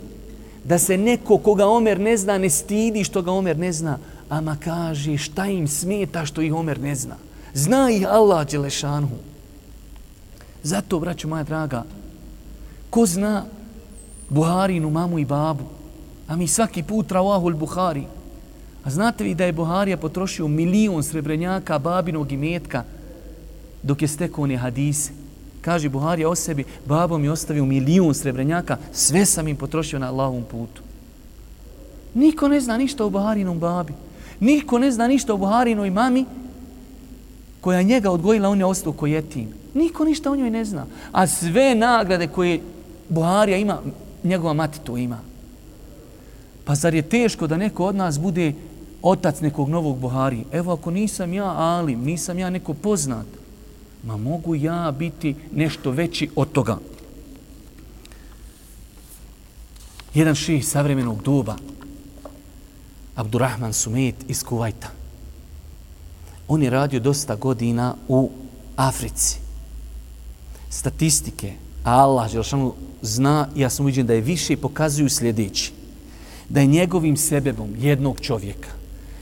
da 0.64 0.78
se 0.78 0.98
neko 0.98 1.38
koga 1.38 1.66
Omer 1.66 2.00
ne 2.00 2.16
zna 2.16 2.38
ne 2.38 2.50
stidi 2.50 3.04
što 3.04 3.22
ga 3.22 3.32
Omer 3.32 3.58
ne 3.58 3.72
zna, 3.72 3.98
ama 4.28 4.56
kaže 4.64 5.16
šta 5.16 5.46
im 5.46 5.68
smeta 5.68 6.26
što 6.26 6.42
ih 6.42 6.54
Omer 6.54 6.80
ne 6.80 6.94
zna. 6.94 7.16
Zna 7.54 7.90
ih 7.90 8.06
Allah 8.08 8.46
Đelešanu. 8.50 9.08
Zato, 10.62 10.98
braću 10.98 11.28
moja 11.28 11.42
draga, 11.42 11.84
ko 12.90 13.06
zna 13.06 13.44
Buharinu 14.28 14.90
mamu 14.90 15.18
i 15.18 15.24
babu, 15.24 15.64
a 16.28 16.36
mi 16.36 16.48
svaki 16.48 16.82
put 16.82 17.12
ravahul 17.12 17.54
Buhari, 17.54 18.06
a 18.86 18.90
znate 18.90 19.24
vi 19.24 19.34
da 19.34 19.44
je 19.44 19.52
Buharija 19.52 19.96
potrošio 19.96 20.48
milion 20.48 21.02
srebrenjaka 21.02 21.78
babinog 21.78 22.32
imetka 22.32 22.84
dok 23.82 24.02
je 24.02 24.08
stekao 24.08 24.44
one 24.44 24.56
hadise. 24.56 25.10
Kaže 25.60 25.88
Buharija 25.88 26.28
o 26.28 26.34
sebi, 26.34 26.64
babom 26.86 27.24
je 27.24 27.30
ostavio 27.30 27.64
milion 27.64 28.14
srebrenjaka, 28.14 28.76
sve 28.92 29.26
sam 29.26 29.48
im 29.48 29.56
potrošio 29.56 29.98
na 29.98 30.08
Allahovom 30.08 30.44
putu. 30.44 30.82
Niko 32.14 32.48
ne 32.48 32.60
zna 32.60 32.76
ništa 32.76 33.04
o 33.04 33.10
Buharinom 33.10 33.58
babi. 33.58 33.92
Niko 34.40 34.78
ne 34.78 34.90
zna 34.90 35.08
ništa 35.08 35.34
o 35.34 35.36
Buharinoj 35.36 35.90
mami 35.90 36.24
koja 37.60 37.82
njega 37.82 38.10
odgojila, 38.10 38.48
on 38.48 38.58
je 38.58 38.64
ostao 38.64 38.92
kojetin. 38.92 39.48
Niko 39.74 40.04
ništa 40.04 40.30
o 40.30 40.36
njoj 40.36 40.50
ne 40.50 40.64
zna. 40.64 40.86
A 41.12 41.26
sve 41.26 41.74
nagrade 41.74 42.26
koje 42.26 42.60
Buharija 43.08 43.58
ima, 43.58 43.82
njegova 44.24 44.52
mati 44.52 44.80
to 44.80 44.96
ima. 44.96 45.18
Pa 46.64 46.74
zar 46.74 46.94
je 46.94 47.02
teško 47.02 47.46
da 47.46 47.56
neko 47.56 47.84
od 47.84 47.94
nas 47.94 48.18
bude 48.18 48.52
otac 49.08 49.40
nekog 49.40 49.68
novog 49.68 49.98
Buhari? 49.98 50.44
Evo 50.52 50.72
ako 50.72 50.90
nisam 50.90 51.32
ja 51.32 51.46
Alim, 51.56 52.04
nisam 52.04 52.38
ja 52.38 52.50
neko 52.50 52.74
poznat, 52.74 53.26
ma 54.04 54.16
mogu 54.16 54.54
ja 54.54 54.92
biti 54.98 55.34
nešto 55.52 55.90
veći 55.90 56.30
od 56.36 56.52
toga. 56.52 56.78
Jedan 60.14 60.34
ših 60.34 60.66
savremenog 60.66 61.22
doba, 61.22 61.56
Abdurrahman 63.14 63.72
Sumet 63.72 64.14
iz 64.28 64.42
Kuvajta. 64.44 64.88
On 66.48 66.62
je 66.62 66.70
radio 66.70 67.00
dosta 67.00 67.34
godina 67.34 67.94
u 68.08 68.30
Africi. 68.76 69.38
Statistike, 70.70 71.52
Allah 71.84 72.30
Želšanu 72.30 72.74
zna, 73.02 73.48
ja 73.56 73.70
sam 73.70 73.84
uviđen 73.84 74.06
da 74.06 74.14
je 74.14 74.20
više 74.20 74.52
i 74.52 74.56
pokazuju 74.56 75.08
sljedeći. 75.08 75.72
Da 76.48 76.60
je 76.60 76.66
njegovim 76.66 77.16
sebebom 77.16 77.74
jednog 77.78 78.20
čovjeka 78.20 78.76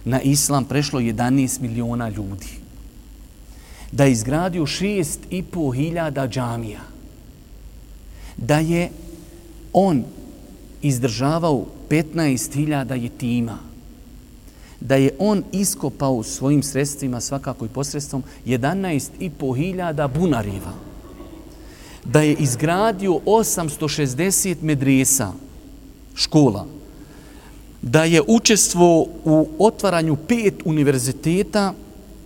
na 0.05 0.21
islam 0.21 0.65
prešlo 0.65 1.01
11 1.01 1.61
miliona 1.61 2.09
ljudi. 2.09 2.49
Da 3.93 4.05
je 4.05 4.13
izgradio 4.13 4.63
6,5 4.63 5.75
hiljada 5.75 6.29
džamija. 6.29 6.81
Da 8.37 8.59
je 8.59 8.91
on 9.73 10.05
izdržavao 10.83 11.67
15 11.89 12.55
hiljada 12.55 12.95
jetima. 12.95 13.59
Da 14.81 14.97
je 14.97 15.17
on 15.19 15.45
iskopao 15.53 16.23
svojim 16.23 16.63
sredstvima, 16.63 17.21
svakako 17.21 17.65
i 17.65 17.69
posredstvom, 17.69 18.23
11,5 18.47 19.57
hiljada 19.57 20.09
bunariva 20.09 20.73
da 22.05 22.21
je 22.21 22.35
izgradio 22.35 23.13
860 23.13 24.57
medresa, 24.63 25.33
škola, 26.15 26.67
da 27.85 28.05
je 28.05 28.23
učestvo 28.27 29.07
u 29.25 29.49
otvaranju 29.59 30.17
pet 30.17 30.55
univerziteta 30.65 31.75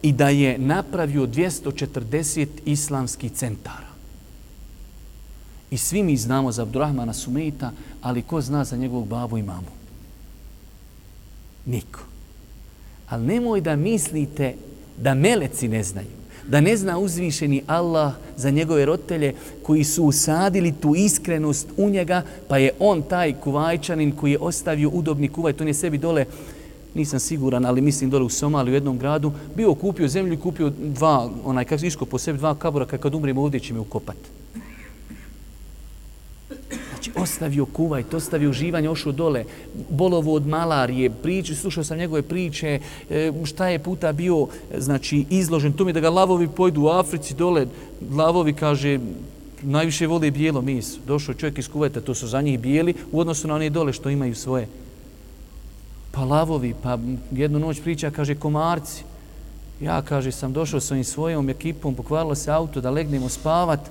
i 0.02 0.12
da 0.12 0.28
je 0.28 0.58
napravio 0.58 1.26
240 1.26 2.46
islamskih 2.64 3.32
centara. 3.32 3.88
I 5.70 5.78
svi 5.78 6.02
mi 6.02 6.16
znamo 6.16 6.52
za 6.52 6.62
Abdurrahmana 6.62 7.12
Sumejta, 7.12 7.72
ali 8.02 8.22
ko 8.22 8.40
zna 8.40 8.64
za 8.64 8.76
njegovog 8.76 9.08
babu 9.08 9.38
i 9.38 9.42
mamu? 9.42 9.74
Niko. 11.66 12.00
Ali 13.08 13.26
nemoj 13.26 13.60
da 13.60 13.76
mislite 13.76 14.54
da 14.96 15.14
meleci 15.14 15.68
ne 15.68 15.82
znaju 15.82 16.17
da 16.48 16.60
ne 16.60 16.76
zna 16.76 16.98
uzvišeni 16.98 17.62
Allah 17.66 18.12
za 18.36 18.50
njegove 18.50 18.84
roditelje 18.84 19.34
koji 19.62 19.84
su 19.84 20.04
usadili 20.04 20.72
tu 20.72 20.94
iskrenost 20.96 21.68
u 21.76 21.90
njega, 21.90 22.22
pa 22.48 22.58
je 22.58 22.70
on 22.78 23.02
taj 23.02 23.32
kuvajčanin 23.32 24.12
koji 24.12 24.32
je 24.32 24.38
ostavio 24.38 24.90
udobni 24.90 25.28
kuvaj, 25.28 25.52
to 25.52 25.64
je 25.64 25.74
sebi 25.74 25.98
dole, 25.98 26.24
nisam 26.94 27.20
siguran, 27.20 27.66
ali 27.66 27.80
mislim 27.80 28.10
dole 28.10 28.24
u 28.24 28.28
Somaliju 28.28 28.72
u 28.72 28.74
jednom 28.74 28.98
gradu, 28.98 29.32
bio 29.56 29.74
kupio 29.74 30.08
zemlju 30.08 30.32
i 30.32 30.40
kupio 30.40 30.72
dva, 30.78 31.30
onaj, 31.44 31.64
kako 31.64 31.86
iško 31.86 32.06
po 32.06 32.18
sebi, 32.18 32.38
dva 32.38 32.54
kabura, 32.54 32.86
kad 32.86 33.14
umrem 33.14 33.38
ovdje 33.38 33.60
će 33.60 33.74
me 33.74 33.80
ukopati. 33.80 34.37
Znači, 36.98 37.12
ostavio 37.16 37.66
kuvajt, 37.66 38.14
ostavio 38.14 38.50
uživanje, 38.50 38.90
ošao 38.90 39.12
dole, 39.12 39.44
bolovo 39.90 40.34
od 40.34 40.46
malarije, 40.46 41.10
priče, 41.10 41.54
slušao 41.54 41.84
sam 41.84 41.98
njegove 41.98 42.22
priče, 42.22 42.80
e, 43.10 43.32
šta 43.44 43.68
je 43.68 43.78
puta 43.78 44.12
bio, 44.12 44.46
znači, 44.78 45.24
izložen, 45.30 45.72
to 45.72 45.84
mi 45.84 45.92
da 45.92 46.00
ga 46.00 46.10
lavovi 46.10 46.48
pojdu 46.48 46.82
u 46.82 46.88
Africi 46.88 47.34
dole, 47.34 47.66
lavovi, 48.10 48.52
kaže, 48.52 48.98
najviše 49.62 50.06
vole 50.06 50.30
bijelo 50.30 50.62
mis. 50.62 50.96
Došao 51.06 51.34
čovjek 51.34 51.58
iz 51.58 51.68
kuvajta, 51.68 52.00
to 52.00 52.14
su 52.14 52.26
za 52.26 52.42
njih 52.42 52.58
bijeli, 52.58 52.94
u 53.12 53.20
odnosu 53.20 53.48
na 53.48 53.54
one 53.54 53.70
dole 53.70 53.92
što 53.92 54.10
imaju 54.10 54.34
svoje. 54.34 54.66
Pa 56.10 56.24
lavovi, 56.24 56.74
pa 56.82 56.98
jednu 57.30 57.58
noć 57.58 57.80
priča, 57.80 58.10
kaže, 58.10 58.34
komarci. 58.34 59.04
Ja, 59.80 60.02
kaže, 60.02 60.32
sam 60.32 60.52
došao 60.52 60.80
sa 60.80 61.04
svojom 61.04 61.48
ekipom, 61.48 61.94
pokvarilo 61.94 62.34
se 62.34 62.50
auto 62.50 62.80
da 62.80 62.90
legnemo 62.90 63.28
spavati, 63.28 63.90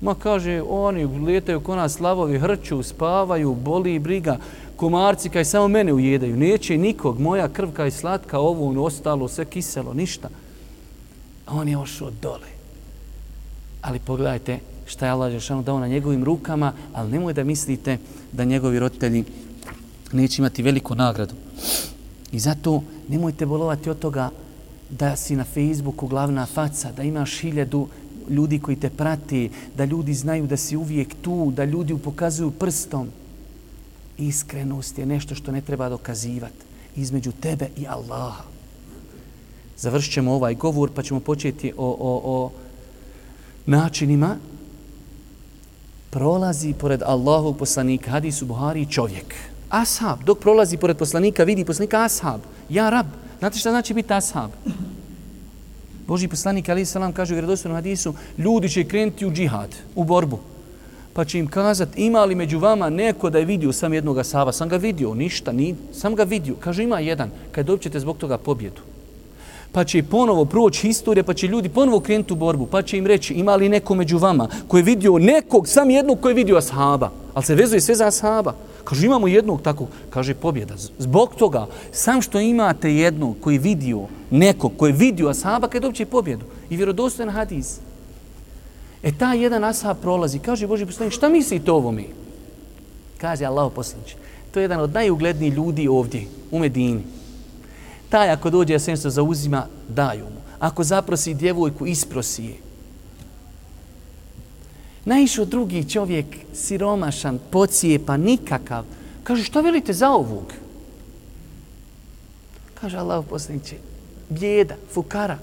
Ma 0.00 0.14
kaže, 0.14 0.62
oni 0.68 1.04
letaju 1.04 1.60
ko 1.60 1.76
nas 1.76 1.92
slavovi, 1.92 2.38
hrću, 2.38 2.82
spavaju, 2.82 3.54
boli 3.54 3.94
i 3.94 3.98
briga. 3.98 4.38
Komarci 4.76 5.28
kaj 5.28 5.44
samo 5.44 5.68
mene 5.68 5.92
ujedaju, 5.92 6.36
neće 6.36 6.78
nikog, 6.78 7.20
moja 7.20 7.48
krv 7.48 7.70
kaj 7.72 7.90
slatka, 7.90 8.38
ovo 8.38 8.68
ono, 8.68 8.82
ostalo, 8.82 9.28
sve 9.28 9.44
kiselo, 9.44 9.94
ništa. 9.94 10.28
A 11.46 11.54
on 11.54 11.68
je 11.68 11.78
ošao 11.78 12.10
dole. 12.22 12.48
Ali 13.82 13.98
pogledajte 13.98 14.58
šta 14.86 15.06
je 15.06 15.12
Allah 15.12 15.32
Žešanu 15.32 15.62
dao 15.62 15.78
na 15.78 15.88
njegovim 15.88 16.24
rukama, 16.24 16.72
ali 16.92 17.10
nemoj 17.10 17.32
da 17.32 17.44
mislite 17.44 17.98
da 18.32 18.44
njegovi 18.44 18.78
roditelji 18.78 19.24
neće 20.12 20.42
imati 20.42 20.62
veliku 20.62 20.94
nagradu. 20.94 21.34
I 22.32 22.38
zato 22.38 22.82
nemojte 23.08 23.46
bolovati 23.46 23.90
od 23.90 23.98
toga 23.98 24.30
da 24.90 25.16
si 25.16 25.36
na 25.36 25.44
Facebooku 25.44 26.06
glavna 26.06 26.46
faca, 26.46 26.92
da 26.92 27.02
imaš 27.02 27.40
hiljadu 27.40 27.88
ljudi 28.30 28.58
koji 28.58 28.76
te 28.76 28.90
prati, 28.90 29.50
da 29.76 29.84
ljudi 29.84 30.14
znaju 30.14 30.46
da 30.46 30.56
si 30.56 30.76
uvijek 30.76 31.14
tu, 31.22 31.52
da 31.56 31.64
ljudi 31.64 31.98
pokazuju 32.04 32.50
prstom. 32.50 33.08
Iskrenost 34.18 34.98
je 34.98 35.06
nešto 35.06 35.34
što 35.34 35.52
ne 35.52 35.60
treba 35.60 35.88
dokazivati 35.88 36.66
između 36.96 37.32
tebe 37.32 37.68
i 37.76 37.86
Allaha. 37.86 38.44
Završit 39.76 40.12
ćemo 40.12 40.32
ovaj 40.32 40.54
govor 40.54 40.90
pa 40.94 41.02
ćemo 41.02 41.20
početi 41.20 41.72
o, 41.76 41.96
o, 42.00 42.20
o 42.24 42.50
načinima. 43.66 44.36
Prolazi 46.10 46.72
pored 46.72 47.02
Allahu 47.02 47.54
poslanika, 47.54 48.10
hadisu 48.10 48.46
Buhari, 48.46 48.86
čovjek. 48.90 49.34
Ashab, 49.70 50.24
dok 50.24 50.38
prolazi 50.38 50.76
pored 50.76 50.96
poslanika, 50.96 51.44
vidi 51.44 51.64
poslanika 51.64 52.04
ashab. 52.04 52.40
Ja 52.68 52.90
rab. 52.90 53.06
Znate 53.38 53.58
šta 53.58 53.70
znači 53.70 53.94
biti 53.94 54.12
ashab? 54.12 54.50
Boži 56.06 56.28
poslanik 56.28 56.68
Ali 56.68 56.84
Salam 56.84 57.12
kaže 57.12 57.34
u 57.34 57.36
vjerodostojnom 57.36 57.76
hadisu, 57.76 58.14
ljudi 58.38 58.68
će 58.68 58.84
krenuti 58.84 59.26
u 59.26 59.32
džihad, 59.32 59.70
u 59.94 60.04
borbu. 60.04 60.38
Pa 61.12 61.24
će 61.24 61.38
im 61.38 61.46
kazati, 61.46 62.02
ima 62.02 62.24
li 62.24 62.34
među 62.34 62.58
vama 62.58 62.90
neko 62.90 63.30
da 63.30 63.38
je 63.38 63.44
vidio 63.44 63.72
sam 63.72 63.94
jednog 63.94 64.18
asaba? 64.18 64.52
Sam 64.52 64.68
ga 64.68 64.76
vidio, 64.76 65.14
ništa, 65.14 65.52
ni, 65.52 65.74
sam 65.92 66.14
ga 66.14 66.22
vidio. 66.22 66.54
Kaže, 66.60 66.84
ima 66.84 67.00
jedan, 67.00 67.30
kad 67.52 67.66
dobćete 67.66 68.00
zbog 68.00 68.18
toga 68.18 68.38
pobjedu. 68.38 68.80
Pa 69.72 69.84
će 69.84 70.02
ponovo 70.02 70.44
proći 70.44 70.86
historija, 70.86 71.24
pa 71.24 71.34
će 71.34 71.46
ljudi 71.46 71.68
ponovo 71.68 72.00
krenuti 72.00 72.32
u 72.32 72.36
borbu. 72.36 72.66
Pa 72.66 72.82
će 72.82 72.98
im 72.98 73.06
reći, 73.06 73.34
ima 73.34 73.56
li 73.56 73.68
neko 73.68 73.94
među 73.94 74.18
vama 74.18 74.48
koji 74.68 74.80
je 74.80 74.84
vidio 74.84 75.18
nekog, 75.18 75.68
sam 75.68 75.90
jednog 75.90 76.20
koji 76.20 76.30
je 76.30 76.34
vidio 76.34 76.56
ashaba? 76.56 77.10
Ali 77.34 77.44
se 77.44 77.54
vezuje 77.54 77.80
sve 77.80 77.94
za 77.94 78.06
ashaba. 78.06 78.54
Kaže, 78.86 79.06
imamo 79.06 79.26
jednog 79.26 79.62
takvog. 79.62 79.88
Kaže, 80.10 80.34
pobjeda. 80.34 80.74
Zbog 80.98 81.34
toga, 81.34 81.66
sam 81.92 82.22
što 82.22 82.40
imate 82.40 82.94
jednog 82.94 83.36
koji 83.40 83.58
vidio 83.58 84.06
nekog, 84.30 84.72
koji 84.76 84.92
vidio 84.92 85.28
ashaba, 85.28 85.68
kad 85.68 85.84
uopće 85.84 86.06
pobjedu. 86.06 86.46
I 86.70 86.76
vjerodostojen 86.76 87.30
hadis. 87.30 87.80
E, 89.02 89.12
ta 89.12 89.34
jedan 89.34 89.64
ashab 89.64 89.96
prolazi. 90.02 90.38
Kaže, 90.38 90.66
Boži 90.66 90.86
poslanik, 90.86 91.12
šta 91.12 91.28
mislite 91.28 91.72
ovo 91.72 91.90
mi? 91.92 92.06
Kaže, 93.18 93.44
Allah 93.44 93.72
poslanik. 93.74 94.14
To 94.54 94.60
je 94.60 94.64
jedan 94.64 94.80
od 94.80 94.94
najuglednijih 94.94 95.54
ljudi 95.54 95.88
ovdje, 95.88 96.26
u 96.50 96.58
Medini. 96.58 97.02
Taj, 98.08 98.30
ako 98.30 98.50
dođe, 98.50 98.72
ja 98.72 98.78
se 98.78 98.96
zauzima, 98.96 99.66
daju 99.88 100.24
mu. 100.24 100.40
Ako 100.58 100.84
zaprosi 100.84 101.34
djevojku, 101.34 101.86
isprosi 101.86 102.44
je. 102.44 102.54
Naišao 105.06 105.44
drugi 105.44 105.84
čovjek, 105.90 106.26
siromašan, 106.54 107.38
pocijepa, 107.50 108.16
nikakav. 108.16 108.84
Kaže, 109.22 109.44
što 109.44 109.62
velite 109.62 109.92
za 109.92 110.10
ovog? 110.10 110.52
Kaže 112.74 112.98
Allah 112.98 113.24
poslaniće, 113.30 113.76
bjeda, 114.28 114.74
fukara. 114.92 115.38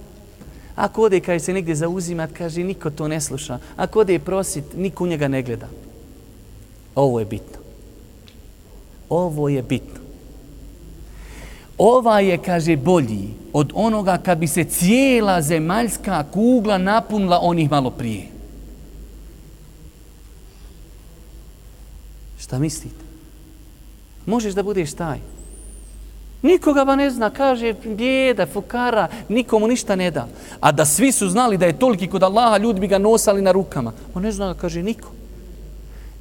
Ako 0.75 1.01
ode 1.01 1.19
kaj 1.19 1.39
se 1.39 1.53
negdje 1.53 1.75
zauzimat, 1.75 2.29
kaže, 2.37 2.63
niko 2.63 2.89
to 2.89 3.07
ne 3.07 3.21
sluša. 3.21 3.59
Ako 3.75 3.99
ode 3.99 4.19
prosit, 4.19 4.63
niko 4.75 5.03
u 5.03 5.07
njega 5.07 5.27
ne 5.27 5.41
gleda. 5.41 5.67
Ovo 6.95 7.19
je 7.19 7.25
bitno. 7.25 7.57
Ovo 9.09 9.49
je 9.49 9.61
bitno. 9.63 9.99
Ova 11.77 12.19
je, 12.19 12.37
kaže, 12.37 12.75
bolji 12.75 13.29
od 13.53 13.71
onoga 13.75 14.17
kad 14.17 14.37
bi 14.37 14.47
se 14.47 14.63
cijela 14.63 15.41
zemaljska 15.41 16.23
kugla 16.31 16.77
napunila 16.77 17.39
onih 17.41 17.71
malo 17.71 17.89
prije. 17.89 18.32
Šta 22.53 22.59
mislite? 22.59 23.05
Možeš 24.25 24.53
da 24.53 24.63
budeš 24.63 24.93
taj. 24.93 25.17
Nikoga 26.41 26.85
ba 26.85 26.95
ne 26.95 27.09
zna, 27.09 27.29
kaže 27.29 27.73
bjeda, 27.73 28.45
fukara, 28.45 29.07
nikomu 29.29 29.67
ništa 29.67 29.95
ne 29.95 30.11
da. 30.11 30.27
A 30.59 30.71
da 30.71 30.85
svi 30.85 31.11
su 31.11 31.29
znali 31.29 31.57
da 31.57 31.65
je 31.65 31.79
toliki 31.79 32.07
kod 32.07 32.23
Allaha, 32.23 32.57
ljudi 32.57 32.79
bi 32.79 32.87
ga 32.87 32.97
nosali 32.97 33.41
na 33.41 33.51
rukama. 33.51 33.93
On 34.13 34.23
ne 34.23 34.31
zna, 34.31 34.53
kaže 34.53 34.83
niko. 34.83 35.09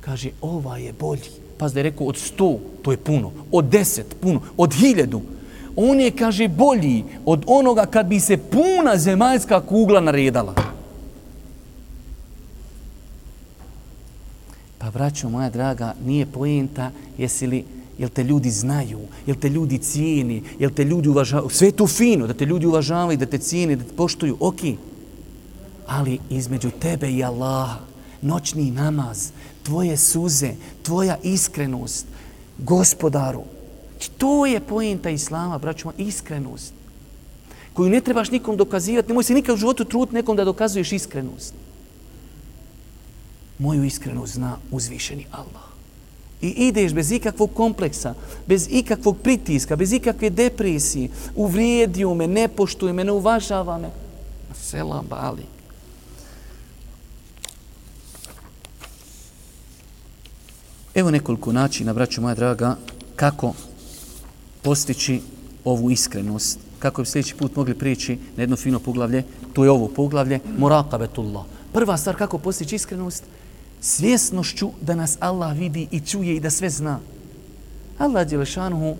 Kaže, 0.00 0.30
ova 0.40 0.78
je 0.78 0.92
bolji. 0.92 1.28
Pa 1.58 1.68
da 1.68 1.80
je 1.80 1.82
rekao, 1.82 2.06
od 2.06 2.16
sto, 2.16 2.58
to 2.82 2.90
je 2.90 2.96
puno. 2.96 3.32
Od 3.52 3.64
deset, 3.64 4.16
puno. 4.20 4.40
Od 4.56 4.74
hiljedu. 4.74 5.20
On 5.76 6.00
je, 6.00 6.10
kaže, 6.10 6.48
bolji 6.48 7.04
od 7.26 7.44
onoga 7.46 7.86
kad 7.86 8.06
bi 8.06 8.20
se 8.20 8.36
puna 8.36 8.96
zemaljska 8.96 9.60
kugla 9.60 10.00
naredala. 10.00 10.54
Pa, 14.82 14.90
braćo 14.90 15.28
moja 15.28 15.50
draga, 15.50 15.94
nije 16.04 16.26
pojenta 16.26 16.90
jesi 17.18 17.46
li 17.46 17.64
jel 17.98 18.08
te 18.08 18.24
ljudi 18.24 18.50
znaju, 18.50 18.98
jel 19.26 19.36
te 19.36 19.48
ljudi 19.48 19.78
cijeni, 19.78 20.42
jel 20.58 20.70
te 20.70 20.84
ljudi 20.84 21.08
uvažavaju. 21.08 21.50
Sve 21.50 21.68
je 21.68 21.72
to 21.72 21.86
fino, 21.86 22.26
da 22.26 22.34
te 22.34 22.46
ljudi 22.46 22.66
uvažavaju, 22.66 23.18
da 23.18 23.26
te 23.26 23.38
cijeni, 23.38 23.76
da 23.76 23.84
te 23.84 23.92
poštuju, 23.96 24.36
ok. 24.40 24.60
Ali 25.86 26.18
između 26.30 26.70
tebe 26.70 27.10
i 27.10 27.24
Allaha, 27.24 27.78
noćni 28.22 28.70
namaz, 28.70 29.30
tvoje 29.62 29.96
suze, 29.96 30.50
tvoja 30.82 31.18
iskrenost, 31.22 32.06
gospodaru, 32.58 33.42
to 34.18 34.46
je 34.46 34.60
pojenta 34.60 35.10
Islama, 35.10 35.58
braćuma, 35.58 35.92
iskrenost. 35.98 36.72
Koju 37.72 37.90
ne 37.90 38.00
trebaš 38.00 38.30
nikom 38.30 38.56
dokazivati, 38.56 39.08
nemoj 39.08 39.24
se 39.24 39.34
nikad 39.34 39.54
u 39.54 39.58
životu 39.58 39.84
trud 39.84 40.12
nekom 40.12 40.36
da 40.36 40.44
dokazuješ 40.44 40.92
iskrenost. 40.92 41.54
Moju 43.62 43.84
iskrenost 43.84 44.34
zna 44.34 44.56
uzvišeni 44.70 45.26
Allah 45.30 45.72
i 46.42 46.48
ideš 46.48 46.92
bez 46.92 47.12
ikakvog 47.12 47.50
kompleksa, 47.54 48.14
bez 48.46 48.68
ikakvog 48.70 49.18
pritiska, 49.22 49.76
bez 49.76 49.92
ikakve 49.92 50.30
depresije, 50.30 51.08
uvrijedio 51.36 52.14
me, 52.14 52.26
ne 52.26 52.48
poštuje 52.48 52.92
me, 52.92 53.04
ne 53.04 53.12
uvažava 53.12 53.78
me. 53.78 53.90
Selam 54.54 55.06
bali. 55.10 55.42
Evo 60.94 61.10
nekoliko 61.10 61.52
načina, 61.52 61.94
braćo 61.94 62.20
moja 62.20 62.34
draga, 62.34 62.76
kako 63.16 63.54
postići 64.62 65.20
ovu 65.64 65.90
iskrenost. 65.90 66.58
Kako 66.78 67.02
bi 67.02 67.08
sljedeći 67.08 67.34
put 67.34 67.56
mogli 67.56 67.74
prići 67.74 68.18
na 68.36 68.42
jedno 68.42 68.56
fino 68.56 68.78
poglavlje, 68.78 69.22
to 69.52 69.64
je 69.64 69.70
ovo 69.70 69.88
poglavlje, 69.88 70.40
Murakabetullah. 70.58 71.44
Prva 71.72 71.96
stvar 71.96 72.16
kako 72.16 72.38
postići 72.38 72.76
iskrenost, 72.76 73.24
svjesnošću 73.82 74.70
da 74.80 74.94
nas 74.94 75.16
Allah 75.20 75.58
vidi 75.58 75.88
i 75.90 76.00
čuje 76.00 76.36
i 76.36 76.40
da 76.40 76.50
sve 76.50 76.70
zna. 76.70 76.98
Allah 77.98 78.28
Đelešanuhu 78.28 78.96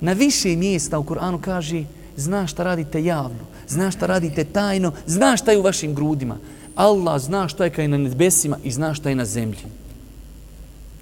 na 0.00 0.12
više 0.12 0.56
mjesta 0.56 0.98
u 0.98 1.04
Kur'anu 1.04 1.40
kaže 1.40 1.84
zna 2.16 2.46
šta 2.46 2.62
radite 2.62 3.04
javno, 3.04 3.44
zna 3.68 3.90
šta 3.90 4.06
radite 4.06 4.44
tajno, 4.44 4.92
zna 5.06 5.36
šta 5.36 5.52
je 5.52 5.58
u 5.58 5.62
vašim 5.62 5.94
grudima. 5.94 6.36
Allah 6.74 7.20
zna 7.20 7.48
šta 7.48 7.64
je 7.64 7.70
kaj 7.70 7.88
na 7.88 7.98
nebesima 7.98 8.56
i 8.64 8.72
zna 8.72 8.94
šta 8.94 9.08
je 9.08 9.14
na 9.14 9.24
zemlji. 9.24 9.64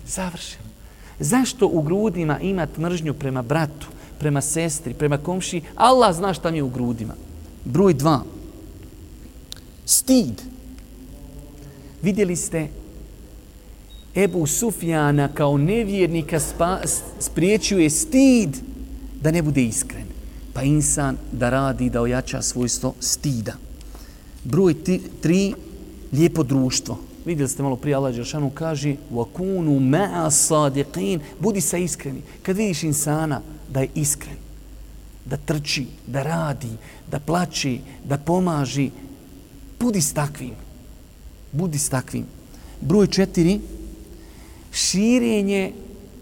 Završeno. 0.07 0.67
Zašto 1.21 1.67
u 1.67 1.83
grudima 1.83 2.41
imat 2.41 2.79
mržnju 2.79 3.15
prema 3.15 3.43
bratu, 3.43 3.87
prema 4.19 4.41
sestri, 4.41 4.95
prema 4.95 5.19
komši? 5.19 5.63
Allah 5.75 6.17
zna 6.17 6.35
šta 6.35 6.51
mi 6.51 6.59
je 6.59 6.63
u 6.63 6.71
grudima. 6.71 7.15
Broj 7.65 7.95
dva. 7.95 8.23
Stid 9.85 10.56
Stid 12.06 12.06
vidjeli 12.06 12.36
ste 12.36 12.68
Ebu 14.16 14.48
Sufjana 14.48 15.28
kao 15.28 15.58
nevjernika 15.58 16.40
spa, 16.40 16.80
spriječuje 17.20 17.90
stid 17.90 18.58
da 19.22 19.32
ne 19.32 19.42
bude 19.42 19.64
iskren. 19.64 20.06
Pa 20.54 20.62
insan 20.62 21.18
da 21.32 21.50
radi, 21.50 21.90
da 21.90 22.02
ojača 22.02 22.42
svojstvo 22.42 22.94
stida. 23.00 23.54
Broj 24.44 24.84
ti, 24.84 25.02
tri, 25.22 25.54
lijepo 26.14 26.44
društvo. 26.44 26.98
Vidjeli 27.26 27.50
ste 27.50 27.64
malo 27.64 27.76
prije 27.76 27.96
Allah 27.96 28.16
Đeršanu 28.16 28.50
kaže 28.50 28.96
وَكُونُ 29.12 29.80
مَا 29.80 30.30
صَادِقِينَ 30.30 31.20
Budi 31.40 31.62
sa 31.62 31.78
iskreni. 31.78 32.22
Kad 32.44 32.58
vidiš 32.58 32.84
insana 32.84 33.42
da 33.70 33.82
je 33.82 33.90
iskren, 33.96 34.38
da 35.26 35.38
trči, 35.38 35.86
da 36.08 36.24
radi, 36.24 36.72
da 37.12 37.20
plači, 37.20 37.80
da 38.04 38.18
pomaži, 38.18 38.92
budi 39.80 40.02
s 40.02 40.14
takvim 40.14 40.65
budi 41.57 41.79
s 41.79 41.89
takvim. 41.89 42.27
Broj 42.81 43.07
četiri, 43.07 43.61
širenje 44.73 45.73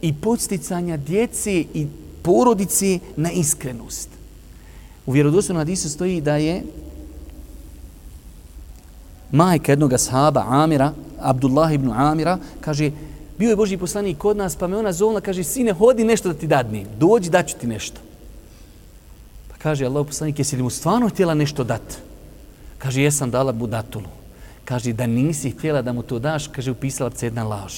i 0.02 0.12
podsticanja 0.12 0.96
djece 0.96 1.52
i 1.52 1.86
porodice 2.22 2.98
na 3.16 3.30
iskrenost. 3.30 4.08
U 5.06 5.12
vjerodostojnom 5.12 5.60
hadisu 5.60 5.90
stoji 5.90 6.20
da 6.20 6.36
je 6.36 6.62
majka 9.32 9.72
jednog 9.72 9.92
sahaba 9.96 10.44
Amira, 10.48 10.92
Abdullah 11.20 11.72
ibn 11.74 11.92
Amira, 11.92 12.38
kaže, 12.60 12.90
bio 13.38 13.50
je 13.50 13.56
Boži 13.56 13.76
poslanik 13.76 14.18
kod 14.18 14.36
nas, 14.36 14.56
pa 14.56 14.66
me 14.66 14.76
ona 14.76 14.92
zovna, 14.92 15.20
kaže, 15.20 15.44
sine, 15.44 15.72
hodi 15.72 16.04
nešto 16.04 16.32
da 16.32 16.38
ti 16.38 16.46
dadnem, 16.46 16.86
dođi, 16.98 17.30
daću 17.30 17.56
ti 17.60 17.66
nešto. 17.66 18.00
Pa 19.48 19.56
kaže, 19.58 19.86
Allah 19.86 20.06
poslanik, 20.06 20.38
jesi 20.38 20.56
li 20.56 20.62
mu 20.62 20.70
stvarno 20.70 21.08
htjela 21.08 21.34
nešto 21.34 21.64
dati? 21.64 21.96
Kaže, 22.78 23.02
jesam 23.02 23.30
dala 23.30 23.52
budatulu 23.52 24.23
kaže 24.64 24.92
da 24.92 25.06
nisi 25.06 25.50
htjela 25.50 25.82
da 25.82 25.92
mu 25.92 26.02
to 26.02 26.18
daš, 26.18 26.48
kaže 26.48 26.70
upisala 26.70 27.10
se 27.14 27.26
jedna 27.26 27.44
laž. 27.44 27.74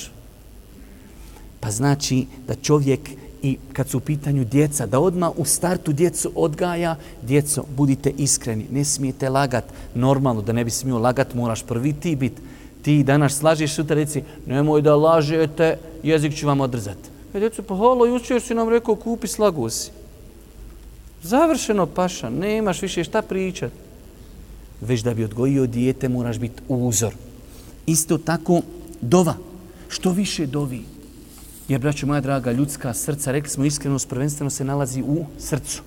Pa 1.60 1.70
znači 1.70 2.26
da 2.46 2.54
čovjek 2.54 3.00
i 3.42 3.58
kad 3.72 3.88
su 3.88 3.98
u 3.98 4.00
pitanju 4.00 4.44
djeca, 4.44 4.86
da 4.86 5.00
odma 5.00 5.30
u 5.36 5.44
startu 5.44 5.92
djecu 5.92 6.32
odgaja, 6.34 6.96
djeco, 7.22 7.64
budite 7.76 8.10
iskreni, 8.10 8.66
ne 8.70 8.84
smijete 8.84 9.28
lagat, 9.28 9.64
normalno 9.94 10.42
da 10.42 10.52
ne 10.52 10.64
bi 10.64 10.70
smio 10.70 10.98
lagat, 10.98 11.34
moraš 11.34 11.62
prvi 11.62 11.92
ti 11.92 12.16
bit. 12.16 12.32
Ti 12.82 13.02
danas 13.04 13.38
slažeš 13.38 13.74
sutra, 13.74 13.96
reci, 13.96 14.22
nemoj 14.46 14.82
da 14.82 14.96
lažete, 14.96 15.78
jezik 16.02 16.34
ću 16.34 16.46
vam 16.46 16.60
odrzat. 16.60 16.98
E, 17.34 17.40
djeco, 17.40 17.62
pa 17.62 17.76
halo, 17.76 18.06
jučer 18.06 18.40
si 18.40 18.54
nam 18.54 18.68
rekao, 18.68 18.94
kupi 18.94 19.26
slagu 19.26 19.70
si. 19.70 19.90
Završeno, 21.22 21.86
paša, 21.86 22.30
nemaš 22.30 22.82
više 22.82 23.04
šta 23.04 23.22
pričati 23.22 23.85
već 24.80 25.02
da 25.02 25.14
bi 25.14 25.24
odgojio 25.24 25.66
dijete 25.66 26.08
moraš 26.08 26.38
biti 26.38 26.62
uzor. 26.68 27.14
Isto 27.86 28.18
tako 28.18 28.60
dova. 29.00 29.34
Što 29.88 30.10
više 30.10 30.46
dovi. 30.46 30.82
Jer, 31.68 31.80
braćo 31.80 32.06
moja 32.06 32.20
draga, 32.20 32.52
ljudska 32.52 32.94
srca, 32.94 33.32
rekli 33.32 33.50
smo 33.50 33.64
iskrenost, 33.64 34.08
prvenstveno 34.08 34.50
se 34.50 34.64
nalazi 34.64 35.02
u 35.02 35.24
srcu. 35.38 35.82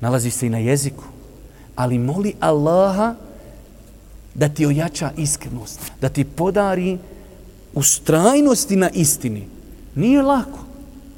Nalazi 0.00 0.30
se 0.30 0.46
i 0.46 0.50
na 0.50 0.58
jeziku. 0.58 1.04
Ali 1.76 1.98
moli 1.98 2.34
Allaha 2.40 3.14
da 4.34 4.48
ti 4.48 4.66
ojača 4.66 5.10
iskrenost. 5.16 5.80
Da 6.00 6.08
ti 6.08 6.24
podari 6.24 6.98
ustrajnosti 7.74 8.76
na 8.76 8.90
istini. 8.90 9.46
Nije 9.94 10.22
lako. 10.22 10.58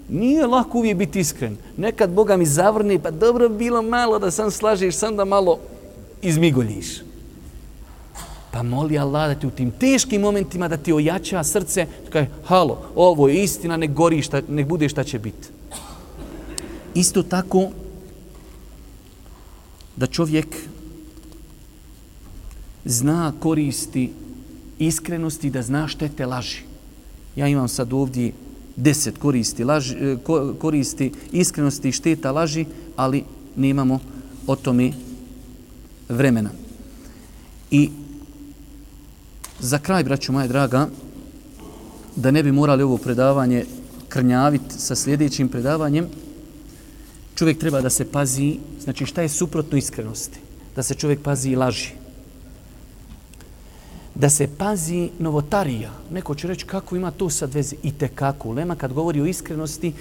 Nije 0.09 0.47
lako 0.47 0.79
uvijek 0.79 0.97
biti 0.97 1.21
iskren. 1.21 1.57
Nekad 1.77 2.11
Boga 2.11 2.37
mi 2.37 2.47
zavrni, 2.47 2.99
pa 2.99 3.11
dobro 3.11 3.49
bilo 3.49 3.83
malo 3.83 4.19
da 4.19 4.31
sam 4.31 4.51
slažiš, 4.51 4.95
sam 4.95 5.17
da 5.17 5.25
malo 5.25 5.59
izmigoljiš. 6.23 6.87
Pa 8.51 8.63
moli 8.63 8.99
Allah 8.99 9.29
da 9.29 9.35
ti 9.35 9.47
u 9.47 9.51
tim 9.51 9.71
teškim 9.71 10.21
momentima 10.21 10.69
da 10.69 10.77
ti 10.77 10.93
ojača 10.93 11.45
srce, 11.45 11.87
da 12.05 12.11
kaže, 12.11 12.29
halo, 12.45 12.79
ovo 12.95 13.29
je 13.29 13.43
istina, 13.45 13.77
ne 13.77 13.87
gori, 13.87 14.23
šta, 14.23 14.43
ne 14.49 14.65
bude 14.65 14.89
šta 14.89 15.05
će 15.05 15.19
biti. 15.19 15.49
Isto 16.95 17.23
tako 17.23 17.71
da 19.97 20.07
čovjek 20.07 20.57
zna 22.85 23.33
koristi 23.41 24.13
iskrenosti, 24.79 25.51
da 25.51 25.63
zna 25.63 25.89
štete 25.89 26.27
laži. 26.27 26.63
Ja 27.37 27.49
imam 27.49 27.69
sad 27.69 27.93
ovdje 27.93 28.33
deset 28.77 29.19
koristi, 29.19 29.65
laži, 29.65 29.97
eh, 29.97 30.17
koristi 30.59 31.13
iskrenosti 31.33 31.89
i 31.89 31.93
šteta 31.93 32.33
laži, 32.33 32.67
ali 32.97 33.25
nemamo 33.57 34.01
o 34.47 34.57
tome 34.57 34.93
vremena. 36.09 36.51
I 37.71 37.91
Za 39.63 39.79
kraj, 39.79 40.05
braću 40.05 40.33
moja 40.33 40.47
draga, 40.47 40.89
da 42.17 42.31
ne 42.31 42.43
bi 42.43 42.53
morali 42.53 42.83
ovo 42.83 42.97
predavanje 42.99 43.65
krnjaviti 44.09 44.75
sa 44.79 44.95
sljedećim 44.95 45.49
predavanjem, 45.49 46.09
čovjek 47.35 47.59
treba 47.59 47.81
da 47.81 47.91
se 47.91 48.05
pazi, 48.05 48.57
znači 48.83 49.07
šta 49.07 49.23
je 49.23 49.29
suprotno 49.29 49.79
iskrenosti? 49.79 50.39
Da 50.77 50.83
se 50.83 50.95
čovjek 50.95 51.23
pazi 51.23 51.51
i 51.51 51.57
laži. 51.57 52.02
Da 54.23 54.31
se 54.31 54.47
pazi 54.59 55.09
novotarija. 55.19 55.91
Neko 56.11 56.35
će 56.35 56.49
reći 56.49 56.67
kako 56.67 56.97
ima 56.97 57.11
to 57.11 57.31
sad 57.31 57.55
veze. 57.55 57.77
I 57.83 57.91
te 57.93 58.09
kako. 58.09 58.53
Lema 58.53 58.77
kad 58.77 58.93
govori 58.93 59.21
o 59.21 59.27
iskrenosti, 59.27 59.93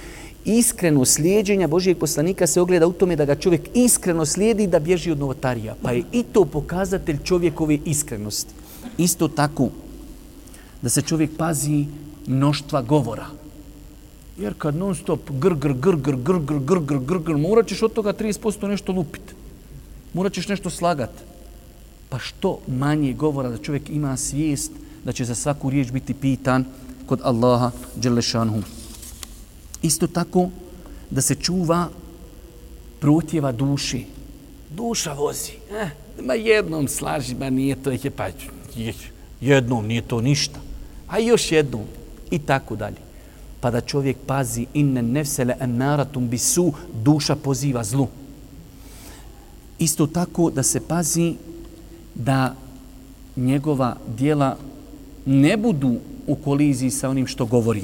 iskreno 0.45 1.05
slijedženja 1.05 1.67
Božijeg 1.67 1.97
poslanika 1.97 2.47
se 2.47 2.61
ogleda 2.61 2.87
u 2.87 2.93
tome 2.93 3.15
da 3.15 3.25
ga 3.25 3.35
čovjek 3.35 3.69
iskreno 3.73 4.25
slijedi 4.25 4.67
da 4.67 4.79
bježi 4.79 5.11
od 5.11 5.19
novotarija. 5.19 5.75
Pa 5.81 5.91
je 5.91 6.03
i 6.11 6.23
to 6.23 6.45
pokazatelj 6.45 7.17
čovjekove 7.23 7.79
iskrenosti. 7.85 8.53
Isto 8.97 9.27
tako, 9.27 9.69
da 10.81 10.89
se 10.89 11.01
čovjek 11.01 11.31
pazi 11.37 11.85
mnoštva 12.27 12.81
govora. 12.81 13.25
Jer 14.37 14.53
kad 14.57 14.75
non 14.75 14.95
stop 14.95 15.31
gr, 15.31 15.53
gr, 15.53 15.73
gr, 15.73 15.95
gr, 15.95 16.15
gr, 16.15 16.37
gr, 16.39 16.59
gr, 16.59 16.79
gr, 16.79 16.99
gr, 16.99 17.17
gr, 17.17 17.37
morat 17.37 17.67
ćeš 17.67 17.83
od 17.83 17.93
toga 17.93 18.13
30% 18.13 18.67
nešto 18.67 18.91
lupit. 18.91 19.35
Morat 20.13 20.33
ćeš 20.33 20.47
nešto 20.47 20.69
slagat. 20.69 21.30
Pa 22.11 22.19
što 22.19 22.59
manje 22.67 23.13
govora 23.13 23.49
da 23.49 23.57
čovjek 23.57 23.89
ima 23.89 24.17
svijest 24.17 24.71
da 25.05 25.11
će 25.11 25.25
za 25.25 25.35
svaku 25.35 25.69
riječ 25.69 25.91
biti 25.91 26.13
pitan 26.13 26.65
kod 27.05 27.19
Allaha 27.23 27.71
Đelešanhu. 27.95 28.61
Isto 29.81 30.07
tako 30.07 30.49
da 31.09 31.21
se 31.21 31.35
čuva 31.35 31.89
protjeva 32.99 33.51
duši. 33.51 34.05
Duša 34.69 35.13
vozi. 35.13 35.51
Eh, 35.71 35.89
ma 36.23 36.33
jednom 36.33 36.87
slaži, 36.87 37.35
ma 37.35 37.49
nije 37.49 37.75
to, 37.83 37.91
je 37.91 38.11
pa 38.11 38.27
jednom 39.41 39.87
nije 39.87 40.01
to 40.01 40.21
ništa. 40.21 40.59
A 41.07 41.19
još 41.19 41.51
jednom. 41.51 41.85
I 42.31 42.39
tako 42.39 42.75
dalje 42.75 43.11
pa 43.61 43.71
da 43.71 43.81
čovjek 43.81 44.17
pazi 44.25 44.65
inne 44.73 45.01
nefsele 45.01 45.55
en 45.59 45.77
naratum 45.77 46.29
bisu, 46.29 46.73
duša 47.03 47.35
poziva 47.35 47.83
zlu. 47.83 48.07
Isto 49.79 50.07
tako 50.07 50.49
da 50.49 50.63
se 50.63 50.79
pazi 50.87 51.35
da 52.15 52.55
njegova 53.35 53.95
dijela 54.17 54.57
ne 55.25 55.57
budu 55.57 55.95
u 56.27 56.35
koliziji 56.35 56.91
sa 56.91 57.09
onim 57.09 57.27
što 57.27 57.45
govori. 57.45 57.83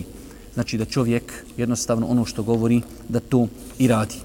Znači 0.54 0.78
da 0.78 0.86
čovjek 0.86 1.46
jednostavno 1.58 2.08
ono 2.08 2.26
što 2.26 2.44
govori 2.44 2.82
da 3.10 3.20
to 3.20 3.48
i 3.80 3.88
radi. 3.88 4.16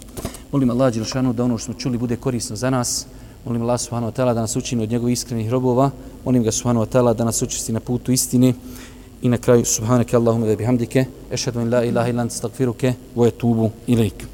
Molim 0.53 0.71
Allah 0.71 0.95
Đelšanu 0.95 1.33
da 1.33 1.45
ono 1.45 1.59
što 1.59 1.65
smo 1.65 1.75
čuli 1.75 1.99
bude 1.99 2.17
korisno 2.17 2.57
za 2.57 2.71
nas. 2.71 3.07
Molim 3.45 3.63
Allah 3.63 3.81
Subhanahu 3.81 4.13
wa 4.13 4.17
ta'ala 4.17 4.35
da 4.35 4.41
nas 4.41 4.57
učini 4.57 4.83
od 4.83 4.91
njegovih 4.91 5.13
iskrenih 5.13 5.51
robova. 5.51 5.91
Molim 6.25 6.43
ga 6.43 6.53
Subhanahu 6.53 6.87
wa 6.87 6.91
ta'ala 6.93 7.15
da 7.15 7.25
nas 7.25 7.43
učisti 7.43 7.73
na 7.73 7.81
putu 7.81 8.13
istine. 8.13 8.55
I 9.23 9.29
na 9.29 9.39
kraju, 9.39 9.65
subhanake 9.65 10.17
Allahumma 10.17 10.47
da 10.47 10.57
bihamdike, 10.57 11.05
ešhedu 11.31 11.61
in 11.61 11.71
la 11.71 11.85
ilaha 11.85 12.09
ilan, 12.09 12.31
stagfiruke, 12.31 12.95
vojetubu 13.15 13.71
ilaik. 13.87 14.27